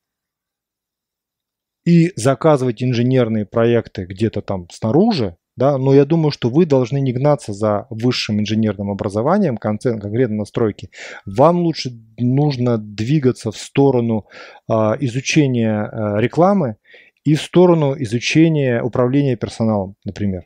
и 1.84 2.12
заказывать 2.16 2.82
инженерные 2.82 3.44
проекты 3.44 4.06
где-то 4.06 4.40
там 4.40 4.70
снаружи, 4.70 5.36
да, 5.56 5.78
но 5.78 5.94
я 5.94 6.04
думаю, 6.04 6.32
что 6.32 6.50
вы 6.50 6.66
должны 6.66 7.00
не 7.00 7.12
гнаться 7.12 7.52
за 7.52 7.86
высшим 7.90 8.40
инженерным 8.40 8.90
образованием, 8.90 9.56
конкретно 9.56 10.36
настройки. 10.36 10.90
Вам 11.26 11.58
лучше 11.60 11.92
нужно 12.18 12.76
двигаться 12.76 13.52
в 13.52 13.56
сторону 13.56 14.26
а, 14.68 14.96
изучения 14.98 15.82
а, 15.82 16.20
рекламы 16.20 16.76
и 17.24 17.34
в 17.34 17.42
сторону 17.42 17.94
изучения 17.98 18.82
управления 18.82 19.36
персоналом, 19.36 19.94
например. 20.04 20.44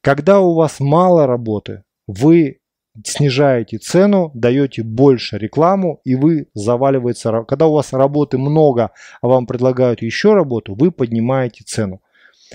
Когда 0.00 0.40
у 0.40 0.54
вас 0.54 0.80
мало 0.80 1.26
работы, 1.26 1.84
вы 2.06 2.58
снижаете 3.04 3.78
цену, 3.78 4.30
даете 4.34 4.82
больше 4.82 5.38
рекламу, 5.38 6.00
и 6.04 6.14
вы 6.14 6.48
заваливается. 6.54 7.44
Когда 7.46 7.66
у 7.66 7.72
вас 7.72 7.92
работы 7.92 8.38
много, 8.38 8.90
а 9.20 9.28
вам 9.28 9.46
предлагают 9.46 10.02
еще 10.02 10.34
работу, 10.34 10.74
вы 10.74 10.92
поднимаете 10.92 11.64
цену. 11.64 12.00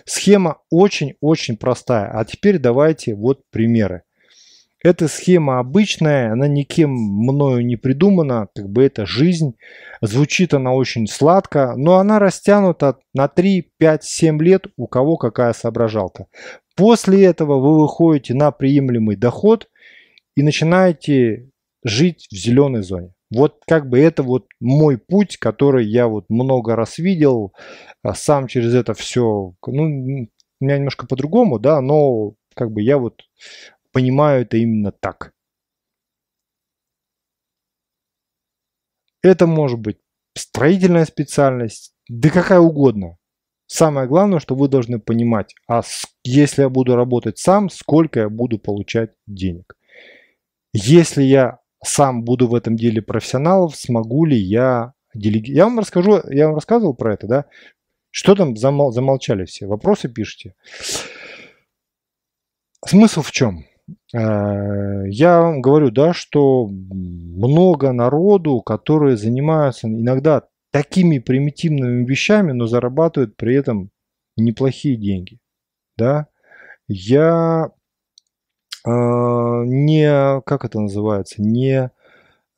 Схема 0.06 0.58
очень-очень 0.70 1.58
простая. 1.58 2.10
А 2.12 2.26
теперь 2.26 2.58
давайте 2.58 3.16
вот 3.16 3.42
примеры. 3.52 4.04
Эта 4.82 5.10
схема 5.10 5.60
обычная, 5.60 6.32
она 6.32 6.48
никем 6.48 6.92
мною 6.92 7.66
не 7.66 7.76
придумана, 7.76 8.48
как 8.56 8.70
бы 8.70 8.86
это 8.86 9.06
жизнь. 9.06 9.56
Звучит 10.02 10.54
она 10.54 10.74
очень 10.74 11.06
сладко, 11.08 11.74
но 11.76 11.98
она 11.98 12.18
растянута 12.18 12.98
на 13.14 13.28
3, 13.28 13.74
5, 13.78 14.04
7 14.04 14.42
лет, 14.42 14.68
у 14.78 14.88
кого 14.88 15.18
какая 15.18 15.52
соображалка. 15.52 16.28
После 16.78 17.26
этого 17.26 17.60
вы 17.60 17.82
выходите 17.82 18.34
на 18.34 18.52
приемлемый 18.52 19.18
доход 19.18 19.68
и 20.36 20.44
начинаете 20.44 21.50
жить 21.84 22.28
в 22.32 22.36
зеленой 22.36 22.82
зоне. 22.82 23.14
Вот 23.32 23.61
как 23.67 23.88
бы 23.89 23.99
это 23.99 24.23
вот 24.23 24.47
мой 24.59 24.97
путь, 24.97 25.38
который 25.38 25.86
я 25.86 26.07
вот 26.07 26.25
много 26.30 26.75
раз 26.75 26.97
видел, 26.97 27.53
а 28.01 28.15
сам 28.15 28.47
через 28.47 28.73
это 28.73 28.93
все, 28.93 29.53
ну, 29.65 29.84
у 29.84 30.65
меня 30.65 30.77
немножко 30.77 31.05
по-другому, 31.05 31.59
да, 31.59 31.80
но 31.82 32.34
как 32.55 32.71
бы 32.71 32.82
я 32.82 32.97
вот 32.97 33.21
понимаю 33.91 34.41
это 34.43 34.57
именно 34.57 34.91
так. 34.91 35.32
Это 39.21 39.47
может 39.47 39.80
быть 39.80 39.97
строительная 40.36 41.05
специальность, 41.05 41.93
да 42.07 42.30
какая 42.30 42.59
угодно. 42.59 43.17
Самое 43.67 44.07
главное, 44.07 44.39
что 44.39 44.55
вы 44.55 44.67
должны 44.67 44.99
понимать, 44.99 45.53
а 45.67 45.82
если 46.23 46.63
я 46.63 46.69
буду 46.69 46.95
работать 46.95 47.38
сам, 47.38 47.69
сколько 47.69 48.21
я 48.21 48.30
буду 48.30 48.57
получать 48.57 49.11
денег. 49.27 49.75
Если 50.73 51.21
я 51.23 51.59
сам 51.84 52.23
буду 52.23 52.47
в 52.47 52.55
этом 52.55 52.75
деле 52.75 53.01
профессионалом, 53.01 53.69
смогу 53.69 54.25
ли 54.25 54.38
я 54.38 54.93
делегировать. 55.13 55.57
Я 55.57 55.63
вам 55.65 55.80
расскажу, 55.80 56.21
я 56.30 56.47
вам 56.47 56.55
рассказывал 56.55 56.93
про 56.93 57.13
это, 57.13 57.27
да? 57.27 57.45
Что 58.11 58.36
там 58.36 58.55
замол, 58.57 58.91
замолчали 58.91 59.45
все? 59.45 59.67
Вопросы 59.67 60.09
пишите. 60.09 60.55
Смысл 62.86 63.21
в 63.21 63.32
чем? 63.32 63.65
Э, 64.13 65.03
я 65.07 65.41
вам 65.41 65.61
говорю, 65.61 65.91
да, 65.91 66.13
что 66.13 66.67
много 66.67 67.91
народу, 67.91 68.61
которые 68.61 69.17
занимаются 69.17 69.88
иногда 69.88 70.47
такими 70.71 71.19
примитивными 71.19 72.05
вещами, 72.05 72.51
но 72.51 72.67
зарабатывают 72.67 73.36
при 73.36 73.55
этом 73.55 73.91
неплохие 74.38 74.95
деньги. 74.95 75.39
Да? 75.97 76.27
Я 76.88 77.71
не, 78.86 80.41
как 80.41 80.65
это 80.65 80.80
называется, 80.80 81.41
не 81.41 81.91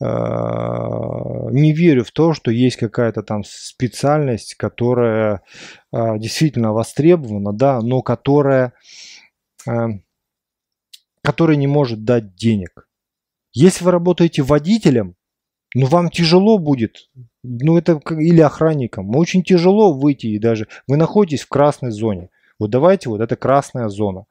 а, 0.04 1.50
не 1.52 1.74
верю 1.74 2.04
в 2.04 2.12
то, 2.12 2.34
что 2.34 2.50
есть 2.50 2.78
какая-то 2.78 3.22
там 3.22 3.44
специальность, 3.44 4.56
которая 4.56 5.44
а, 5.92 6.18
действительно 6.18 6.74
востребована, 6.74 7.54
да, 7.54 7.82
но 7.82 8.02
которая, 8.02 8.74
а, 9.68 9.90
которая 11.24 11.56
не 11.56 11.68
может 11.68 12.04
дать 12.04 12.36
денег. 12.36 12.88
Если 13.54 13.84
вы 13.84 13.92
работаете 13.92 14.42
водителем, 14.42 15.16
ну 15.76 15.86
вам 15.86 16.10
тяжело 16.10 16.58
будет, 16.58 17.10
ну 17.44 17.78
это 17.78 18.02
или 18.10 18.42
охранником, 18.42 19.16
очень 19.16 19.44
тяжело 19.44 19.94
выйти 19.94 20.28
и 20.28 20.40
даже 20.40 20.68
вы 20.88 20.98
находитесь 20.98 21.44
в 21.44 21.50
красной 21.50 21.92
зоне. 21.92 22.30
Вот 22.58 22.72
давайте 22.72 23.10
вот 23.10 23.22
это 23.22 23.36
красная 23.36 23.88
зона. 23.90 24.26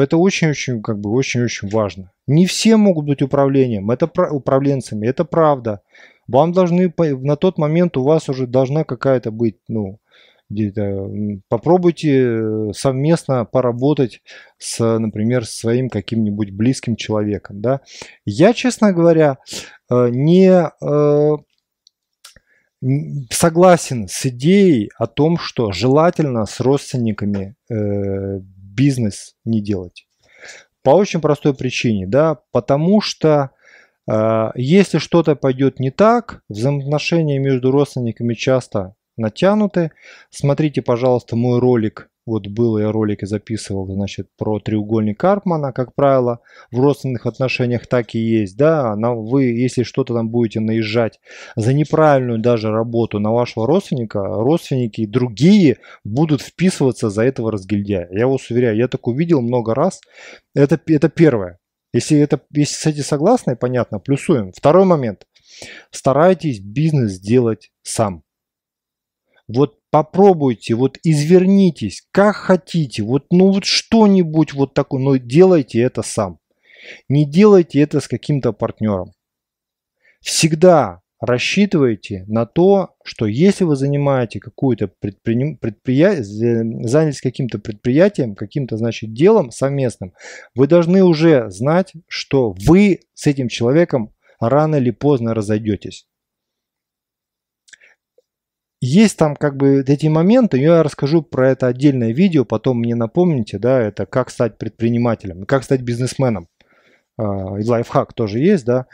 Это 0.00 0.16
очень-очень, 0.16 0.82
как 0.82 0.98
бы, 0.98 1.10
очень-очень 1.10 1.68
важно. 1.68 2.10
Не 2.26 2.46
все 2.46 2.76
могут 2.76 3.06
быть 3.06 3.22
управлением, 3.22 3.90
это 3.90 4.06
управленцами, 4.06 5.06
это 5.06 5.24
правда. 5.24 5.80
Вам 6.28 6.52
должны, 6.52 6.92
на 6.98 7.36
тот 7.36 7.58
момент 7.58 7.96
у 7.96 8.04
вас 8.04 8.28
уже 8.28 8.46
должна 8.46 8.84
какая-то 8.84 9.30
быть, 9.30 9.56
ну, 9.68 9.98
попробуйте 11.48 12.10
э, 12.10 12.72
совместно 12.72 13.44
поработать 13.44 14.22
с, 14.58 14.98
например, 14.98 15.46
своим 15.46 15.88
каким-нибудь 15.88 16.50
близким 16.50 16.96
человеком, 16.96 17.60
да. 17.60 17.80
Я, 18.24 18.52
честно 18.52 18.92
говоря, 18.92 19.38
э, 19.90 20.08
не 20.10 20.50
э, 20.50 21.36
согласен 23.30 24.08
с 24.08 24.26
идеей 24.26 24.90
о 24.98 25.06
том, 25.06 25.38
что 25.38 25.70
желательно 25.70 26.46
с 26.46 26.60
родственниками 26.60 27.54
бизнес 28.80 29.34
не 29.44 29.60
делать. 29.60 30.06
По 30.82 30.90
очень 30.90 31.20
простой 31.20 31.54
причине, 31.54 32.06
да, 32.06 32.38
потому 32.50 33.02
что 33.02 33.50
э, 34.10 34.50
если 34.54 34.96
что-то 34.96 35.36
пойдет 35.36 35.78
не 35.78 35.90
так, 35.90 36.42
взаимоотношения 36.48 37.38
между 37.38 37.70
родственниками 37.70 38.32
часто 38.32 38.94
натянуты. 39.18 39.90
Смотрите, 40.30 40.80
пожалуйста, 40.80 41.36
мой 41.36 41.60
ролик 41.60 42.08
вот 42.30 42.46
был 42.46 42.78
я 42.78 42.92
ролики 42.92 43.24
записывал, 43.24 43.86
значит, 43.92 44.28
про 44.38 44.60
треугольник 44.60 45.18
Карпмана, 45.18 45.72
как 45.72 45.94
правило, 45.94 46.40
в 46.70 46.78
родственных 46.78 47.26
отношениях 47.26 47.86
так 47.88 48.14
и 48.14 48.18
есть, 48.18 48.56
да, 48.56 48.94
на, 48.94 49.14
вы, 49.14 49.44
если 49.46 49.82
что-то 49.82 50.14
там 50.14 50.30
будете 50.30 50.60
наезжать 50.60 51.18
за 51.56 51.72
неправильную 51.72 52.38
даже 52.38 52.70
работу 52.70 53.18
на 53.18 53.32
вашего 53.32 53.66
родственника, 53.66 54.20
родственники 54.20 55.06
другие 55.06 55.78
будут 56.04 56.40
вписываться 56.40 57.10
за 57.10 57.24
этого 57.24 57.50
разгильдяя. 57.50 58.08
Я 58.12 58.28
вас 58.28 58.48
уверяю, 58.48 58.76
я 58.76 58.86
так 58.86 59.08
увидел 59.08 59.40
много 59.40 59.74
раз. 59.74 60.00
Это, 60.54 60.80
это 60.86 61.08
первое. 61.08 61.58
Если, 61.92 62.16
это, 62.18 62.40
если 62.52 62.74
с 62.74 62.86
этим 62.86 63.02
согласны, 63.02 63.56
понятно, 63.56 63.98
плюсуем. 63.98 64.52
Второй 64.52 64.84
момент. 64.84 65.26
Старайтесь 65.90 66.60
бизнес 66.60 67.18
делать 67.18 67.72
сам. 67.82 68.22
Вот 69.48 69.79
попробуйте, 69.90 70.74
вот 70.74 70.98
извернитесь, 71.02 72.02
как 72.10 72.36
хотите, 72.36 73.02
вот 73.02 73.26
ну 73.30 73.52
вот 73.52 73.64
что-нибудь 73.64 74.52
вот 74.54 74.74
такое, 74.74 75.00
но 75.00 75.16
делайте 75.16 75.80
это 75.80 76.02
сам. 76.02 76.38
Не 77.08 77.24
делайте 77.24 77.80
это 77.80 78.00
с 78.00 78.08
каким-то 78.08 78.52
партнером. 78.52 79.12
Всегда 80.20 81.00
рассчитывайте 81.20 82.24
на 82.26 82.46
то, 82.46 82.94
что 83.04 83.26
если 83.26 83.64
вы 83.64 83.76
занимаете 83.76 84.40
какую-то 84.40 84.90
предприятие, 85.00 85.56
предприятие, 85.56 86.24
занялись 86.24 87.20
каким-то 87.20 87.58
предприятием, 87.58 88.34
каким-то, 88.34 88.76
значит, 88.76 89.12
делом 89.12 89.50
совместным, 89.50 90.14
вы 90.54 90.66
должны 90.66 91.04
уже 91.04 91.50
знать, 91.50 91.92
что 92.08 92.54
вы 92.66 93.00
с 93.14 93.26
этим 93.26 93.48
человеком 93.48 94.14
рано 94.40 94.76
или 94.76 94.90
поздно 94.90 95.34
разойдетесь. 95.34 96.06
Есть 98.80 99.18
там 99.18 99.36
как 99.36 99.56
бы 99.56 99.84
эти 99.86 100.06
моменты, 100.06 100.58
я 100.58 100.82
расскажу 100.82 101.22
про 101.22 101.50
это 101.50 101.66
отдельное 101.66 102.12
видео, 102.12 102.46
потом 102.46 102.78
мне 102.78 102.94
напомните, 102.94 103.58
да, 103.58 103.78
это 103.78 104.06
как 104.06 104.30
стать 104.30 104.56
предпринимателем, 104.56 105.44
как 105.44 105.64
стать 105.64 105.82
бизнесменом. 105.82 106.48
А, 107.18 107.58
и 107.58 107.64
лайфхак 107.64 108.14
тоже 108.14 108.38
есть, 108.38 108.64
да. 108.64 108.86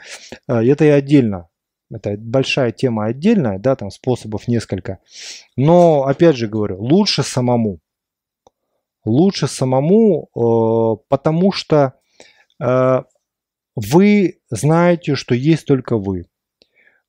А, 0.47 0.61
это 0.61 0.83
и 0.83 0.89
отдельно. 0.89 1.47
Это 1.89 2.17
большая 2.17 2.73
тема 2.73 3.05
отдельная, 3.05 3.59
да, 3.59 3.77
там 3.77 3.89
способов 3.89 4.49
несколько. 4.49 4.99
Но, 5.55 6.03
опять 6.03 6.35
же 6.35 6.47
говорю, 6.47 6.81
лучше 6.81 7.23
самому. 7.23 7.79
Лучше 9.05 9.47
самому, 9.47 10.27
э, 10.35 11.05
потому 11.07 11.53
что 11.53 11.93
э, 12.61 13.03
вы 13.75 14.39
знаете, 14.49 15.15
что 15.15 15.33
есть 15.33 15.65
только 15.65 15.97
вы. 15.97 16.25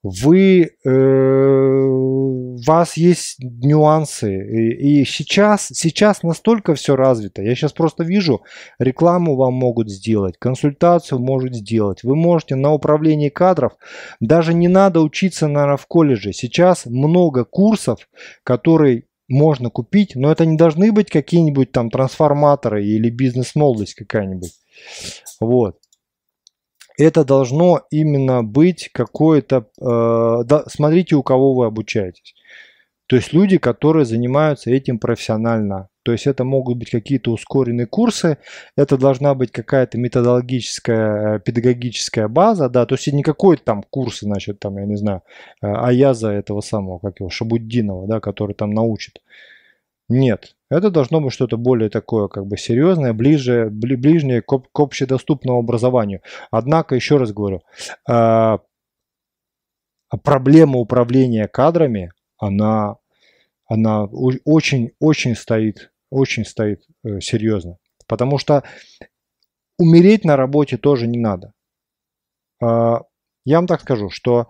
Вы, 0.02 0.70
э, 0.84 0.90
у 0.90 2.56
вас 2.66 2.96
есть 2.96 3.36
нюансы. 3.40 4.32
И, 4.32 5.00
и 5.00 5.04
сейчас, 5.04 5.68
сейчас 5.72 6.22
настолько 6.22 6.74
все 6.74 6.94
развито. 6.94 7.42
Я 7.42 7.54
сейчас 7.54 7.72
просто 7.72 8.04
вижу, 8.04 8.42
рекламу 8.78 9.36
вам 9.36 9.54
могут 9.54 9.90
сделать, 9.90 10.36
консультацию 10.38 11.18
может 11.18 11.54
сделать. 11.54 12.04
Вы 12.04 12.14
можете 12.14 12.54
на 12.54 12.72
управлении 12.72 13.28
кадров, 13.28 13.72
даже 14.20 14.54
не 14.54 14.68
надо 14.68 15.00
учиться, 15.00 15.48
наверное, 15.48 15.76
в 15.76 15.86
колледже. 15.86 16.32
Сейчас 16.32 16.86
много 16.86 17.44
курсов, 17.44 18.08
которые 18.44 19.04
можно 19.28 19.68
купить, 19.68 20.14
но 20.14 20.30
это 20.30 20.46
не 20.46 20.56
должны 20.56 20.90
быть 20.92 21.10
какие-нибудь 21.10 21.72
там 21.72 21.90
трансформаторы 21.90 22.86
или 22.86 23.10
бизнес-молодость 23.10 23.94
какая-нибудь. 23.94 24.52
Вот 25.40 25.76
это 26.98 27.24
должно 27.24 27.82
именно 27.90 28.42
быть 28.42 28.90
какое-то... 28.92 29.68
Э, 29.80 30.44
да, 30.44 30.64
смотрите, 30.66 31.14
у 31.16 31.22
кого 31.22 31.54
вы 31.54 31.66
обучаетесь. 31.66 32.34
То 33.06 33.16
есть 33.16 33.32
люди, 33.32 33.56
которые 33.56 34.04
занимаются 34.04 34.70
этим 34.70 34.98
профессионально. 34.98 35.88
То 36.02 36.12
есть 36.12 36.26
это 36.26 36.44
могут 36.44 36.78
быть 36.78 36.90
какие-то 36.90 37.32
ускоренные 37.32 37.86
курсы, 37.86 38.38
это 38.76 38.98
должна 38.98 39.34
быть 39.34 39.52
какая-то 39.52 39.96
методологическая, 39.98 41.36
э, 41.36 41.40
педагогическая 41.40 42.28
база, 42.28 42.68
да, 42.68 42.84
то 42.84 42.94
есть 42.94 43.12
не 43.12 43.22
какой-то 43.22 43.62
там 43.62 43.82
курс, 43.82 44.20
значит, 44.20 44.58
там, 44.58 44.78
я 44.78 44.86
не 44.86 44.96
знаю, 44.96 45.22
э, 45.62 45.66
Аяза 45.66 46.30
этого 46.30 46.60
самого, 46.62 46.98
как 46.98 47.20
его, 47.20 47.30
Шабуддинова, 47.30 48.06
да, 48.08 48.20
который 48.20 48.54
там 48.54 48.70
научит. 48.70 49.20
Нет, 50.08 50.56
это 50.70 50.90
должно 50.90 51.20
быть 51.20 51.32
что-то 51.32 51.58
более 51.58 51.90
такое, 51.90 52.28
как 52.28 52.46
бы 52.46 52.56
серьезное, 52.56 53.12
ближе, 53.12 53.68
бли, 53.70 53.94
ближнее 53.94 54.40
к, 54.40 54.46
к 54.46 54.80
общедоступному 54.80 55.58
образованию. 55.58 56.22
Однако, 56.50 56.94
еще 56.94 57.18
раз 57.18 57.32
говорю, 57.32 57.60
э, 58.10 58.58
проблема 60.22 60.78
управления 60.78 61.46
кадрами, 61.46 62.12
она, 62.38 62.96
она 63.66 64.04
очень-очень 64.04 65.36
стоит, 65.36 65.92
очень 66.10 66.46
стоит 66.46 66.86
э, 67.04 67.20
серьезно. 67.20 67.76
Потому 68.06 68.38
что 68.38 68.64
умереть 69.78 70.24
на 70.24 70.36
работе 70.36 70.78
тоже 70.78 71.06
не 71.06 71.18
надо. 71.18 71.52
А, 72.62 73.02
я 73.44 73.56
вам 73.56 73.66
так 73.66 73.80
скажу, 73.80 74.10
что 74.10 74.48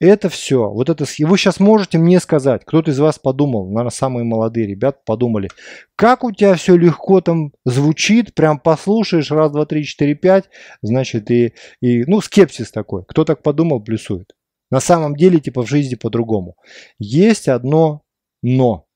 это 0.00 0.28
все, 0.28 0.68
вот 0.70 0.88
это, 0.88 1.04
вы 1.20 1.38
сейчас 1.38 1.60
можете 1.60 1.98
мне 1.98 2.18
сказать, 2.20 2.62
кто-то 2.64 2.90
из 2.90 2.98
вас 2.98 3.18
подумал, 3.18 3.66
наверное, 3.66 3.90
самые 3.90 4.24
молодые 4.24 4.66
ребята 4.66 4.98
подумали, 5.04 5.48
как 5.96 6.24
у 6.24 6.32
тебя 6.32 6.54
все 6.54 6.76
легко 6.76 7.20
там 7.20 7.52
звучит, 7.64 8.34
прям 8.34 8.58
послушаешь, 8.58 9.30
раз, 9.30 9.52
два, 9.52 9.66
три, 9.66 9.84
четыре, 9.84 10.14
пять, 10.14 10.50
значит, 10.82 11.30
и, 11.30 11.54
и 11.80 12.04
ну, 12.04 12.20
скепсис 12.20 12.70
такой. 12.70 13.04
Кто 13.06 13.24
так 13.24 13.42
подумал, 13.42 13.80
плюсует. 13.80 14.34
На 14.70 14.80
самом 14.80 15.16
деле, 15.16 15.40
типа, 15.40 15.62
в 15.62 15.68
жизни 15.68 15.96
по-другому. 15.96 16.56
Есть 16.98 17.48
одно 17.48 18.02
но. 18.42 18.86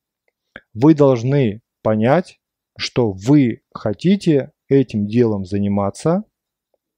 Вы 0.73 0.95
должны 0.95 1.61
понять, 1.83 2.39
что 2.79 3.13
вы 3.13 3.63
хотите 3.73 4.53
этим 4.69 5.07
делом 5.07 5.45
заниматься, 5.45 6.25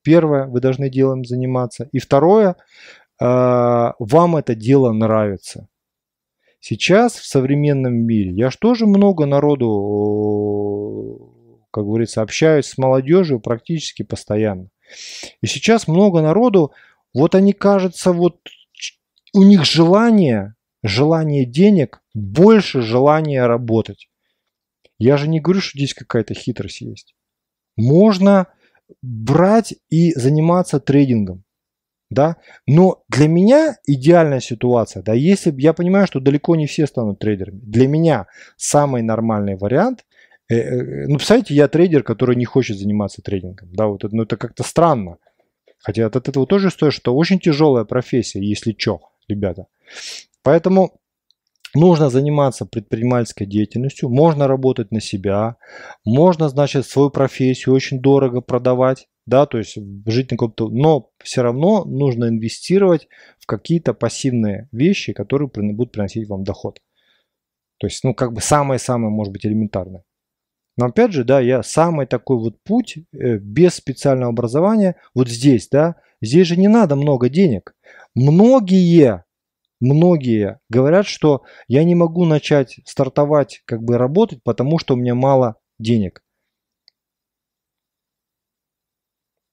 Первое, 0.07 0.46
вы 0.46 0.61
должны 0.61 0.88
делом 0.88 1.24
заниматься. 1.24 1.88
И 1.90 1.98
второе, 1.98 2.54
а, 3.20 3.94
вам 3.98 4.36
это 4.36 4.54
дело 4.54 4.92
нравится. 4.92 5.66
Сейчас 6.61 7.16
в 7.16 7.26
современном 7.26 7.92
мире, 7.92 8.30
я 8.30 8.50
же 8.50 8.59
тоже 8.59 8.86
много 8.86 9.26
народу, 9.26 9.66
как 11.72 11.82
говорится, 11.82 12.22
общаюсь 12.22 12.66
с 12.66 12.78
молодежью 12.78 13.40
практически 13.40 14.04
постоянно. 14.04 14.68
И 15.42 15.48
сейчас 15.48 15.88
много 15.88 16.22
народу, 16.22 16.70
вот 17.12 17.34
они, 17.34 17.52
кажется, 17.52 18.12
вот 18.12 18.36
у 19.34 19.42
них 19.42 19.64
желание, 19.64 20.54
желание 20.84 21.44
денег 21.44 22.00
больше 22.14 22.80
желания 22.80 23.44
работать. 23.44 24.09
Я 25.00 25.16
же 25.16 25.26
не 25.26 25.40
говорю, 25.40 25.61
что 25.61 25.76
здесь 25.76 25.94
какая-то 25.94 26.34
хитрость 26.34 26.82
есть. 26.82 27.16
Можно 27.76 28.46
брать 29.03 29.74
и 29.91 30.12
заниматься 30.12 30.80
трейдингом. 30.80 31.45
Да? 32.09 32.37
Но 32.66 33.03
для 33.09 33.26
меня 33.26 33.76
идеальная 33.84 34.41
ситуация, 34.41 35.03
да, 35.03 35.12
если 35.12 35.53
я 35.61 35.72
понимаю, 35.72 36.07
что 36.07 36.20
далеко 36.20 36.55
не 36.55 36.66
все 36.66 36.87
станут 36.87 37.18
трейдерами, 37.18 37.59
для 37.59 37.89
меня 37.89 38.26
самый 38.57 39.03
нормальный 39.03 39.57
вариант, 39.57 40.05
э, 40.49 40.57
э, 40.57 41.07
ну, 41.09 41.16
представляете, 41.16 41.55
я 41.55 41.66
трейдер, 41.66 42.05
который 42.05 42.37
не 42.37 42.45
хочет 42.45 42.78
заниматься 42.78 43.22
трейдингом, 43.22 43.72
да, 43.72 43.89
вот 43.89 44.05
это, 44.05 44.14
ну, 44.14 44.22
это 44.22 44.37
как-то 44.37 44.62
странно. 44.62 45.18
Хотя 45.78 46.07
от 46.07 46.16
этого 46.16 46.47
тоже 46.47 46.70
стоит, 46.70 46.93
что 46.93 47.14
очень 47.14 47.41
тяжелая 47.41 47.84
профессия, 47.84 48.41
если 48.41 48.74
что, 48.78 49.01
ребята. 49.28 49.66
Поэтому 50.43 51.01
Нужно 51.75 52.09
заниматься 52.11 52.64
предпринимательской 52.64 53.45
деятельностью, 53.45 54.09
можно 54.09 54.47
работать 54.47 54.93
на 54.93 55.01
себя, 55.01 55.57
можно, 56.05 56.49
значит, 56.49 56.87
свою 56.87 57.11
профессию 57.11 57.75
очень 57.75 58.01
дорого 58.01 58.41
продавать, 58.41 59.09
да, 59.27 59.47
то 59.47 59.59
есть 59.59 59.77
жить 60.07 60.31
на 60.31 60.37
каком-то, 60.37 60.69
но 60.69 61.11
все 61.23 61.43
равно 61.43 61.85
нужно 61.85 62.29
инвестировать 62.29 63.09
в 63.39 63.47
какие-то 63.47 63.95
пассивные 63.95 64.69
вещи, 64.73 65.12
которые 65.12 65.51
будут 65.51 65.93
приносить 65.93 66.29
вам 66.29 66.45
доход. 66.45 66.81
То 67.79 67.89
есть, 67.89 68.05
ну, 68.05 68.14
как 68.14 68.33
бы 68.33 68.41
самое-самое, 68.41 69.11
может 69.11 69.33
быть, 69.33 69.45
элементарное. 69.45 70.05
Но 70.77 70.87
опять 70.87 71.12
же, 71.12 71.25
да, 71.25 71.41
я 71.41 71.62
самый 71.62 72.07
такой 72.07 72.39
вот 72.39 72.62
путь 72.62 72.99
э, 73.12 73.39
без 73.39 73.75
специального 73.75 74.31
образования, 74.31 74.97
вот 75.14 75.29
здесь, 75.29 75.69
да, 75.69 75.97
здесь 76.21 76.47
же 76.47 76.57
не 76.57 76.69
надо 76.69 76.97
много 76.97 77.29
денег. 77.29 77.75
Многие 78.14 79.25
многие 79.81 80.61
говорят, 80.68 81.07
что 81.07 81.43
я 81.68 81.85
не 81.85 81.95
могу 81.95 82.24
начать 82.24 82.81
стартовать, 82.85 83.62
как 83.64 83.83
бы 83.83 83.99
работать, 83.99 84.43
потому 84.43 84.79
что 84.79 84.95
у 84.95 84.97
меня 84.97 85.14
мало 85.14 85.57
денег. 85.79 86.22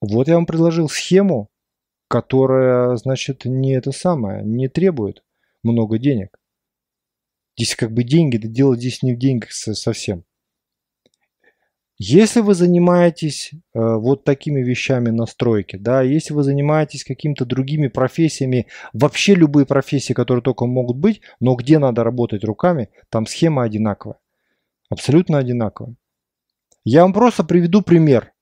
Вот 0.02 0.28
я 0.28 0.36
вам 0.36 0.46
предложил 0.46 0.90
схему, 0.90 1.50
которая, 2.10 2.96
значит, 2.98 3.46
не 3.46 3.74
это 3.74 3.92
самое, 3.92 4.44
не 4.44 4.68
требует 4.68 5.24
много 5.64 5.98
денег. 5.98 6.38
Здесь 7.58 7.76
как 7.76 7.92
бы 7.92 8.04
деньги, 8.04 8.38
да 8.38 8.48
дело 8.48 8.76
здесь 8.76 9.02
не 9.04 9.14
в 9.14 9.20
деньгах 9.20 9.52
совсем. 9.52 10.26
Если 12.00 12.42
вы 12.42 12.56
занимаетесь 12.56 13.52
э, 13.54 13.58
вот 13.74 14.24
такими 14.24 14.62
вещами 14.62 15.10
настройки, 15.10 15.76
да, 15.76 16.02
если 16.02 16.34
вы 16.34 16.44
занимаетесь 16.44 17.04
какими-то 17.04 17.46
другими 17.46 17.88
профессиями, 17.88 18.68
вообще 18.94 19.36
любые 19.36 19.68
профессии, 19.68 20.14
которые 20.14 20.42
только 20.42 20.66
могут 20.66 20.98
быть, 20.98 21.22
но 21.40 21.56
где 21.56 21.78
надо 21.78 22.04
работать 22.04 22.44
руками, 22.44 22.90
там 23.10 23.28
схема 23.28 23.64
одинаковая. 23.64 24.18
Абсолютно 24.90 25.38
одинаковая. 25.38 25.96
Я 26.84 27.04
вам 27.04 27.14
просто 27.14 27.44
приведу 27.44 27.82
пример 27.82 28.34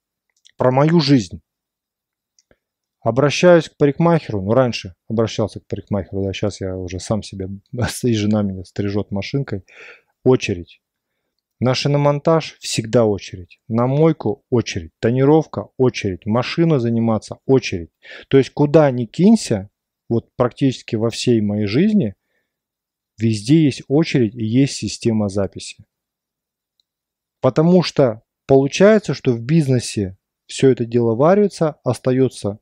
про 0.58 0.72
мою 0.72 1.02
жизнь. 1.02 1.42
Обращаюсь 3.02 3.68
к 3.68 3.78
парикмахеру, 3.78 4.42
ну 4.42 4.54
раньше 4.54 4.94
обращался 5.10 5.60
к 5.60 5.68
парикмахеру, 5.68 6.24
да, 6.24 6.34
сейчас 6.34 6.62
я 6.62 6.78
уже 6.78 7.00
сам 7.00 7.22
себя, 7.22 7.48
и 8.04 8.14
жена 8.14 8.44
меня 8.44 8.64
стрижет 8.64 9.12
машинкой. 9.12 9.66
Очередь. 10.24 10.82
На 11.62 11.76
шиномонтаж 11.76 12.58
всегда 12.60 13.06
очередь. 13.06 13.62
На 13.68 13.86
мойку 13.86 14.44
очередь. 14.50 14.94
Тонировка 15.00 15.70
очередь. 15.78 16.26
Машину 16.26 16.80
заниматься 16.80 17.38
очередь. 17.46 17.92
То 18.30 18.40
есть 18.40 18.50
куда 18.50 18.90
ни 18.90 19.06
кинься, 19.06 19.70
вот 20.10 20.28
практически 20.36 20.96
во 20.96 21.12
всей 21.12 21.40
моей 21.40 21.68
жизни, 21.68 22.16
везде 23.20 23.64
есть 23.64 23.84
очередь 23.88 24.34
и 24.34 24.44
есть 24.44 24.74
система 24.74 25.30
записи. 25.30 25.86
Потому 27.42 27.84
что 27.84 28.24
получается, 28.48 29.14
что 29.14 29.32
в 29.32 29.44
бизнесе 29.44 30.18
все 30.48 30.72
это 30.72 30.86
дело 30.86 31.14
варится, 31.14 31.80
остается 31.84 32.58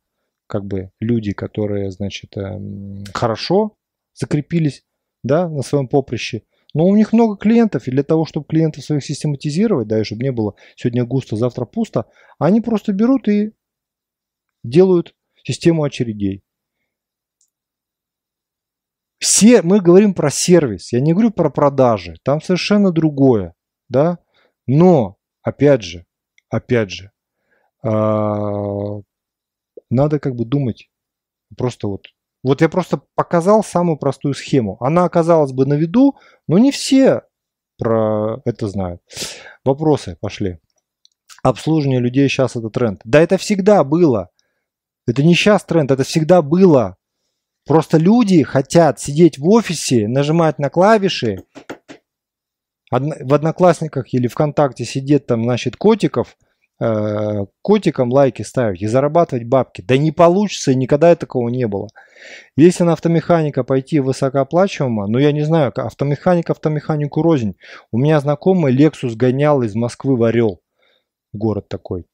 как 0.45 0.65
бы 0.65 0.91
люди, 0.99 1.31
которые, 1.31 1.91
значит, 1.91 2.35
эм, 2.35 3.05
хорошо 3.13 3.77
закрепились, 4.13 4.83
да, 5.23 5.47
на 5.47 5.61
своем 5.61 5.87
поприще, 5.87 6.43
но 6.73 6.85
у 6.85 6.95
них 6.95 7.13
много 7.13 7.35
клиентов, 7.37 7.87
и 7.87 7.91
для 7.91 8.03
того, 8.03 8.25
чтобы 8.25 8.45
клиентов 8.45 8.83
своих 8.83 9.03
систематизировать, 9.03 9.87
да, 9.87 9.99
и 9.99 10.03
чтобы 10.03 10.23
не 10.23 10.31
было 10.31 10.55
сегодня 10.75 11.05
густо, 11.05 11.35
завтра 11.35 11.65
пусто, 11.65 12.05
они 12.37 12.61
просто 12.61 12.93
берут 12.93 13.27
и 13.27 13.53
делают 14.63 15.15
систему 15.43 15.83
очередей. 15.83 16.43
Все, 19.19 19.61
мы 19.61 19.81
говорим 19.81 20.13
про 20.13 20.29
сервис, 20.29 20.93
я 20.93 21.01
не 21.01 21.13
говорю 21.13 21.31
про 21.31 21.49
продажи, 21.49 22.15
там 22.23 22.41
совершенно 22.41 22.91
другое, 22.91 23.53
да, 23.89 24.19
но, 24.65 25.17
опять 25.41 25.81
же, 25.81 26.05
опять 26.49 26.91
же, 26.91 27.11
э, 27.83 27.89
надо 29.89 30.19
как 30.19 30.35
бы 30.35 30.45
думать, 30.45 30.89
просто 31.57 31.87
вот 31.87 32.05
вот 32.43 32.61
я 32.61 32.69
просто 32.69 33.01
показал 33.15 33.63
самую 33.63 33.97
простую 33.97 34.33
схему. 34.33 34.77
Она 34.79 35.05
оказалась 35.05 35.51
бы 35.51 35.65
на 35.65 35.73
виду, 35.73 36.15
но 36.47 36.57
не 36.57 36.71
все 36.71 37.23
про 37.77 38.41
это 38.45 38.67
знают. 38.67 39.01
Вопросы 39.65 40.17
пошли. 40.19 40.59
Обслуживание 41.43 41.99
людей 41.99 42.27
сейчас 42.27 42.55
это 42.55 42.69
тренд. 42.69 43.01
Да 43.03 43.21
это 43.21 43.37
всегда 43.37 43.83
было. 43.83 44.29
Это 45.07 45.23
не 45.23 45.33
сейчас 45.33 45.63
тренд, 45.63 45.91
это 45.91 46.03
всегда 46.03 46.41
было. 46.41 46.97
Просто 47.65 47.97
люди 47.97 48.43
хотят 48.43 48.99
сидеть 48.99 49.37
в 49.37 49.47
офисе, 49.47 50.07
нажимать 50.07 50.59
на 50.59 50.69
клавиши, 50.69 51.43
в 52.91 53.33
Одноклассниках 53.33 54.13
или 54.13 54.27
ВКонтакте 54.27 54.85
сидеть 54.85 55.27
там, 55.27 55.43
значит, 55.43 55.75
котиков, 55.75 56.35
котикам 57.61 58.11
лайки 58.11 58.41
ставить 58.41 58.81
и 58.81 58.87
зарабатывать 58.87 59.45
бабки. 59.45 59.81
Да 59.81 59.97
не 59.97 60.11
получится, 60.11 60.73
никогда 60.73 61.15
такого 61.15 61.49
не 61.49 61.67
было. 61.67 61.89
Если 62.55 62.83
на 62.83 62.93
автомеханика 62.93 63.63
пойти 63.63 63.99
высокооплачиваемо, 63.99 65.07
ну 65.07 65.17
я 65.19 65.31
не 65.31 65.41
знаю, 65.41 65.73
автомеханик 65.75 66.49
автомеханику 66.49 67.21
рознь. 67.21 67.55
У 67.91 67.97
меня 67.97 68.19
знакомый 68.19 68.75
Lexus 68.75 69.15
гонял 69.15 69.61
из 69.63 69.75
Москвы 69.75 70.15
в 70.15 70.23
Орел. 70.23 70.61
Город 71.33 71.67
такой, 71.67 72.05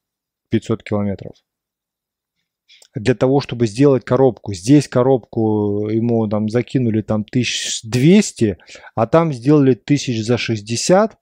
500 0.49 0.83
километров 0.83 1.33
для 2.95 3.13
того, 3.13 3.41
чтобы 3.41 3.67
сделать 3.67 4.05
коробку. 4.05 4.53
Здесь 4.53 4.87
коробку 4.87 5.89
ему 5.89 6.27
там 6.27 6.49
закинули 6.49 7.01
там 7.01 7.25
1200, 7.29 8.57
а 8.95 9.07
там 9.07 9.33
сделали 9.33 9.71
1000 9.71 10.23
за 10.23 10.37
60. 10.37 11.17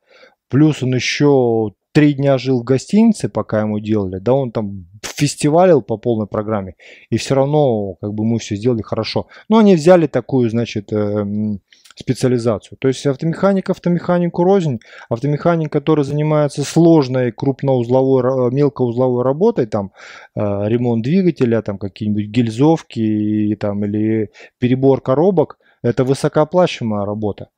Плюс 0.50 0.84
он 0.84 0.96
еще 0.96 1.74
три 1.94 2.14
дня 2.14 2.38
жил 2.38 2.62
в 2.62 2.64
гостинице, 2.64 3.30
пока 3.30 3.62
ему 3.62 3.80
делали. 3.80 4.20
Да, 4.20 4.34
он 4.34 4.52
там 4.52 4.88
фестивалил 5.02 5.82
по 5.82 5.98
полной 5.98 6.28
программе. 6.28 6.76
И 7.10 7.18
все 7.18 7.36
равно 7.36 7.96
как 8.02 8.14
бы 8.14 8.26
мы 8.26 8.40
все 8.40 8.56
сделали 8.56 8.82
хорошо. 8.82 9.28
Но 9.48 9.60
они 9.60 9.76
взяли 9.76 10.08
такую, 10.08 10.50
значит, 10.50 10.92
эм, 10.92 11.62
специализацию. 11.96 12.78
То 12.80 12.88
есть 12.88 13.06
автомеханик 13.06 13.70
автомеханику 13.70 14.44
рознь. 14.44 14.80
Автомеханик, 15.10 15.72
который 15.72 16.04
занимается 16.04 16.64
сложной 16.64 17.32
крупноузловой, 17.32 18.52
мелкоузловой 18.52 19.24
работой, 19.24 19.68
там 19.68 19.92
э, 20.36 20.40
ремонт 20.42 21.04
двигателя, 21.04 21.62
там 21.62 21.78
какие-нибудь 21.78 22.26
гильзовки 22.26 23.00
и, 23.00 23.56
там, 23.56 23.86
или 23.86 24.32
перебор 24.60 25.02
коробок, 25.02 25.58
это 25.84 26.04
высокооплачиваемая 26.04 27.06
работа. 27.06 27.50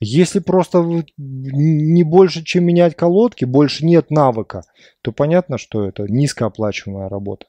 Если 0.00 0.40
просто 0.40 1.04
не 1.16 2.02
больше, 2.02 2.42
чем 2.42 2.64
менять 2.64 2.96
колодки, 2.96 3.44
больше 3.44 3.86
нет 3.86 4.10
навыка, 4.10 4.62
то 5.02 5.12
понятно, 5.12 5.56
что 5.56 5.86
это 5.86 6.04
низкооплачиваемая 6.08 7.08
работа. 7.08 7.46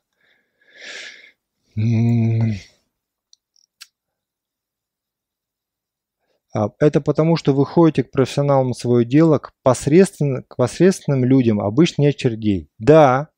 А, 6.55 6.69
это 6.79 7.01
потому, 7.01 7.35
что 7.35 7.53
вы 7.53 7.65
ходите 7.65 8.03
к 8.03 8.11
профессионалам 8.11 8.73
свое 8.73 9.05
дело, 9.05 9.39
к, 9.39 9.51
посредственно, 9.61 10.41
к 10.43 10.55
посредственным 10.55 11.25
людям, 11.25 11.59
обычно 11.59 12.03
не 12.03 12.07
очередей. 12.07 12.69
Да, 12.77 13.29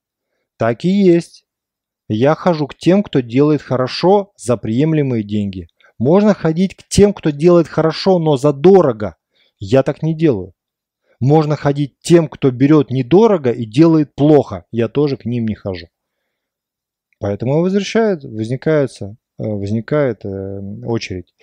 так 0.57 0.85
и 0.85 0.89
есть. 0.89 1.45
Я 2.09 2.35
хожу 2.35 2.67
к 2.67 2.75
тем, 2.75 3.01
кто 3.01 3.21
делает 3.21 3.61
хорошо 3.61 4.33
за 4.37 4.55
приемлемые 4.55 5.23
деньги. 5.23 5.67
Можно 5.99 6.33
ходить 6.33 6.75
к 6.75 6.83
тем, 6.87 7.13
кто 7.13 7.29
делает 7.29 7.67
хорошо, 7.67 8.19
но 8.19 8.37
за 8.37 8.53
дорого. 8.53 9.15
Я 9.59 9.83
так 9.83 10.03
не 10.03 10.13
делаю. 10.13 10.53
Можно 11.19 11.55
ходить 11.55 11.95
тем, 12.01 12.27
кто 12.27 12.51
берет 12.51 12.91
недорого 12.91 13.51
и 13.51 13.65
делает 13.65 14.13
плохо. 14.13 14.65
Я 14.71 14.87
тоже 14.87 15.17
к 15.17 15.25
ним 15.25 15.47
не 15.47 15.55
хожу. 15.55 15.87
Поэтому 17.19 17.61
возвращает, 17.61 18.23
возникается 18.23 19.17
Э, 19.39 19.43
возникает 19.43 20.25
э, 20.25 20.59
очередь. 20.83 21.35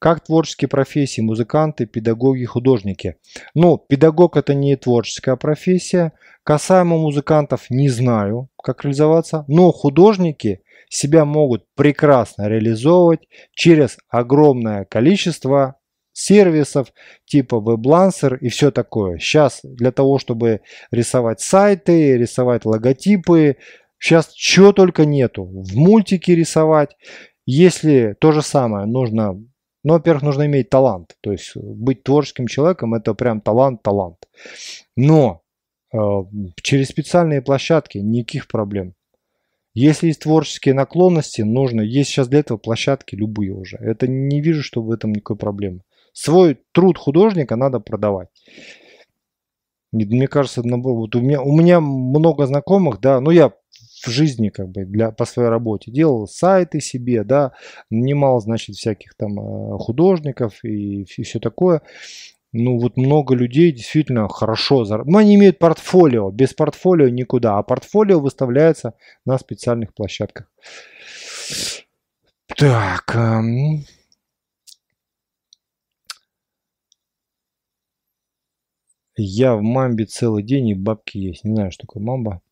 Как 0.00 0.24
творческие 0.24 0.68
профессии, 0.68 1.20
музыканты, 1.20 1.86
педагоги, 1.86 2.44
художники. 2.44 3.16
Ну, 3.54 3.78
педагог 3.78 4.36
это 4.36 4.52
не 4.52 4.74
творческая 4.76 5.36
профессия. 5.36 6.12
Касаемо 6.42 6.98
музыкантов 6.98 7.70
не 7.70 7.88
знаю, 7.88 8.48
как 8.60 8.82
реализоваться. 8.82 9.44
Но 9.46 9.70
художники 9.70 10.62
себя 10.88 11.24
могут 11.24 11.64
прекрасно 11.74 12.48
реализовывать 12.48 13.28
через 13.52 13.98
огромное 14.08 14.84
количество 14.84 15.76
сервисов 16.12 16.92
типа 17.26 17.56
WebLancer 17.56 18.38
и 18.38 18.48
все 18.48 18.70
такое. 18.70 19.18
Сейчас 19.18 19.60
для 19.62 19.92
того, 19.92 20.18
чтобы 20.18 20.62
рисовать 20.90 21.40
сайты, 21.40 22.16
рисовать 22.16 22.64
логотипы, 22.64 23.56
сейчас 23.98 24.32
чего 24.32 24.72
только 24.72 25.04
нету. 25.04 25.44
В 25.44 25.76
мультике 25.76 26.34
рисовать. 26.34 26.96
Если 27.44 28.16
то 28.18 28.32
же 28.32 28.42
самое 28.42 28.86
нужно, 28.86 29.34
ну, 29.84 29.92
во-первых, 29.92 30.22
нужно 30.22 30.46
иметь 30.46 30.70
талант. 30.70 31.16
То 31.20 31.32
есть 31.32 31.54
быть 31.54 32.02
творческим 32.02 32.46
человеком 32.46 32.94
это 32.94 33.14
прям 33.14 33.40
талант, 33.42 33.82
талант. 33.82 34.16
Но 34.96 35.42
э, 35.92 35.98
через 36.62 36.88
специальные 36.88 37.42
площадки 37.42 37.98
никаких 37.98 38.48
проблем. 38.48 38.94
Если 39.76 40.06
есть 40.06 40.22
творческие 40.22 40.72
наклонности, 40.72 41.42
нужно, 41.42 41.82
есть 41.82 42.08
сейчас 42.08 42.28
для 42.28 42.38
этого 42.38 42.56
площадки 42.56 43.14
любые 43.14 43.52
уже. 43.52 43.76
Это 43.76 44.08
не 44.08 44.40
вижу, 44.40 44.62
что 44.62 44.80
в 44.80 44.90
этом 44.90 45.12
никакой 45.12 45.36
проблемы. 45.36 45.82
Свой 46.14 46.58
труд 46.72 46.96
художника 46.96 47.56
надо 47.56 47.78
продавать. 47.78 48.28
Мне 49.92 50.28
кажется, 50.28 50.62
вот 50.64 51.14
у 51.14 51.20
меня, 51.20 51.42
у 51.42 51.54
меня 51.54 51.80
много 51.80 52.46
знакомых, 52.46 53.00
да, 53.00 53.20
ну 53.20 53.30
я 53.30 53.52
в 54.02 54.08
жизни 54.08 54.48
как 54.48 54.70
бы 54.70 54.86
для, 54.86 55.10
по 55.10 55.26
своей 55.26 55.50
работе. 55.50 55.90
Делал 55.90 56.26
сайты 56.26 56.80
себе, 56.80 57.22
да, 57.22 57.52
нанимал, 57.90 58.40
значит, 58.40 58.76
всяких 58.76 59.14
там 59.14 59.38
э, 59.38 59.78
художников 59.78 60.64
и 60.64 61.04
все 61.04 61.38
такое. 61.38 61.82
Ну 62.52 62.78
вот 62.78 62.96
много 62.96 63.34
людей 63.34 63.72
действительно 63.72 64.28
хорошо 64.28 64.84
зарабатывают. 64.84 65.12
Ну 65.12 65.18
они 65.18 65.34
имеют 65.36 65.58
портфолио, 65.58 66.30
без 66.30 66.54
портфолио 66.54 67.08
никуда, 67.08 67.58
а 67.58 67.62
портфолио 67.62 68.20
выставляется 68.20 68.94
на 69.24 69.38
специальных 69.38 69.94
площадках. 69.94 70.50
Так, 72.56 73.14
эм... 73.14 73.84
Я 79.18 79.56
в 79.56 79.62
мамбе 79.62 80.04
целый 80.04 80.42
день 80.42 80.68
и 80.68 80.74
бабки 80.74 81.16
есть. 81.16 81.44
Не 81.44 81.54
знаю, 81.54 81.72
что 81.72 81.86
такое 81.86 82.02
мамба. 82.02 82.42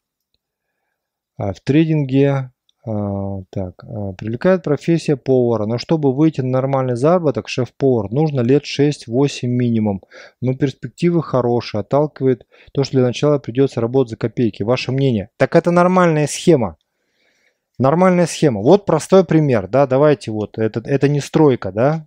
А 1.36 1.52
в 1.52 1.60
трейдинге 1.60 2.53
так, 2.84 3.82
а, 3.82 4.12
привлекает 4.12 4.62
профессия 4.62 5.16
повара, 5.16 5.64
но 5.64 5.78
чтобы 5.78 6.14
выйти 6.14 6.42
на 6.42 6.50
нормальный 6.50 6.96
заработок, 6.96 7.48
шеф-повар, 7.48 8.10
нужно 8.10 8.42
лет 8.42 8.64
6-8 8.64 9.46
минимум. 9.46 10.02
Но 10.42 10.54
перспективы 10.54 11.22
хорошие, 11.22 11.80
отталкивает 11.80 12.46
то, 12.72 12.84
что 12.84 12.98
для 12.98 13.06
начала 13.06 13.38
придется 13.38 13.80
работать 13.80 14.10
за 14.10 14.16
копейки. 14.18 14.62
Ваше 14.62 14.92
мнение? 14.92 15.30
Так 15.38 15.56
это 15.56 15.70
нормальная 15.70 16.26
схема. 16.26 16.76
Нормальная 17.78 18.26
схема. 18.26 18.60
Вот 18.60 18.84
простой 18.84 19.24
пример, 19.24 19.66
да, 19.66 19.86
давайте 19.86 20.30
вот, 20.30 20.58
это, 20.58 20.80
это 20.84 21.08
не 21.08 21.20
стройка, 21.20 21.72
да. 21.72 22.06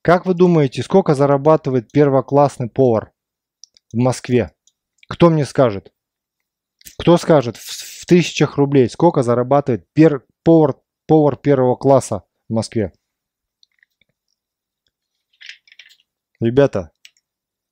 Как 0.00 0.26
вы 0.26 0.34
думаете, 0.34 0.84
сколько 0.84 1.16
зарабатывает 1.16 1.90
первоклассный 1.90 2.68
повар 2.68 3.10
в 3.92 3.96
Москве? 3.96 4.52
Кто 5.08 5.28
мне 5.28 5.44
скажет? 5.44 5.92
Кто 6.98 7.16
скажет, 7.16 7.56
в, 7.56 7.95
в 8.06 8.08
тысячах 8.08 8.56
рублей 8.56 8.88
сколько 8.88 9.24
зарабатывает 9.24 9.84
пер, 9.92 10.24
повар, 10.44 10.76
повар 11.06 11.36
первого 11.36 11.74
класса 11.74 12.22
в 12.48 12.52
Москве? 12.52 12.92
Ребята, 16.38 16.92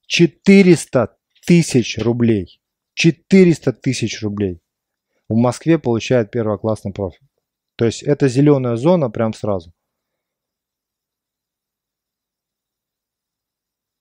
400 0.09 1.17
тысяч 1.47 1.99
рублей. 1.99 2.61
400 2.95 3.75
тысяч 3.75 4.23
рублей. 4.23 4.61
В 5.29 5.37
Москве 5.37 5.79
получает 5.79 6.33
первоклассный 6.33 6.93
профиль. 6.93 7.29
То 7.77 7.85
есть 7.85 8.03
это 8.03 8.27
зеленая 8.27 8.75
зона 8.75 9.11
прям 9.11 9.35
сразу. 9.35 9.73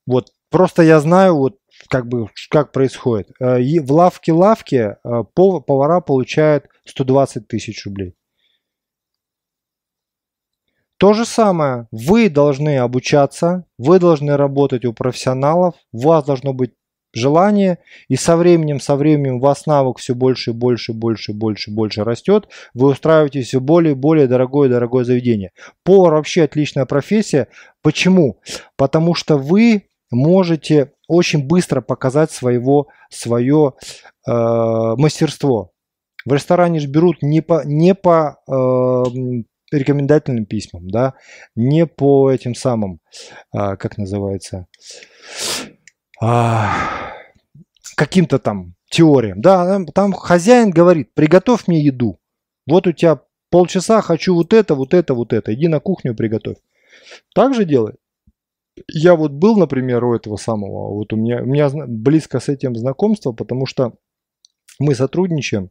Вот 0.08 0.34
просто 0.50 0.82
я 0.82 1.00
знаю, 1.00 1.36
вот 1.36 1.60
как 1.90 2.08
бы 2.08 2.28
как 2.50 2.72
происходит. 2.72 3.30
Э, 3.40 3.60
в 3.60 3.92
лавке-лавке 3.92 4.98
э, 5.04 5.24
повара 5.34 6.02
получают 6.02 6.66
120 6.86 7.48
тысяч 7.48 7.86
рублей. 7.86 8.16
То 10.98 11.14
же 11.14 11.26
самое. 11.26 11.88
Вы 11.92 12.30
должны 12.30 12.78
обучаться, 12.78 13.66
вы 13.78 14.00
должны 14.00 14.38
работать 14.38 14.86
у 14.86 14.94
профессионалов, 14.94 15.76
у 15.92 16.00
вас 16.00 16.24
должно 16.24 16.54
быть 16.54 16.72
желание, 17.14 17.80
и 18.08 18.16
со 18.16 18.36
временем, 18.36 18.80
со 18.80 18.96
временем 18.96 19.36
у 19.36 19.40
вас 19.40 19.66
навык 19.66 19.98
все 20.00 20.16
больше 20.16 20.52
и 20.52 20.54
больше, 20.54 20.94
больше, 20.94 21.34
больше, 21.34 21.72
больше 21.72 22.04
растет, 22.04 22.48
вы 22.74 22.90
устраиваете 22.92 23.42
все 23.42 23.60
более 23.60 23.94
и 23.94 23.96
более 23.96 24.28
дорогое 24.28 24.70
дорогое 24.70 25.04
заведение. 25.04 25.52
Повар 25.84 26.14
вообще 26.14 26.44
отличная 26.44 26.86
профессия. 26.86 27.50
Почему? 27.82 28.40
Потому 28.78 29.14
что 29.14 29.38
вы 29.38 29.90
можете 30.14 30.94
очень 31.08 31.46
быстро 31.46 31.82
показать 31.82 32.32
своего, 32.32 32.88
свое 33.10 33.74
э, 34.28 34.32
мастерство. 34.32 35.72
В 36.26 36.34
ресторане 36.34 36.80
же 36.80 36.88
берут 36.88 37.22
не 37.22 37.42
по, 37.42 37.64
не 37.66 37.94
по 37.94 38.38
э, 38.48 38.54
рекомендательным 39.72 40.46
письмам, 40.46 40.88
да, 40.88 41.16
не 41.56 41.86
по 41.86 42.32
этим 42.32 42.56
самым, 42.56 43.00
э, 43.54 43.76
как 43.76 43.98
называется, 43.98 44.68
э, 46.22 46.66
каким-то 47.96 48.40
там 48.40 48.76
теориям. 48.90 49.42
Да, 49.42 49.80
там 49.94 50.14
хозяин 50.14 50.70
говорит, 50.70 51.14
приготовь 51.14 51.68
мне 51.68 51.84
еду. 51.84 52.20
Вот 52.66 52.88
у 52.88 52.92
тебя 52.92 53.20
полчаса 53.50 54.02
хочу 54.02 54.34
вот 54.34 54.54
это, 54.54 54.76
вот 54.76 54.94
это, 54.94 55.14
вот 55.14 55.34
это. 55.34 55.54
Иди 55.54 55.68
на 55.68 55.80
кухню 55.80 56.16
приготовь. 56.16 56.58
Так 57.36 57.54
же 57.54 57.66
делает. 57.66 57.98
Я 58.88 59.16
вот 59.16 59.32
был, 59.32 59.58
например, 59.58 60.04
у 60.04 60.16
этого 60.16 60.36
самого, 60.38 60.94
вот 60.96 61.14
у 61.14 61.16
меня, 61.16 61.44
у 61.44 61.46
меня 61.46 61.70
близко 61.88 62.40
с 62.40 62.50
этим 62.50 62.76
знакомство, 62.76 63.32
потому 63.32 63.66
что 63.66 63.94
мы 64.80 64.96
сотрудничаем 64.96 65.70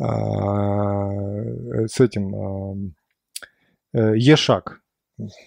а, 0.00 1.10
с 1.86 2.00
этим 2.00 2.34
а, 2.34 2.74
э, 3.92 4.16
Ешак. 4.16 4.80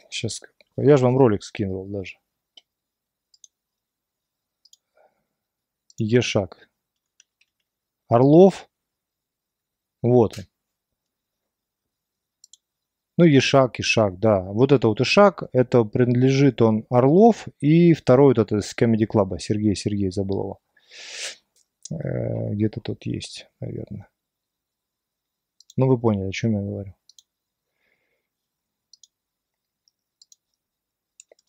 Сейчас, 0.09 0.41
я 0.77 0.95
же 0.95 1.03
вам 1.03 1.17
ролик 1.17 1.43
скинул 1.43 1.87
даже. 1.87 2.17
Ешак. 5.97 6.69
Орлов. 8.07 8.69
Вот 10.01 10.37
он. 10.37 10.45
Ну, 13.17 13.25
Ешак, 13.25 13.79
Ишак, 13.79 14.19
да. 14.19 14.41
Вот 14.41 14.71
это 14.71 14.87
вот 14.87 15.01
Ишак, 15.01 15.49
это 15.51 15.83
принадлежит 15.83 16.61
он 16.61 16.85
Орлов. 16.89 17.47
И 17.59 17.93
второй 17.93 18.35
вот 18.35 18.37
это 18.37 18.61
с 18.61 18.75
Comedy 18.77 19.07
Club, 19.11 19.39
Сергей, 19.39 19.75
Сергей, 19.75 20.11
забыл 20.11 20.39
его. 20.39 20.59
Э, 21.91 22.53
где-то 22.53 22.79
тут 22.79 23.05
есть, 23.07 23.47
наверное. 23.59 24.07
Ну, 25.77 25.87
вы 25.87 25.99
поняли, 25.99 26.29
о 26.29 26.31
чем 26.31 26.53
я 26.53 26.61
говорю. 26.61 26.95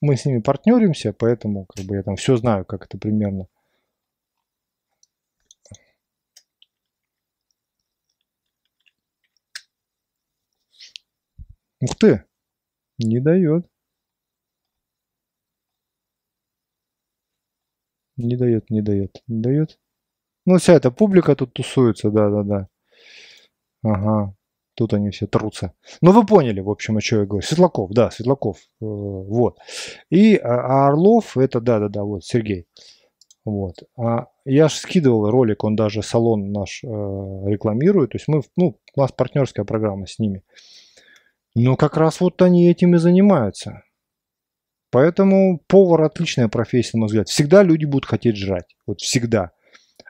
Мы 0.01 0.17
с 0.17 0.25
ними 0.25 0.41
партнеримся, 0.41 1.13
поэтому 1.13 1.67
как 1.67 1.85
бы 1.85 1.97
я 1.97 2.03
там 2.03 2.17
все 2.17 2.37
знаю, 2.37 2.65
как 2.65 2.87
это 2.87 2.99
примерно 2.99 3.49
Ух 11.81 11.95
ты! 11.97 12.25
Не 12.99 13.21
дает. 13.21 13.67
Не 18.17 18.37
дает, 18.37 18.69
не 18.71 18.83
дает, 18.83 19.23
не 19.29 19.41
дает. 19.41 19.79
Ну, 20.45 20.59
вся 20.59 20.75
эта 20.75 20.91
публика 20.91 21.37
тут 21.37 21.53
тусуется, 21.53 22.11
да-да-да. 22.11 22.69
Ага, 23.85 24.35
тут 24.75 24.93
они 24.95 25.11
все 25.11 25.27
трутся. 25.29 25.73
Ну, 26.01 26.11
вы 26.13 26.27
поняли, 26.27 26.61
в 26.61 26.71
общем, 26.71 26.97
о 26.97 27.01
чем 27.01 27.21
я 27.21 27.27
говорю. 27.27 27.47
Светлаков, 27.47 27.93
да, 27.93 28.11
Светлаков, 28.11 28.59
э, 28.59 28.63
вот. 28.81 29.59
И 30.11 30.37
а, 30.37 30.87
а 30.87 30.89
Орлов, 30.89 31.37
это, 31.37 31.61
да-да-да, 31.61 32.03
вот, 32.03 32.25
Сергей. 32.25 32.67
Вот. 33.45 33.77
А 33.97 34.27
я 34.45 34.69
же 34.69 34.77
скидывал 34.77 35.31
ролик, 35.31 35.65
он 35.65 35.77
даже 35.77 36.03
салон 36.03 36.51
наш 36.51 36.83
э, 36.83 36.87
рекламирует. 36.87 38.11
То 38.11 38.17
есть 38.17 38.29
мы, 38.29 38.43
ну, 38.57 38.79
у 38.97 39.01
нас 39.01 39.13
партнерская 39.13 39.65
программа 39.65 40.07
с 40.07 40.19
ними. 40.19 40.43
Но 41.61 41.77
как 41.77 41.97
раз 41.97 42.21
вот 42.21 42.41
они 42.41 42.71
этим 42.71 42.95
и 42.95 42.99
занимаются. 42.99 43.83
Поэтому 44.91 45.61
повар 45.67 46.03
отличная 46.03 46.49
профессия, 46.49 46.93
на 46.95 47.01
мой 47.01 47.07
взгляд. 47.09 47.29
Всегда 47.29 47.65
люди 47.65 47.85
будут 47.85 48.07
хотеть 48.09 48.37
жрать. 48.37 48.77
Вот 48.87 49.01
всегда. 49.01 49.51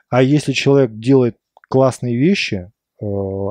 А 0.09 0.21
если 0.21 0.53
человек 0.53 0.91
делает 0.93 1.37
классные 1.67 2.17
вещи, 2.17 2.71
э, 3.01 3.05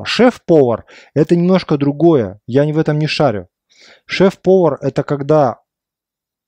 шеф-повар 0.05 0.87
это 1.13 1.35
немножко 1.35 1.77
другое. 1.77 2.41
Я 2.47 2.65
в 2.65 2.79
этом 2.79 3.01
не 3.01 3.09
шарю. 3.09 3.49
Шеф-повар 4.07 4.79
это 4.81 5.03
когда 5.03 5.59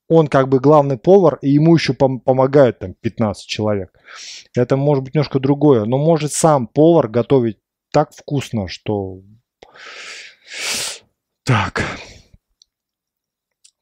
он 0.09 0.28
как 0.28 0.48
бы 0.48 0.61
главный 0.61 0.98
повар, 0.98 1.38
и 1.42 1.51
ему 1.51 1.74
еще 1.74 1.94
пом- 1.94 2.20
помогают 2.20 2.78
там 2.78 2.94
15 2.94 3.46
человек. 3.46 3.92
Это 4.57 4.76
может 4.76 5.03
быть 5.03 5.14
немножко 5.14 5.40
другое. 5.40 5.84
Но 5.84 5.98
может 5.98 6.32
сам 6.32 6.68
повар 6.68 7.09
готовить 7.09 7.59
так 7.92 8.12
вкусно, 8.12 8.68
что 8.68 9.20
так. 11.51 11.82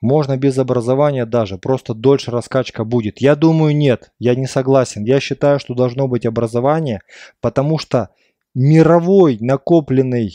Можно 0.01 0.39
без 0.39 0.57
образования 0.57 1.27
даже, 1.27 1.59
просто 1.59 1.93
дольше 1.93 2.31
раскачка 2.31 2.85
будет. 2.85 3.21
Я 3.21 3.37
думаю, 3.37 3.77
нет, 3.77 4.11
я 4.19 4.35
не 4.35 4.47
согласен. 4.47 5.05
Я 5.05 5.21
считаю, 5.21 5.61
что 5.61 5.75
должно 5.75 6.09
быть 6.09 6.25
образование, 6.25 7.03
потому 7.43 7.77
что 7.77 8.09
мировой 8.55 9.39
накопленный 9.41 10.33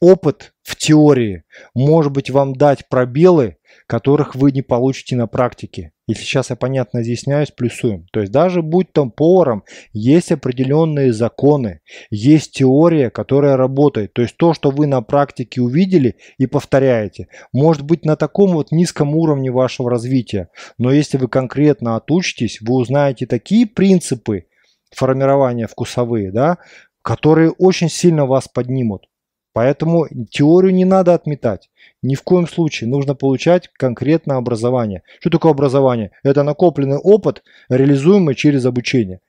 опыт 0.00 0.52
в 0.62 0.76
теории 0.76 1.44
может 1.74 2.12
быть 2.12 2.30
вам 2.30 2.54
дать 2.54 2.88
пробелы, 2.88 3.56
которых 3.86 4.34
вы 4.34 4.52
не 4.52 4.62
получите 4.62 5.16
на 5.16 5.26
практике. 5.26 5.92
Если 6.06 6.24
сейчас 6.24 6.50
я 6.50 6.56
понятно 6.56 7.02
изъясняюсь, 7.02 7.52
плюсуем. 7.52 8.06
То 8.12 8.20
есть 8.20 8.32
даже 8.32 8.62
будь 8.62 8.92
там 8.92 9.12
поваром, 9.12 9.64
есть 9.92 10.32
определенные 10.32 11.12
законы, 11.12 11.80
есть 12.10 12.52
теория, 12.52 13.10
которая 13.10 13.56
работает. 13.56 14.12
То 14.12 14.22
есть 14.22 14.36
то, 14.36 14.52
что 14.54 14.70
вы 14.70 14.86
на 14.86 15.02
практике 15.02 15.60
увидели 15.60 16.16
и 16.38 16.46
повторяете, 16.46 17.28
может 17.52 17.82
быть 17.82 18.04
на 18.04 18.16
таком 18.16 18.52
вот 18.52 18.72
низком 18.72 19.14
уровне 19.14 19.52
вашего 19.52 19.90
развития. 19.90 20.48
Но 20.78 20.92
если 20.92 21.16
вы 21.16 21.28
конкретно 21.28 21.96
отучитесь, 21.96 22.60
вы 22.60 22.74
узнаете 22.74 23.26
такие 23.26 23.66
принципы 23.66 24.46
формирования 24.92 25.68
вкусовые, 25.68 26.32
да, 26.32 26.58
которые 27.02 27.50
очень 27.50 27.88
сильно 27.88 28.26
вас 28.26 28.48
поднимут. 28.48 29.06
Поэтому 29.52 30.06
теорию 30.30 30.72
не 30.72 30.84
надо 30.84 31.14
отметать. 31.14 31.70
Ни 32.02 32.14
в 32.14 32.22
коем 32.22 32.46
случае 32.46 32.88
нужно 32.88 33.14
получать 33.14 33.68
конкретное 33.68 34.36
образование. 34.36 35.02
Что 35.18 35.30
такое 35.30 35.52
образование? 35.52 36.12
Это 36.22 36.44
накопленный 36.44 36.98
опыт, 36.98 37.42
реализуемый 37.68 38.36
через 38.36 38.64
обучение. 38.64 39.20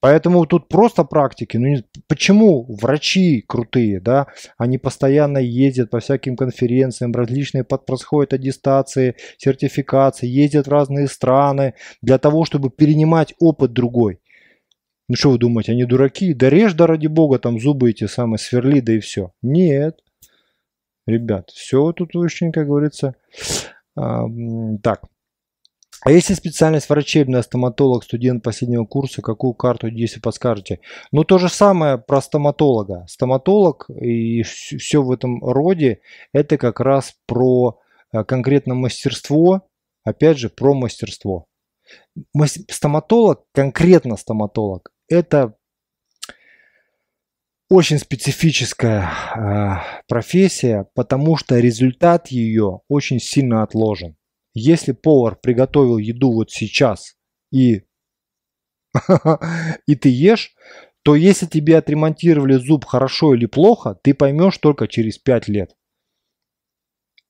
Поэтому 0.00 0.46
тут 0.46 0.68
просто 0.68 1.02
практики. 1.04 1.56
Ну, 1.56 1.82
почему 2.06 2.64
врачи 2.68 3.42
крутые, 3.44 3.98
да? 3.98 4.26
Они 4.58 4.78
постоянно 4.78 5.38
ездят 5.38 5.90
по 5.90 5.98
всяким 6.00 6.36
конференциям, 6.36 7.12
различные 7.12 7.64
происходят 7.64 8.34
аттестации, 8.34 9.16
сертификации, 9.38 10.28
ездят 10.28 10.66
в 10.66 10.70
разные 10.70 11.08
страны 11.08 11.74
для 12.02 12.18
того, 12.18 12.44
чтобы 12.44 12.70
перенимать 12.70 13.34
опыт 13.40 13.72
другой. 13.72 14.20
Ну 15.08 15.14
что 15.14 15.30
вы 15.30 15.38
думаете, 15.38 15.72
они 15.72 15.84
дураки? 15.84 16.34
Да 16.34 16.50
режь, 16.50 16.74
да 16.74 16.86
ради 16.86 17.06
бога, 17.06 17.38
там 17.38 17.60
зубы 17.60 17.90
эти 17.90 18.06
самые 18.06 18.38
сверли, 18.38 18.80
да 18.80 18.94
и 18.94 19.00
все. 19.00 19.32
Нет. 19.42 20.00
Ребят, 21.06 21.50
все 21.50 21.92
тут 21.92 22.16
очень, 22.16 22.50
как 22.50 22.66
говорится, 22.66 23.14
так. 23.94 25.02
А 26.02 26.10
если 26.10 26.34
специальность 26.34 26.88
врачебная, 26.88 27.42
стоматолог, 27.42 28.04
студент 28.04 28.42
последнего 28.42 28.84
курса, 28.84 29.22
какую 29.22 29.54
карту, 29.54 29.86
если 29.86 30.20
подскажете? 30.20 30.80
Ну, 31.10 31.24
то 31.24 31.38
же 31.38 31.48
самое 31.48 31.98
про 31.98 32.20
стоматолога. 32.20 33.06
Стоматолог 33.08 33.88
и 33.90 34.42
все 34.42 35.02
в 35.02 35.10
этом 35.10 35.42
роде, 35.42 36.00
это 36.32 36.58
как 36.58 36.80
раз 36.80 37.14
про 37.26 37.80
а, 38.12 38.24
конкретно 38.24 38.74
мастерство, 38.74 39.68
опять 40.04 40.38
же, 40.38 40.48
про 40.48 40.74
мастерство. 40.74 41.46
Стоматолог, 42.70 43.44
конкретно 43.52 44.16
стоматолог, 44.16 44.92
это 45.08 45.56
очень 47.68 47.98
специфическая 47.98 49.10
э, 49.34 50.02
профессия, 50.08 50.86
потому 50.94 51.36
что 51.36 51.58
результат 51.58 52.28
ее 52.28 52.80
очень 52.88 53.18
сильно 53.18 53.62
отложен. 53.62 54.16
Если 54.54 54.92
повар 54.92 55.36
приготовил 55.36 55.98
еду 55.98 56.32
вот 56.32 56.50
сейчас 56.50 57.16
и, 57.52 57.82
и 59.86 59.94
ты 59.96 60.08
ешь, 60.08 60.54
то 61.02 61.14
если 61.14 61.46
тебе 61.46 61.76
отремонтировали 61.78 62.54
зуб 62.54 62.84
хорошо 62.84 63.34
или 63.34 63.46
плохо, 63.46 63.98
ты 64.02 64.14
поймешь 64.14 64.58
только 64.58 64.88
через 64.88 65.18
5 65.18 65.48
лет. 65.48 65.76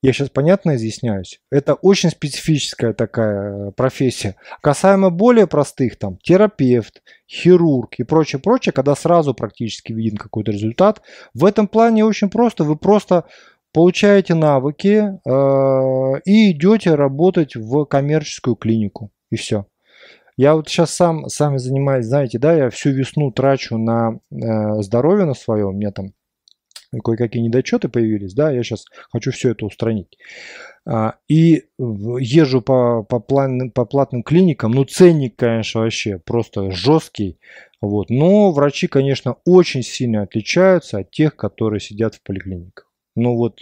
Я 0.07 0.12
сейчас 0.12 0.30
понятно 0.30 0.76
изъясняюсь. 0.76 1.40
Это 1.50 1.74
очень 1.74 2.11
специфическая 2.11 2.92
такая 2.92 3.70
э, 3.70 3.72
профессия. 3.72 4.36
Касаемо 4.61 5.11
более 5.11 5.48
простых, 5.48 5.98
там, 5.98 6.16
терапевт, 6.22 7.02
хирург 7.28 7.94
и 7.98 8.04
прочее, 8.04 8.40
прочее, 8.40 8.72
когда 8.72 8.94
сразу 8.94 9.34
практически 9.34 9.92
виден 9.92 10.16
какой-то 10.16 10.52
результат. 10.52 11.02
В 11.34 11.44
этом 11.44 11.66
плане 11.66 12.04
очень 12.04 12.30
просто. 12.30 12.62
Вы 12.62 12.76
просто 12.76 13.24
получаете 13.72 14.34
навыки 14.34 15.18
э, 15.24 16.20
и 16.24 16.52
идете 16.52 16.94
работать 16.94 17.57
в 17.57 17.84
коммерческую 17.86 18.54
клинику. 18.54 19.11
И 19.32 19.36
все. 19.36 19.66
Я 20.36 20.54
вот 20.54 20.68
сейчас 20.68 20.92
сам, 20.92 21.26
сами 21.28 21.57
занимаюсь, 21.57 22.07
знаете, 22.07 22.38
да, 22.38 22.54
я 22.54 22.70
всю 22.70 22.90
весну 22.90 23.32
трачу 23.32 23.76
на 23.76 24.20
э, 24.30 24.82
здоровье 24.82 25.24
на 25.24 25.34
свое. 25.34 25.66
У 25.66 25.72
меня 25.72 25.90
там 25.90 26.12
кое-какие 27.01 27.42
недочеты 27.42 27.88
появились, 27.88 28.34
да, 28.34 28.51
я 28.51 28.62
сейчас 28.62 28.84
хочу 29.11 29.30
все 29.30 29.51
это 29.51 29.66
устранить. 29.66 30.18
А, 30.88 31.16
и 31.28 31.64
езжу 31.78 32.62
по, 32.62 33.03
по, 33.03 33.18
план, 33.18 33.70
по 33.70 33.84
платным 33.84 34.22
клиникам, 34.22 34.72
ну 34.72 34.84
ценник, 34.84 35.36
конечно, 35.36 35.80
вообще 35.80 36.18
просто 36.18 36.70
жесткий, 36.70 37.38
вот. 37.80 38.09
Но 38.11 38.53
врачи, 38.53 38.86
конечно, 38.86 39.36
очень 39.44 39.82
сильно 39.82 40.22
отличаются 40.22 40.99
от 40.99 41.11
тех, 41.11 41.36
которые 41.36 41.80
сидят 41.80 42.14
в 42.14 42.22
поликлиниках. 42.22 42.86
Ну 43.16 43.36
вот, 43.36 43.61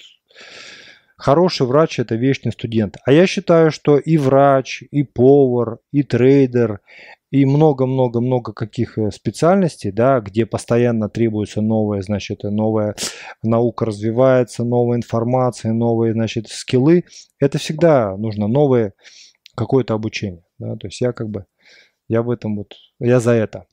хороший 1.17 1.67
врач– 1.67 1.99
это 2.01 2.15
вечный 2.15 2.53
студент. 2.53 2.97
А 3.05 3.13
я 3.13 3.27
считаю, 3.27 3.71
что 3.71 3.99
и 3.99 4.17
врач, 4.19 4.83
и 4.91 5.03
повар, 5.03 5.79
и 5.93 6.03
трейдер, 6.03 6.81
и 7.35 7.45
много-много-много 7.47 8.53
каких 8.53 8.97
э, 8.97 9.11
специальностей, 9.11 9.91
да, 9.91 10.21
где 10.21 10.47
постоянно 10.47 11.09
требуется 11.09 11.63
новая, 11.63 12.01
значит, 12.01 12.45
новая 12.45 12.95
наука 13.43 13.87
развивается, 13.87 14.63
новая 14.63 14.99
информация, 14.99 15.73
новые, 15.73 16.13
значит, 16.13 16.47
скиллы, 16.47 17.03
это 17.41 17.59
всегда 17.59 18.17
нужно 18.17 18.47
новое 18.47 18.93
какое-то 19.57 19.95
обучение, 19.95 20.45
да, 20.61 20.77
то 20.77 20.87
есть 20.87 21.01
я 21.01 21.13
как 21.13 21.29
бы, 21.29 21.47
я 22.07 22.23
в 22.23 22.31
этом 22.31 22.57
вот, 22.57 22.75
я 23.01 23.19
за 23.19 23.33
это. 23.33 23.67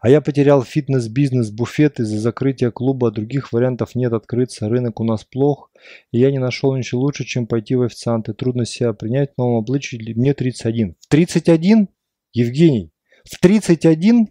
А 0.00 0.08
я 0.08 0.20
потерял 0.20 0.62
фитнес-бизнес, 0.62 1.50
буфет 1.50 1.98
из-за 1.98 2.20
закрытия 2.20 2.70
клуба, 2.70 3.10
других 3.10 3.52
вариантов 3.52 3.96
нет 3.96 4.12
открыться, 4.12 4.68
рынок 4.68 5.00
у 5.00 5.04
нас 5.04 5.24
плох, 5.24 5.72
и 6.12 6.20
я 6.20 6.30
не 6.30 6.38
нашел 6.38 6.76
ничего 6.76 7.00
лучше, 7.00 7.24
чем 7.24 7.48
пойти 7.48 7.74
в 7.74 7.82
официанты. 7.82 8.32
Трудно 8.32 8.64
себя 8.64 8.92
принять 8.92 9.32
в 9.34 9.38
новом 9.38 9.56
обличии, 9.56 10.14
мне 10.14 10.34
31. 10.34 10.94
В 11.00 11.08
31, 11.08 11.88
Евгений, 12.32 12.92
в 13.24 13.38
31 13.38 14.28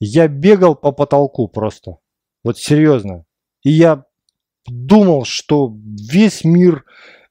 я 0.00 0.28
бегал 0.28 0.74
по 0.74 0.92
потолку 0.92 1.48
просто. 1.48 1.98
Вот 2.44 2.58
серьезно. 2.58 3.24
И 3.62 3.70
я 3.70 4.04
думал, 4.66 5.24
что 5.24 5.72
весь 5.74 6.44
мир 6.44 6.84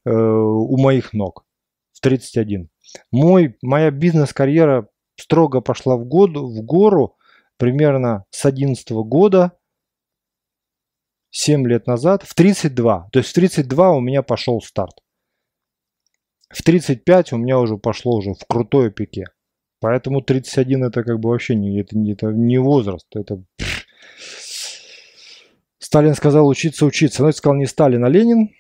э, 0.06 0.10
у 0.12 0.78
моих 0.78 1.14
ног. 1.14 1.46
В 1.92 2.02
31. 2.02 2.70
Мой, 3.12 3.58
моя 3.62 3.92
бизнес-карьера 3.92 4.88
строго 5.20 5.62
пошла 5.62 5.98
в, 5.98 6.06
году, 6.06 6.48
в 6.48 6.62
гору 6.64 7.18
примерно 7.58 8.26
с 8.32 8.46
11 8.46 8.90
года, 8.92 9.58
7 11.32 11.68
лет 11.68 11.88
назад, 11.88 12.24
в 12.24 12.34
32. 12.34 13.10
То 13.12 13.20
есть 13.20 13.30
в 13.30 13.34
32 13.34 13.92
у 13.92 14.00
меня 14.00 14.24
пошел 14.24 14.62
старт. 14.62 14.96
В 16.50 16.64
35 16.64 17.34
у 17.34 17.38
меня 17.38 17.60
уже 17.60 17.78
пошло 17.78 18.16
уже 18.18 18.34
в 18.34 18.46
крутое 18.48 18.92
пике. 18.92 19.26
Поэтому 19.82 20.22
31 20.22 20.86
это 20.86 21.04
как 21.04 21.20
бы 21.20 21.30
вообще 21.30 21.56
не, 21.56 21.82
это, 21.82 21.98
это 21.98 22.28
не 22.28 22.60
возраст. 22.60 23.08
Это... 23.16 23.44
Сталин 25.80 26.14
сказал 26.14 26.48
учиться, 26.48 26.86
учиться. 26.86 27.24
Но 27.24 27.30
это 27.30 27.38
сказал 27.40 27.56
не 27.56 27.66
Сталин, 27.66 28.06
а 28.06 28.10
Ленин. 28.10 28.52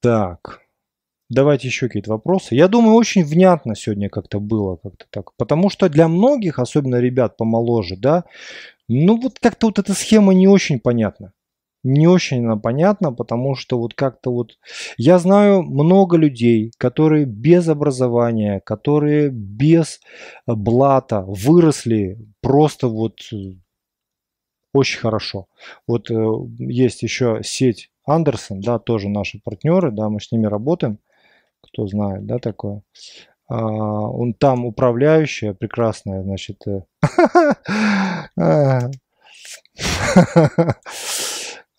Так. 0.00 0.62
Давайте 1.28 1.68
еще 1.68 1.86
какие-то 1.86 2.10
вопросы. 2.10 2.54
Я 2.54 2.66
думаю, 2.66 2.94
очень 2.94 3.24
внятно 3.24 3.76
сегодня 3.76 4.08
как-то 4.08 4.40
было, 4.40 4.76
как-то 4.76 5.04
так. 5.10 5.34
Потому 5.36 5.68
что 5.68 5.90
для 5.90 6.08
многих, 6.08 6.58
особенно 6.58 6.96
ребят 6.96 7.36
помоложе, 7.36 7.96
да, 7.96 8.24
ну 8.88 9.20
вот 9.20 9.38
как-то 9.38 9.66
вот 9.66 9.78
эта 9.78 9.92
схема 9.92 10.32
не 10.32 10.48
очень 10.48 10.80
понятна. 10.80 11.32
Не 11.82 12.06
очень 12.06 12.44
она 12.44 12.56
понятна, 12.56 13.12
потому 13.12 13.54
что 13.54 13.78
вот 13.78 13.94
как-то 13.94 14.32
вот... 14.32 14.58
Я 14.96 15.18
знаю 15.18 15.62
много 15.62 16.16
людей, 16.16 16.72
которые 16.78 17.24
без 17.24 17.68
образования, 17.68 18.60
которые 18.64 19.30
без 19.30 20.00
блата 20.46 21.22
выросли 21.22 22.18
просто 22.42 22.88
вот 22.88 23.20
э, 23.32 23.54
очень 24.74 25.00
хорошо. 25.00 25.46
Вот 25.86 26.10
э, 26.10 26.14
есть 26.58 27.02
еще 27.02 27.40
сеть 27.42 27.90
Андерсон, 28.04 28.60
да, 28.60 28.78
тоже 28.78 29.08
наши 29.08 29.40
партнеры, 29.42 29.90
да, 29.90 30.08
мы 30.08 30.20
с 30.20 30.32
ними 30.32 30.46
работаем 30.46 30.98
кто 31.62 31.86
знает, 31.86 32.26
да, 32.26 32.38
такое. 32.38 32.82
А, 33.48 33.56
он 33.56 34.34
там 34.34 34.64
управляющая, 34.64 35.54
прекрасная, 35.54 36.22
значит. 36.22 36.62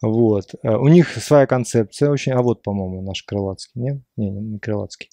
Вот. 0.02 0.56
Э, 0.64 0.76
у 0.76 0.88
них 0.88 1.10
своя 1.10 1.45
концепция 1.45 2.10
очень. 2.10 2.32
А 2.32 2.41
вот, 2.41 2.64
по-моему, 2.64 3.02
наш 3.02 3.24
Крылатский. 3.24 3.82
Нет? 3.82 4.02
Не, 4.18 4.32
не 4.32 4.60
Крылатский. 4.60 5.10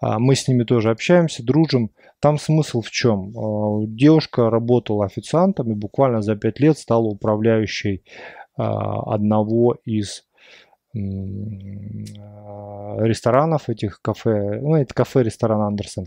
А, 0.00 0.18
мы 0.18 0.34
с 0.34 0.46
ними 0.46 0.64
тоже 0.64 0.90
общаемся, 0.90 1.42
дружим. 1.42 1.90
Там 2.20 2.38
смысл 2.38 2.82
в 2.82 2.90
чем? 2.90 3.32
А, 3.36 3.84
девушка 3.86 4.50
работала 4.50 5.06
официантом 5.06 5.72
и 5.72 5.74
буквально 5.74 6.20
за 6.20 6.36
пять 6.36 6.60
лет 6.60 6.78
стала 6.78 7.04
управляющей 7.04 8.04
одного 8.60 9.76
из 9.84 10.24
ресторанов, 13.04 13.68
этих 13.68 14.02
кафе, 14.02 14.58
ну, 14.60 14.74
это 14.74 14.92
кафе-ресторан 14.92 15.60
Андерсон. 15.60 16.06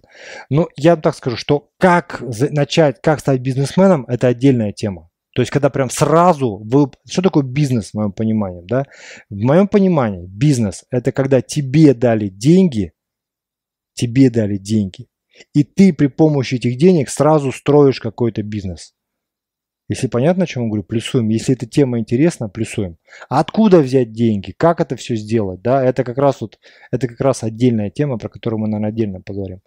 Но 0.49 0.67
я 0.75 0.97
так 0.97 1.15
скажу, 1.15 1.37
что 1.37 1.69
как 1.77 2.21
начать, 2.49 2.99
как 3.01 3.21
стать 3.21 3.39
бизнесменом, 3.39 4.05
это 4.09 4.27
отдельная 4.27 4.73
тема. 4.73 5.10
То 5.33 5.41
есть, 5.41 5.51
когда 5.51 5.69
прям 5.69 5.89
сразу 5.89 6.57
вы... 6.63 6.91
Что 7.09 7.21
такое 7.21 7.43
бизнес, 7.43 7.91
в 7.91 7.93
моем 7.93 8.11
понимании, 8.11 8.63
да? 8.67 8.85
В 9.29 9.35
моем 9.35 9.67
понимании 9.67 10.27
бизнес– 10.27 10.83
это 10.91 11.11
когда 11.11 11.41
тебе 11.41 11.93
дали 11.93 12.27
деньги, 12.27 12.93
тебе 13.93 14.29
дали 14.29 14.57
деньги, 14.57 15.07
и 15.53 15.63
ты 15.63 15.93
при 15.93 16.07
помощи 16.07 16.55
этих 16.55 16.77
денег 16.77 17.09
сразу 17.09 17.51
строишь 17.51 17.99
какой-то 17.99 18.43
бизнес. 18.43 18.93
Если 19.87 20.07
понятно, 20.07 20.45
о 20.45 20.47
чем 20.47 20.63
я 20.63 20.69
говорю, 20.69 20.83
плюсуем. 20.83 21.27
Если 21.27 21.53
эта 21.53 21.65
тема 21.65 21.99
интересна, 21.99 22.47
плюсуем. 22.47 22.97
А 23.27 23.41
откуда 23.41 23.79
взять 23.79 24.13
деньги? 24.13 24.53
Как 24.55 24.79
это 24.79 24.95
все 24.95 25.15
сделать? 25.15 25.61
Да, 25.61 25.83
это 25.83 26.05
как 26.05 26.17
раз 26.17 26.39
вот, 26.39 26.59
это 26.91 27.09
как 27.09 27.19
раз 27.19 27.43
отдельная 27.43 27.89
тема, 27.89 28.17
про 28.17 28.29
которую 28.29 28.61
мы, 28.61 28.67
наверное, 28.67 28.89
отдельно 28.89 29.21
поговорим. 29.21 29.59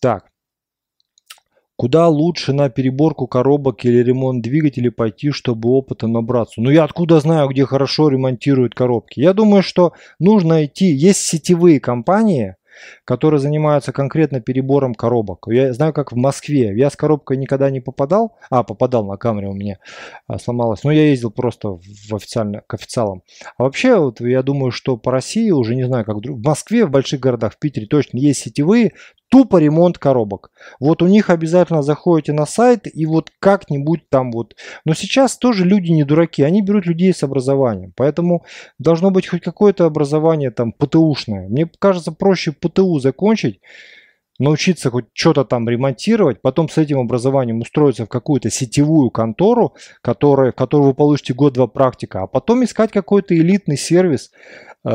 Так. 0.00 0.29
Куда 1.80 2.08
лучше 2.08 2.52
на 2.52 2.68
переборку 2.68 3.26
коробок 3.26 3.86
или 3.86 4.02
ремонт 4.02 4.42
двигателей 4.42 4.90
пойти, 4.90 5.30
чтобы 5.30 5.70
опыта 5.70 6.08
набраться? 6.08 6.60
Ну 6.60 6.68
я 6.68 6.84
откуда 6.84 7.20
знаю, 7.20 7.48
где 7.48 7.64
хорошо 7.64 8.10
ремонтируют 8.10 8.74
коробки? 8.74 9.18
Я 9.18 9.32
думаю, 9.32 9.62
что 9.62 9.94
нужно 10.18 10.66
идти. 10.66 10.92
Есть 10.92 11.20
сетевые 11.20 11.80
компании, 11.80 12.56
которые 13.06 13.40
занимаются 13.40 13.92
конкретно 13.92 14.42
перебором 14.42 14.94
коробок. 14.94 15.46
Я 15.48 15.72
знаю, 15.72 15.94
как 15.94 16.12
в 16.12 16.16
Москве. 16.16 16.76
Я 16.76 16.90
с 16.90 16.96
коробкой 16.96 17.38
никогда 17.38 17.70
не 17.70 17.80
попадал. 17.80 18.36
А, 18.50 18.62
попадал 18.62 19.06
на 19.06 19.16
камере 19.16 19.48
у 19.48 19.54
меня 19.54 19.78
а, 20.26 20.38
сломалась. 20.38 20.84
Но 20.84 20.90
я 20.90 21.06
ездил 21.06 21.30
просто 21.30 21.78
в 21.78 22.14
официально, 22.14 22.60
к 22.66 22.74
официалам. 22.74 23.22
А 23.56 23.62
вообще, 23.62 23.98
вот 23.98 24.20
я 24.20 24.42
думаю, 24.42 24.70
что 24.70 24.98
по 24.98 25.10
России 25.10 25.50
уже 25.50 25.74
не 25.76 25.84
знаю, 25.84 26.04
как 26.04 26.16
в 26.16 26.42
Москве, 26.42 26.84
в 26.84 26.90
больших 26.90 27.20
городах, 27.20 27.54
в 27.54 27.58
Питере 27.58 27.86
точно 27.86 28.18
есть 28.18 28.40
сетевые, 28.40 28.92
тупо 29.30 29.58
ремонт 29.58 29.96
коробок. 29.96 30.50
Вот 30.80 31.02
у 31.02 31.06
них 31.06 31.30
обязательно 31.30 31.82
заходите 31.82 32.32
на 32.32 32.46
сайт 32.46 32.86
и 32.92 33.06
вот 33.06 33.30
как-нибудь 33.38 34.08
там 34.10 34.32
вот. 34.32 34.56
Но 34.84 34.92
сейчас 34.94 35.38
тоже 35.38 35.64
люди 35.64 35.92
не 35.92 36.04
дураки, 36.04 36.42
они 36.42 36.62
берут 36.62 36.84
людей 36.84 37.14
с 37.14 37.22
образованием. 37.22 37.92
Поэтому 37.96 38.44
должно 38.78 39.10
быть 39.10 39.28
хоть 39.28 39.42
какое-то 39.42 39.86
образование 39.86 40.50
там 40.50 40.72
ПТУшное. 40.72 41.48
Мне 41.48 41.70
кажется, 41.78 42.12
проще 42.12 42.52
ПТУ 42.52 42.98
закончить, 42.98 43.60
научиться 44.40 44.90
хоть 44.90 45.06
что-то 45.12 45.44
там 45.44 45.68
ремонтировать, 45.68 46.42
потом 46.42 46.68
с 46.68 46.76
этим 46.78 46.98
образованием 46.98 47.60
устроиться 47.60 48.06
в 48.06 48.08
какую-то 48.08 48.50
сетевую 48.50 49.10
контору, 49.10 49.74
которая, 50.02 50.50
в 50.50 50.56
которую 50.56 50.88
вы 50.88 50.94
получите 50.94 51.34
год-два 51.34 51.68
практика, 51.68 52.22
а 52.22 52.26
потом 52.26 52.64
искать 52.64 52.90
какой-то 52.90 53.36
элитный 53.36 53.76
сервис. 53.76 54.32
Э, 54.84 54.90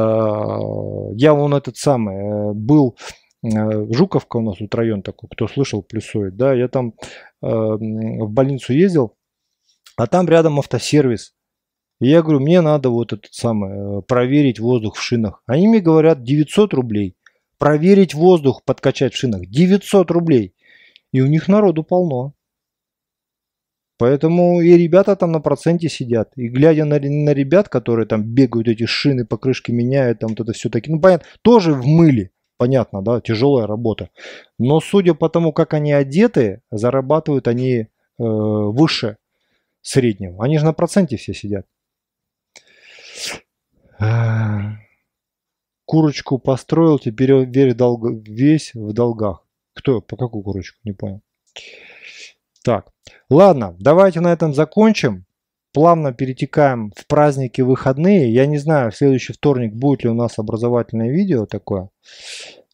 я 1.14 1.34
вон 1.34 1.54
этот 1.54 1.78
самый 1.78 2.16
э, 2.16 2.54
был 2.54 2.98
Жуковка 3.52 4.38
у 4.38 4.41
нас 4.41 4.58
тут 4.58 4.74
район 4.74 5.02
такой, 5.02 5.30
кто 5.30 5.48
слышал, 5.48 5.84
плюсует, 5.84 6.36
да, 6.36 6.54
я 6.54 6.68
там 6.68 6.93
э, 7.41 7.48
в 7.48 8.30
больницу 8.30 8.74
ездил, 8.74 9.16
а 9.98 10.08
там 10.08 10.28
рядом 10.28 10.60
автосервис. 10.60 11.36
И 12.02 12.07
я 12.10 12.22
говорю, 12.22 12.40
мне 12.40 12.61
надо 12.61 12.90
вот 12.90 13.14
этот 13.14 13.34
самый, 13.34 13.99
э, 13.99 14.02
проверить 14.02 14.60
воздух 14.60 14.95
в 14.95 15.02
шинах. 15.02 15.44
Они 15.45 15.68
мне 15.68 15.80
говорят 15.80 16.24
900 16.24 16.74
рублей. 16.74 17.15
Проверить 17.57 18.14
воздух, 18.14 18.64
подкачать 18.65 19.14
в 19.14 19.18
шинах. 19.18 19.45
900 19.45 20.11
рублей. 20.11 20.56
И 21.14 21.22
у 21.22 21.28
них 21.28 21.48
народу 21.48 21.84
полно. 21.84 22.34
Поэтому 23.98 24.60
и 24.60 24.76
ребята 24.76 25.15
там 25.15 25.32
на 25.32 25.40
проценте 25.40 25.88
сидят. 25.88 26.34
И 26.36 26.49
глядя 26.49 26.84
на, 26.84 26.99
на 26.99 27.34
ребят, 27.34 27.69
которые 27.69 28.06
там 28.06 28.24
бегают 28.24 28.68
эти 28.68 28.86
шины, 28.86 29.26
покрышки 29.26 29.72
меняют, 29.72 30.19
там 30.19 30.32
вот 30.32 30.41
это 30.41 30.52
все 30.52 30.69
таки 30.69 30.91
ну 30.91 30.99
понятно, 30.99 31.28
тоже 31.41 31.74
в 31.74 31.86
мыле 31.86 32.32
понятно, 32.57 33.02
да, 33.02 33.22
тяжелая 33.22 33.68
работа. 33.68 34.10
Но 34.57 34.80
судя 34.80 35.14
по 35.14 35.30
тому, 35.30 35.53
как 35.53 35.73
они 35.73 35.91
одеты, 35.94 36.61
зарабатывают 36.72 37.48
они 37.48 37.73
э, 37.73 37.88
выше 38.18 39.18
среднего. 39.82 40.44
Они 40.44 40.57
же 40.57 40.65
на 40.65 40.73
проценте 40.73 41.18
все 41.18 41.34
сидят. 41.34 41.65
Курочку 45.86 46.40
построил, 46.40 46.99
теперь 46.99 47.34
весь, 47.45 47.76
долг, 47.76 48.03
весь 48.27 48.73
в 48.73 48.91
долгах. 48.94 49.45
Кто? 49.73 50.02
По 50.02 50.18
какую 50.18 50.44
курочку? 50.44 50.80
Не 50.84 50.94
понял. 50.94 51.22
Так, 52.64 52.88
ладно, 53.30 53.76
давайте 53.80 54.19
на 54.19 54.34
этом 54.34 54.53
закончим 54.53 55.26
плавно 55.76 56.14
перетекаем 56.14 56.93
в 56.95 57.06
праздники 57.06 57.60
выходные. 57.60 58.34
Я 58.34 58.45
не 58.45 58.57
знаю, 58.57 58.91
в 58.91 58.95
следующий 58.95 59.34
вторник 59.34 59.73
будет 59.73 60.06
ли 60.06 60.10
у 60.10 60.14
нас 60.14 60.39
образовательное 60.39 61.11
видео 61.11 61.45
такое. 61.45 61.89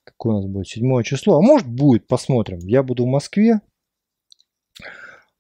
Какое 0.04 0.36
у 0.36 0.38
нас 0.38 0.46
будет? 0.46 0.68
Седьмое 0.68 1.04
число. 1.04 1.40
А 1.40 1.42
может 1.42 1.68
будет, 1.68 2.06
посмотрим. 2.06 2.60
Я 2.60 2.84
буду 2.84 3.06
в 3.06 3.08
Москве. 3.08 3.62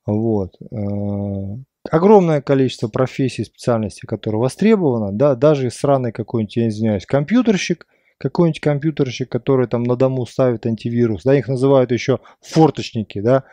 Вот. 0.07 0.55
Э, 0.71 1.57
огромное 1.91 2.41
количество 2.41 2.87
профессий, 2.87 3.45
специальностей, 3.45 4.07
которые 4.07 4.41
востребовано. 4.41 5.11
Да, 5.11 5.35
даже 5.35 5.69
сраный 5.69 6.11
какой-нибудь, 6.11 6.55
я 6.55 6.67
извиняюсь, 6.67 7.05
компьютерщик, 7.05 7.85
какой-нибудь 8.17 8.59
компьютерщик, 8.59 9.29
который 9.29 9.67
там 9.67 9.83
на 9.83 9.95
дому 9.95 10.25
ставит 10.25 10.65
антивирус, 10.65 11.21
да, 11.23 11.37
их 11.37 11.47
называют 11.47 11.91
еще 11.91 12.21
форточники, 12.41 13.21
да, 13.21 13.43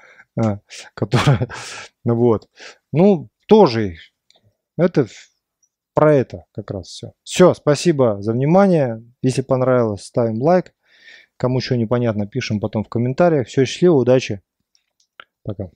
а, 0.43 0.60
которые, 0.94 1.48
ну 2.05 2.14
вот, 2.14 2.48
ну, 2.90 3.28
тоже 3.49 3.97
это 4.77 5.09
про 5.95 6.15
это 6.15 6.45
как 6.53 6.70
раз 6.70 6.87
все. 6.87 7.12
Все, 7.25 7.55
спасибо 7.55 8.23
за 8.23 8.33
внимание. 8.33 9.03
Если 9.23 9.43
понравилось, 9.43 10.05
ставим 10.05 10.41
лайк. 10.41 10.73
Кому 11.37 11.61
что 11.61 11.77
непонятно, 11.77 12.27
пишем 12.27 12.61
потом 12.61 12.85
в 12.85 12.89
комментариях. 12.89 13.49
Все, 13.49 13.65
счастливо, 13.65 13.95
удачи. 13.95 14.43
Пока. 15.43 15.70